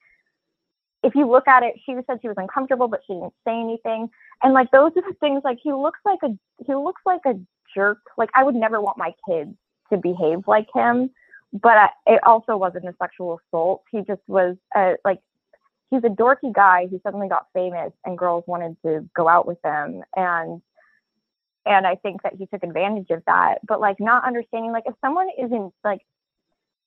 [1.03, 4.09] if you look at it, she said she was uncomfortable, but she didn't say anything.
[4.43, 5.41] And like those are the things.
[5.43, 7.39] Like he looks like a he looks like a
[7.75, 7.99] jerk.
[8.17, 9.55] Like I would never want my kids
[9.91, 11.09] to behave like him.
[11.53, 13.83] But I, it also wasn't a sexual assault.
[13.91, 15.19] He just was a, like
[15.89, 19.57] he's a dorky guy who suddenly got famous, and girls wanted to go out with
[19.63, 20.03] him.
[20.15, 20.61] And
[21.65, 23.59] and I think that he took advantage of that.
[23.67, 26.01] But like not understanding, like if someone isn't like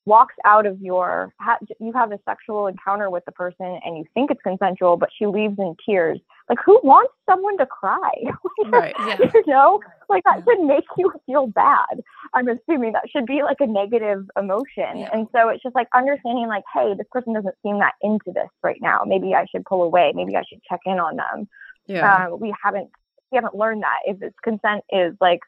[0.06, 4.04] walks out of your ha- you have a sexual encounter with the person and you
[4.12, 6.18] think it's consensual but she leaves in tears
[6.50, 8.12] like who wants someone to cry
[8.66, 8.94] Right.
[8.98, 9.16] Yeah.
[9.34, 12.02] you know like that should make you feel bad
[12.34, 15.08] i'm assuming that should be like a negative emotion Yeah.
[15.12, 18.48] and so it's just like understanding like hey this person doesn't seem that into this
[18.62, 21.48] right now maybe i should pull away maybe i should check in on them
[21.86, 22.26] Yeah.
[22.26, 22.90] um, we haven't
[23.32, 25.40] we haven't learned that if it's consent is like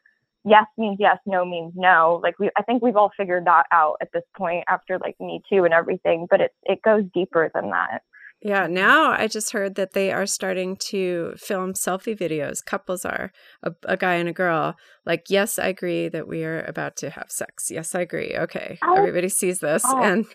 [0.47, 3.95] yes means yes no means no like we i think we've all figured that out
[4.01, 7.69] at this point after like me too and everything but it it goes deeper than
[7.71, 8.01] that
[8.39, 12.63] Yeah, now I just heard that they are starting to film selfie videos.
[12.63, 13.31] Couples are
[13.63, 14.75] a, a guy and a girl.
[15.09, 17.71] Like, yes, I agree that we are about to have sex.
[17.71, 18.31] Yes, I agree.
[18.45, 18.93] Okay, Oh.
[18.95, 20.03] everybody sees this, Oh.
[20.03, 20.25] and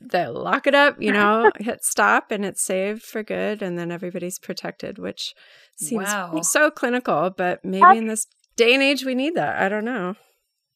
[0.00, 1.00] they lock it up.
[1.00, 5.32] You know, hit stop, and it's saved for good, and then everybody's protected, which
[5.76, 6.40] seems Wow.
[6.42, 7.30] so clinical.
[7.30, 8.26] But maybe in this
[8.56, 9.60] day and age, we need that.
[9.62, 10.16] I don't know.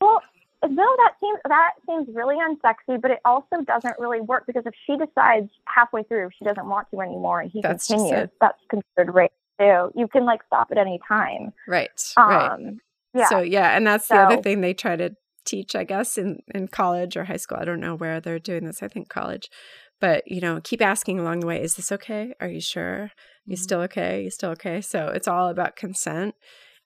[0.00, 0.22] well
[0.68, 4.74] no that seems that seems really unsexy but it also doesn't really work because if
[4.86, 9.14] she decides halfway through she doesn't want to anymore and he That's continues that's considered
[9.14, 11.90] rape too you can like stop at any time Right.
[12.16, 12.52] right.
[12.52, 12.80] um
[13.14, 15.10] yeah So yeah, and that's the other thing they try to
[15.46, 17.58] teach, I guess, in in college or high school.
[17.58, 18.82] I don't know where they're doing this.
[18.82, 19.48] I think college.
[20.00, 22.34] But you know, keep asking along the way, is this okay?
[22.40, 23.10] Are you sure?
[23.46, 23.60] You Mhm.
[23.60, 24.22] still okay?
[24.24, 24.80] You still okay?
[24.82, 26.34] So it's all about consent.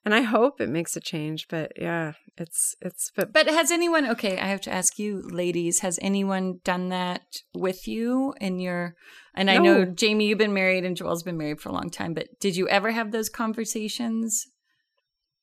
[0.05, 4.07] And I hope it makes a change, but yeah, it's it's but But has anyone,
[4.11, 7.23] okay, I have to ask you, ladies, has anyone done that
[7.55, 8.95] with you in your,
[9.33, 12.13] and I know, Jamie, you've been married and Joel's been married for a long time,
[12.13, 14.45] but did you ever have those conversations?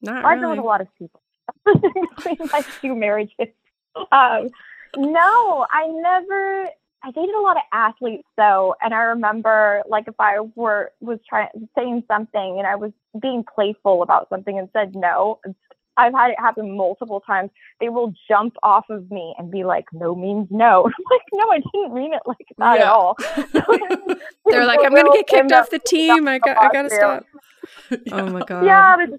[0.02, 0.59] not I've known really.
[0.59, 1.22] a lot of people
[1.64, 3.48] between my two marriages.
[4.10, 4.48] Um,
[4.97, 6.68] no, I never.
[7.04, 11.18] I dated a lot of athletes though, and I remember like if I were was
[11.28, 15.40] trying saying something and I was being playful about something and said no.
[15.98, 17.50] I've had it happen multiple times.
[17.78, 21.50] They will jump off of me and be like, "No means no." I'm like, "No,
[21.50, 22.82] I didn't mean it like that Yeah.
[22.82, 23.16] at all."
[24.46, 26.28] They're like, I'm gonna get kicked off the team.
[26.28, 27.26] I got I gotta stop.
[28.12, 28.64] Oh my god.
[28.64, 29.16] Yeah, they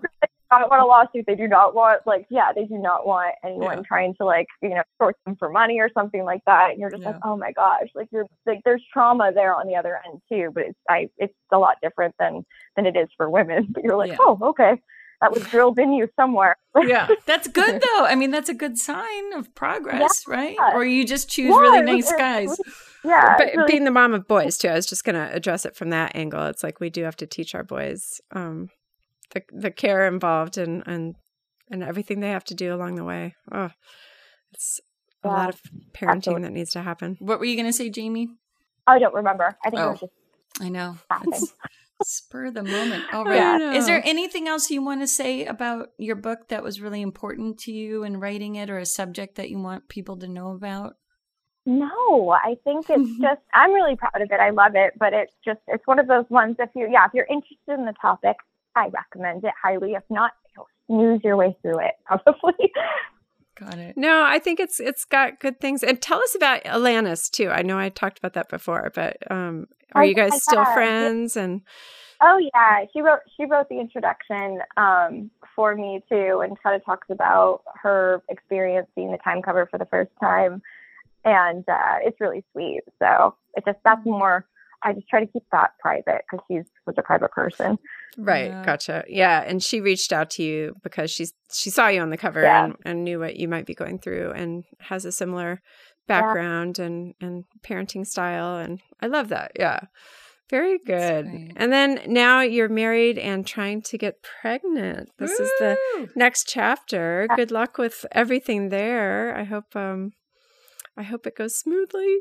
[0.59, 1.25] just they don't want a lawsuit.
[1.27, 3.83] They do not want like yeah, they do not want anyone Yeah.
[3.87, 6.71] trying to like you know short them for money or something like that.
[6.71, 9.75] And you're just like, oh my gosh, like you're like there's trauma there on the
[9.75, 13.29] other end too, but it's I it's a lot different than than it is for
[13.29, 13.67] women.
[13.73, 14.17] But you're like, Yeah.
[14.19, 14.81] oh okay,
[15.21, 16.55] that was drilled in you somewhere.
[16.75, 17.07] Yeah.
[17.25, 18.05] That's good though.
[18.05, 20.57] I mean, that's a good sign of progress, right?
[20.73, 22.57] Or you just choose Yeah, really it was- nice it guys.
[23.03, 25.75] yeah, but really- being the mom of boys too, I was just gonna address it
[25.75, 26.45] from that angle.
[26.47, 28.69] It's like we do have to teach our boys um,
[29.33, 31.15] the the care involved and and
[31.69, 33.35] and everything they have to do along the way.
[33.51, 33.69] Oh,
[34.51, 34.79] it's
[35.23, 35.61] a Yeah, lot of
[35.93, 36.43] parenting absolutely.
[36.43, 37.17] that needs to happen.
[37.19, 38.27] What were you going to say, Jamie?
[38.85, 39.57] I don't remember.
[39.65, 39.89] I think it Oh.
[39.91, 40.13] was just
[40.61, 40.97] I know.
[41.09, 41.49] happened.
[42.03, 43.05] Spur the moment.
[43.13, 43.39] All right.
[43.39, 43.75] I right.
[43.77, 47.57] Is there anything else you want to say about your book that was really important
[47.59, 50.95] to you in writing it or a subject that you want people to know about?
[51.65, 54.39] No, I think it's just I'm really proud of it.
[54.39, 57.13] I love it, but it's just it's one of those ones if you yeah, if
[57.13, 58.35] you're interested in the topic,
[58.75, 59.93] I recommend it highly.
[59.93, 62.71] If not, you'll snooze your way through it probably.
[63.59, 63.95] Got it.
[63.97, 65.83] No, I think it's it's got good things.
[65.83, 67.49] And tell us about Alanis too.
[67.49, 70.65] I know I talked about that before, but um, are Oh, you guys yeah, still
[70.65, 70.73] yeah.
[70.73, 71.37] friends?
[71.37, 71.61] And
[72.21, 76.83] oh yeah, she wrote she wrote the introduction um for me too and kind of
[76.83, 80.61] talks about her experience seeing the time cover for the first time
[81.25, 82.81] and uh it's really sweet.
[82.99, 84.47] So it just that's more
[84.83, 87.77] I just try to keep that private because she's such a private person.
[88.17, 88.63] right, Yeah.
[88.65, 89.03] gotcha.
[89.07, 92.41] Yeah, and she reached out to you because she's she saw you on the cover
[92.41, 92.65] Yeah.
[92.65, 95.61] and, and knew what you might be going through, and has a similar
[96.07, 99.51] background and and parenting style, and I love that.
[99.57, 99.79] Yeah.
[100.49, 101.25] Very good.
[101.25, 101.53] great.
[101.55, 105.09] And then now you're married and trying to get pregnant.
[105.17, 105.77] This is the
[106.15, 107.27] next chapter.
[107.35, 109.35] Good luck with everything there.
[109.35, 110.11] I hope um
[110.97, 112.19] I hope it goes smoothly.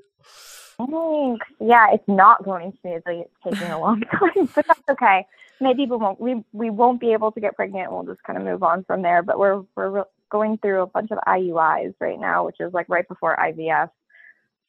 [0.79, 1.47] Thanks.
[1.61, 3.21] Yeah, it's not going smoothly.
[3.27, 5.27] It's taking a long time, but that's okay.
[5.61, 7.93] Maybe we won't we we won't be able to get pregnant.
[7.93, 9.23] We'll just kind of move on from there.
[9.23, 13.07] But we're we're going through a bunch of IUIs right now, which is like right
[13.07, 13.91] before IVF.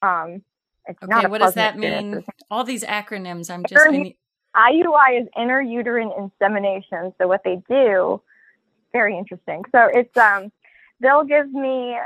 [0.02, 0.44] Um,
[0.86, 2.24] it's Okay, a what does that mean?
[2.52, 3.50] All these acronyms.
[3.50, 3.82] I'm just.
[3.86, 4.12] I Inter-
[4.56, 7.14] IUI is intrauterine insemination.
[7.18, 8.22] So what they do,
[8.92, 9.64] very interesting.
[9.72, 10.52] So it's um,
[11.00, 11.98] they'll give me,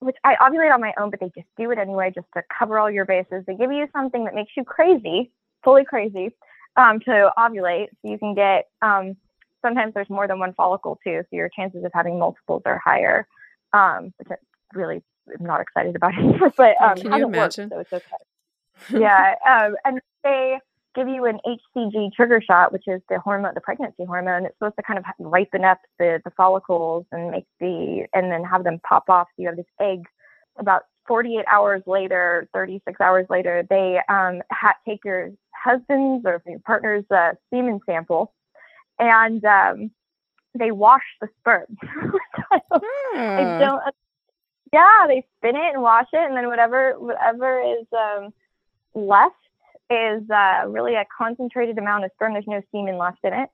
[0.00, 2.78] which I ovulate on my own, but they just do it anyway, just to cover
[2.78, 3.44] all your bases.
[3.46, 5.30] They give you something that makes you crazy,
[5.64, 6.30] fully crazy,
[6.76, 8.66] um, to ovulate, so you can get.
[8.82, 9.16] Um,
[9.62, 13.26] sometimes there's more than one follicle too, so your chances of having multiples are higher.
[13.72, 14.36] Um, which I
[14.78, 15.02] really
[15.38, 16.12] am not excited about
[16.56, 17.68] but um, Can you hasn't worked, imagine?
[17.68, 18.16] so it's okay
[18.98, 20.58] yeah, um, and they
[20.96, 24.46] give you an HCG trigger shot, which is the hormone, the pregnancy hormone.
[24.46, 28.42] It's supposed to kind of ripen up the, the follicles and make the, and then
[28.42, 29.28] have them pop off.
[29.36, 30.02] So you have this egg.
[30.58, 36.58] About 48 hours later, 36 hours later, they um, ha- take your husband's or your
[36.60, 38.32] partner's uh, semen sample,
[38.98, 39.90] and um,
[40.58, 41.66] they wash the sperm.
[42.50, 43.58] I Ah.
[43.58, 43.82] don't.
[44.72, 48.32] Yeah, they spin it and wash it, and then whatever whatever is um,
[48.94, 49.34] left
[49.90, 52.32] is uh, really a concentrated amount of sperm.
[52.32, 53.48] There's no semen left in it,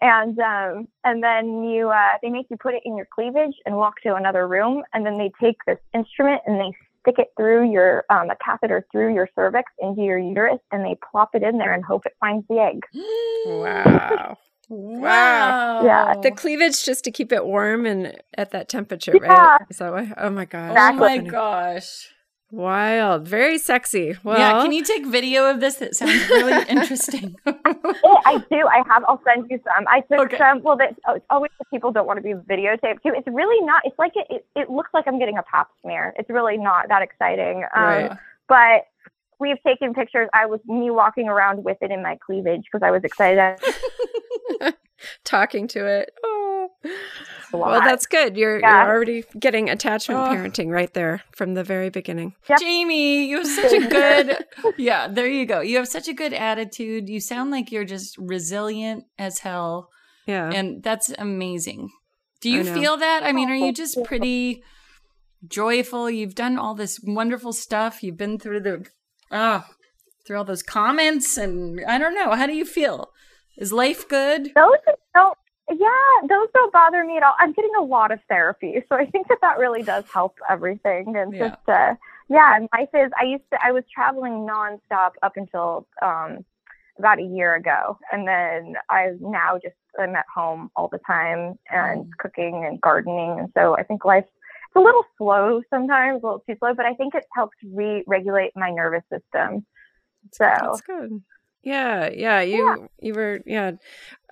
[0.00, 3.76] and um, and then you uh, they make you put it in your cleavage and
[3.76, 7.70] walk to another room, and then they take this instrument and they stick it through
[7.70, 11.58] your um, a catheter through your cervix into your uterus, and they plop it in
[11.58, 12.80] there and hope it finds the egg.
[13.46, 14.38] Wow.
[14.72, 15.84] Wow.
[15.84, 16.14] Yeah.
[16.22, 19.56] The cleavage just to keep it warm and at that temperature, Yeah.
[19.56, 19.60] right?
[19.68, 20.12] Is that why?
[20.16, 20.76] Oh my gosh.
[20.78, 22.08] Oh my gosh.
[22.50, 23.28] Wild.
[23.28, 24.16] Very sexy.
[24.24, 25.76] Well, yeah, can you take video of this?
[25.76, 27.36] That sounds really interesting.
[27.46, 27.52] Yeah,
[28.26, 28.66] I do.
[28.66, 29.04] I have.
[29.08, 29.84] I'll send you some.
[29.88, 30.38] I took Okay.
[30.38, 30.62] some.
[30.62, 33.12] Well, that oh, it's always the people don't want to be videotaped too.
[33.16, 33.82] It's really not.
[33.84, 34.26] It's like it.
[34.30, 36.12] It, it looks like I'm getting a pap smear.
[36.18, 37.64] It's really not that exciting.
[37.74, 38.12] Um, Right.
[38.48, 38.86] But
[39.38, 40.28] we've taken pictures.
[40.34, 43.58] I was me walking around with it in my cleavage because I was excited.
[45.24, 46.12] talking to it.
[46.24, 46.59] Oh.
[47.52, 48.36] A Well, that's good.
[48.36, 48.84] You're Yeah.
[48.84, 50.32] you're already getting attachment Oh.
[50.34, 52.34] parenting right there from the very beginning.
[52.48, 52.58] Yep.
[52.60, 54.36] Jamie, you have such a good
[54.78, 55.60] Yeah, there you go.
[55.60, 57.08] You have such a good attitude.
[57.08, 59.88] You sound like you're just resilient as hell.
[60.26, 60.48] Yeah.
[60.50, 61.90] And that's amazing.
[62.40, 63.22] Do you feel that?
[63.24, 64.62] I mean, are you Oh, just pretty
[65.46, 66.08] joyful?
[66.10, 68.02] You've done all this wonderful stuff.
[68.02, 68.86] You've been through the
[69.30, 69.64] oh,
[70.26, 72.30] through all those comments and I don't know.
[72.34, 73.10] How do you feel?
[73.58, 74.52] Is life good?
[74.54, 74.76] those
[75.14, 75.36] don't.
[75.70, 77.34] Yeah, those don't bother me at all.
[77.38, 81.16] I'm getting a lot of therapy, so I think that that really does help everything.
[81.16, 81.50] And Yeah.
[81.50, 81.94] just, uh,
[82.28, 83.10] yeah, and life is.
[83.20, 83.58] I used to.
[83.64, 86.44] I was traveling nonstop up until um,
[86.98, 91.58] about a year ago, and then I now just I'm at home all the time
[91.70, 92.16] and Mm.
[92.18, 94.26] cooking and gardening, and so I think life.
[94.68, 98.52] It's a little slow sometimes, a little too slow, but I think it's helped re-regulate
[98.54, 99.66] my nervous system.
[100.32, 101.20] So That's good.
[101.62, 102.40] Yeah, yeah.
[102.40, 103.72] You you were yeah,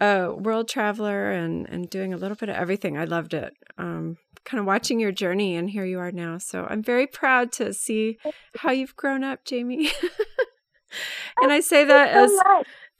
[0.00, 2.96] a world traveler and and doing a little bit of everything.
[2.96, 3.52] I loved it.
[3.76, 6.38] Um, kind of watching your journey, and here you are now.
[6.38, 8.18] So I'm very proud to see
[8.56, 9.90] how you've grown up, Jamie.
[11.42, 12.32] and I say that as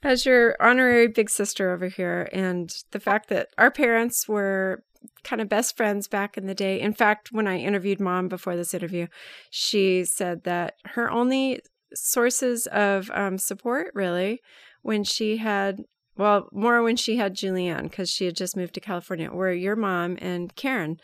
[0.03, 4.83] as your honorary big sister over here, and the fact that our parents were
[5.23, 6.79] kind of best friends back in the day.
[6.79, 9.07] In fact, when I interviewed mom before this interview,
[9.49, 11.61] she said that her only
[11.93, 14.41] sources of um, support really
[14.81, 15.83] when she had
[16.19, 19.77] well, more when she had Julianne because she had just moved to California, were your
[19.77, 20.99] mom and Karen.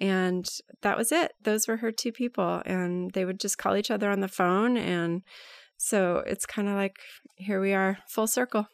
[0.00, 0.44] And
[0.82, 1.34] that was it.
[1.40, 2.62] Those were her two people.
[2.66, 4.76] And they would just call each other on the phone.
[4.76, 5.22] And
[5.76, 6.96] so it's kind of like
[7.36, 8.66] here we are, full circle.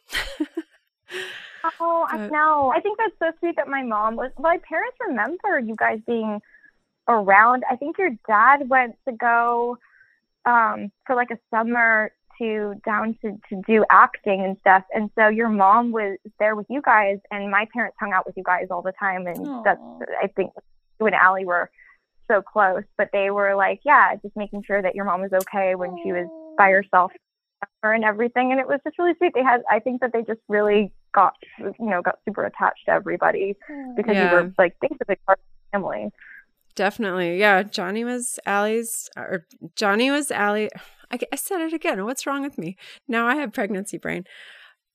[1.79, 2.73] Oh, I know.
[2.75, 4.31] I think that's so sweet that my mom was.
[4.39, 6.41] My parents remember you guys being
[7.07, 7.65] around.
[7.69, 9.77] I think your dad went to go
[10.45, 15.27] um, for like a summer to down to to do acting and stuff, and so
[15.27, 18.67] your mom was there with you guys, and my parents hung out with you guys
[18.71, 19.81] all the time, and that's
[20.21, 20.51] I think
[20.99, 21.69] you and Allie were
[22.27, 25.75] so close, but they were like, yeah, just making sure that your mom was okay
[25.75, 27.11] when she was by herself
[27.83, 28.51] and everything.
[28.51, 29.33] And it was just really sweet.
[29.33, 32.91] They had i think that they just really got you know got super attached to
[32.91, 33.55] everybody
[33.95, 34.23] because Yeah.
[34.25, 35.07] you were like part of
[35.37, 36.09] the family
[36.75, 37.37] Definitely.
[37.39, 37.63] Yeah.
[37.63, 39.45] Johnny was Allie's, or
[39.75, 40.69] Johnny was Allie.
[41.11, 42.03] I, I said it again.
[42.05, 42.77] What's wrong with me?
[43.07, 44.23] Now I have pregnancy brain.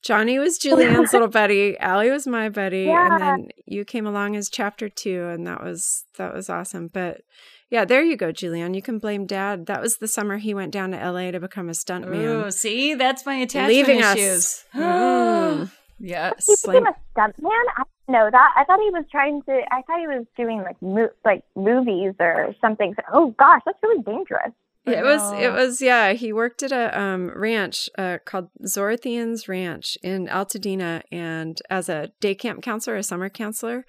[0.03, 1.77] Johnny was Julianne's little buddy.
[1.79, 2.85] Allie was my buddy.
[2.87, 3.13] Yeah.
[3.15, 6.89] And then you came along as chapter two, and that was that was awesome.
[6.93, 7.23] But
[7.71, 8.75] yeah, there you go, Julianne.
[8.77, 9.67] You can blame dad.
[9.67, 12.21] That was the summer he went down to LA to become a stunt man.
[12.21, 14.17] Ooh, see, that's my attachment Leaving us.
[14.17, 14.65] issues.
[14.75, 15.71] Mm.
[15.99, 16.47] yes.
[16.47, 19.83] he became Like- a stuntman i didn't that i thought he was trying to i
[19.83, 22.95] thought he was doing like mo- like movies or something.
[23.13, 24.53] Oh gosh that's really dangerous.
[24.87, 29.99] It was it was yeah, he worked at a um ranch uh called Zorthian's Ranch
[30.03, 33.85] in Altadena and as a day camp counselor, a summer counselor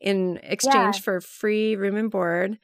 [0.00, 1.00] in exchange Yeah.
[1.02, 2.58] for free room and board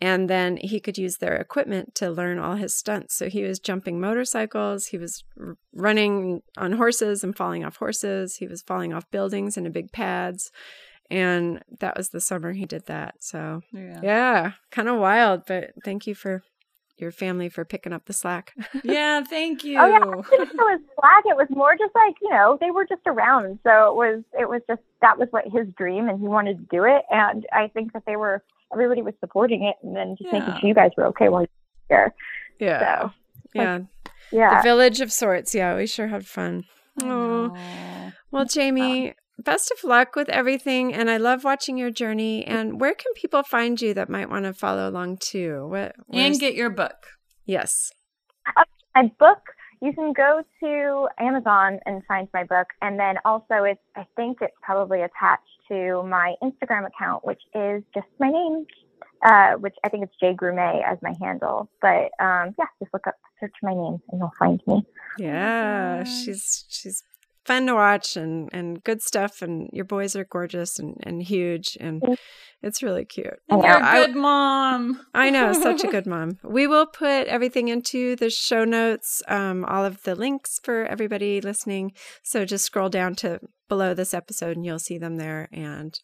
[0.00, 3.14] and then he could use their equipment to learn all his stunts.
[3.16, 8.36] So he was jumping motorcycles, he was r- running on horses and falling off horses,
[8.36, 10.50] he was falling off buildings into big pads.
[11.10, 13.14] And that was the summer he did that.
[13.20, 14.00] So Yeah.
[14.02, 16.42] yeah, kind of wild, but thank you for
[16.98, 18.52] your family for picking up the slack.
[18.82, 19.78] Yeah, thank you.
[19.78, 22.56] oh yeah I didn't know it was slack it was more just like you know
[22.60, 26.08] they were just around so it was it was just that was what his dream
[26.08, 29.64] and he wanted to do it and i think that they were everybody was supporting
[29.64, 31.48] it and then just making sure you guys were okay while you
[31.90, 32.14] were here
[32.58, 33.00] yeah.
[33.00, 33.12] So,
[33.54, 33.78] yeah.
[34.32, 35.54] yeah The village of sorts.
[35.54, 36.64] Yeah, we sure had fun.
[37.02, 37.54] Oh.
[38.30, 42.94] Well, Jamie, best of luck with everything and I love watching your journey and where
[42.94, 45.66] can people find you that might want to follow along too?
[45.68, 47.06] What And get your book.
[47.44, 47.92] Yes.
[48.56, 48.64] Uh,
[48.94, 49.38] my book
[49.82, 54.38] you can go to amazon and find my book and then also it's i think
[54.40, 58.66] it's probably attached to my instagram account which is just my name
[59.24, 63.06] uh, which i think it's jay Grumet as my handle but um, yeah just look
[63.06, 64.82] up search my name and you'll find me
[65.18, 67.02] Yeah, she's she's
[67.44, 71.76] fun to watch and and good stuff and your boys are gorgeous and and huge
[71.80, 72.02] and
[72.62, 73.38] it's really cute.
[73.48, 75.00] And you're a good mom.
[75.14, 76.38] I know, such a good mom.
[76.42, 81.40] We will put everything into the show notes, um, all of the links for everybody
[81.40, 81.92] listening.
[82.24, 85.48] So just scroll down to below this episode and you'll see them there.
[85.52, 85.98] And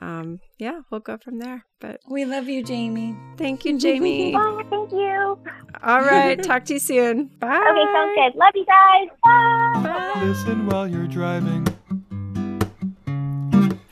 [0.00, 1.64] um, yeah, we'll go from there.
[1.80, 3.16] But We love you, Jamie.
[3.36, 4.32] thank you, Jamie.
[4.34, 5.38] Bye, thank you
[5.82, 7.26] all right, talk to you soon.
[7.38, 7.48] Bye.
[7.56, 9.82] okay sounds good love you guys bye
[10.14, 10.22] Bye.
[10.24, 11.66] Listen while you're driving.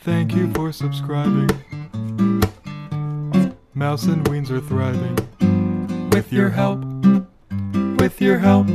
[0.01, 1.49] Thank you for subscribing.
[3.75, 5.17] Mouse and Weens are thriving.
[6.11, 6.81] With your help.
[8.01, 8.67] With your help.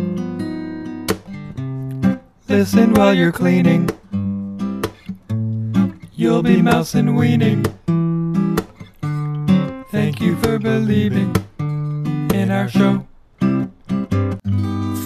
[2.47, 3.89] Listen while you're cleaning.
[6.19, 7.63] You'll be mouse and weaning.
[9.89, 13.07] Thank you for believing in our show.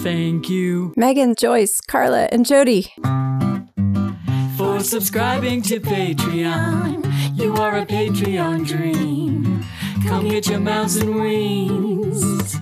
[0.01, 2.93] Thank you Megan, Joyce, Carla, and Jody.
[4.57, 7.37] for subscribing to Patreon.
[7.37, 9.63] You are a Patreon dream.
[10.07, 12.59] Come get your mouse and weens.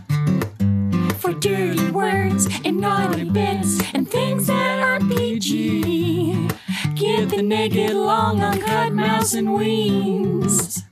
[1.22, 6.50] For dirty words and naughty bits and things that aren't PG.
[7.02, 10.84] Get the naked, long, uncut mouse and weens.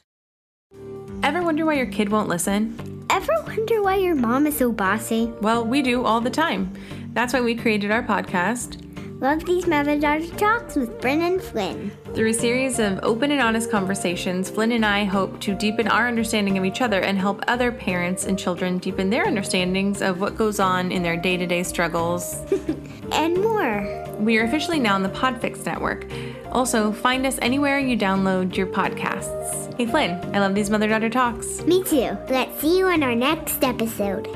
[1.21, 3.05] Ever wonder why your kid won't listen?
[3.11, 5.27] Ever wonder why your mom is so bossy?
[5.41, 6.73] Well, we do all the time.
[7.13, 8.81] That's why we created our podcast.
[9.21, 11.91] Love these mother daughter talks with Brennan Flynn.
[12.13, 16.09] Through a series of open and honest conversations, Flynn and I hope to deepen our
[16.09, 20.35] understanding of each other and help other parents and children deepen their understandings of what
[20.35, 22.37] goes on in their day to day struggles.
[23.13, 24.05] And more.
[24.19, 26.05] We are officially now on the Podfix network.
[26.49, 29.75] Also, find us anywhere you download your podcasts.
[29.77, 31.61] Hey, Flynn, I love these mother daughter talks.
[31.63, 32.17] Me too.
[32.29, 34.27] Let's see you in our next episode.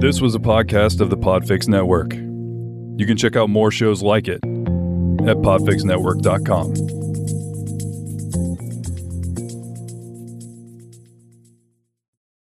[0.00, 2.25] This was a podcast of the Podfix Network.
[2.96, 7.05] You can check out more shows like it at podfixnetwork.com.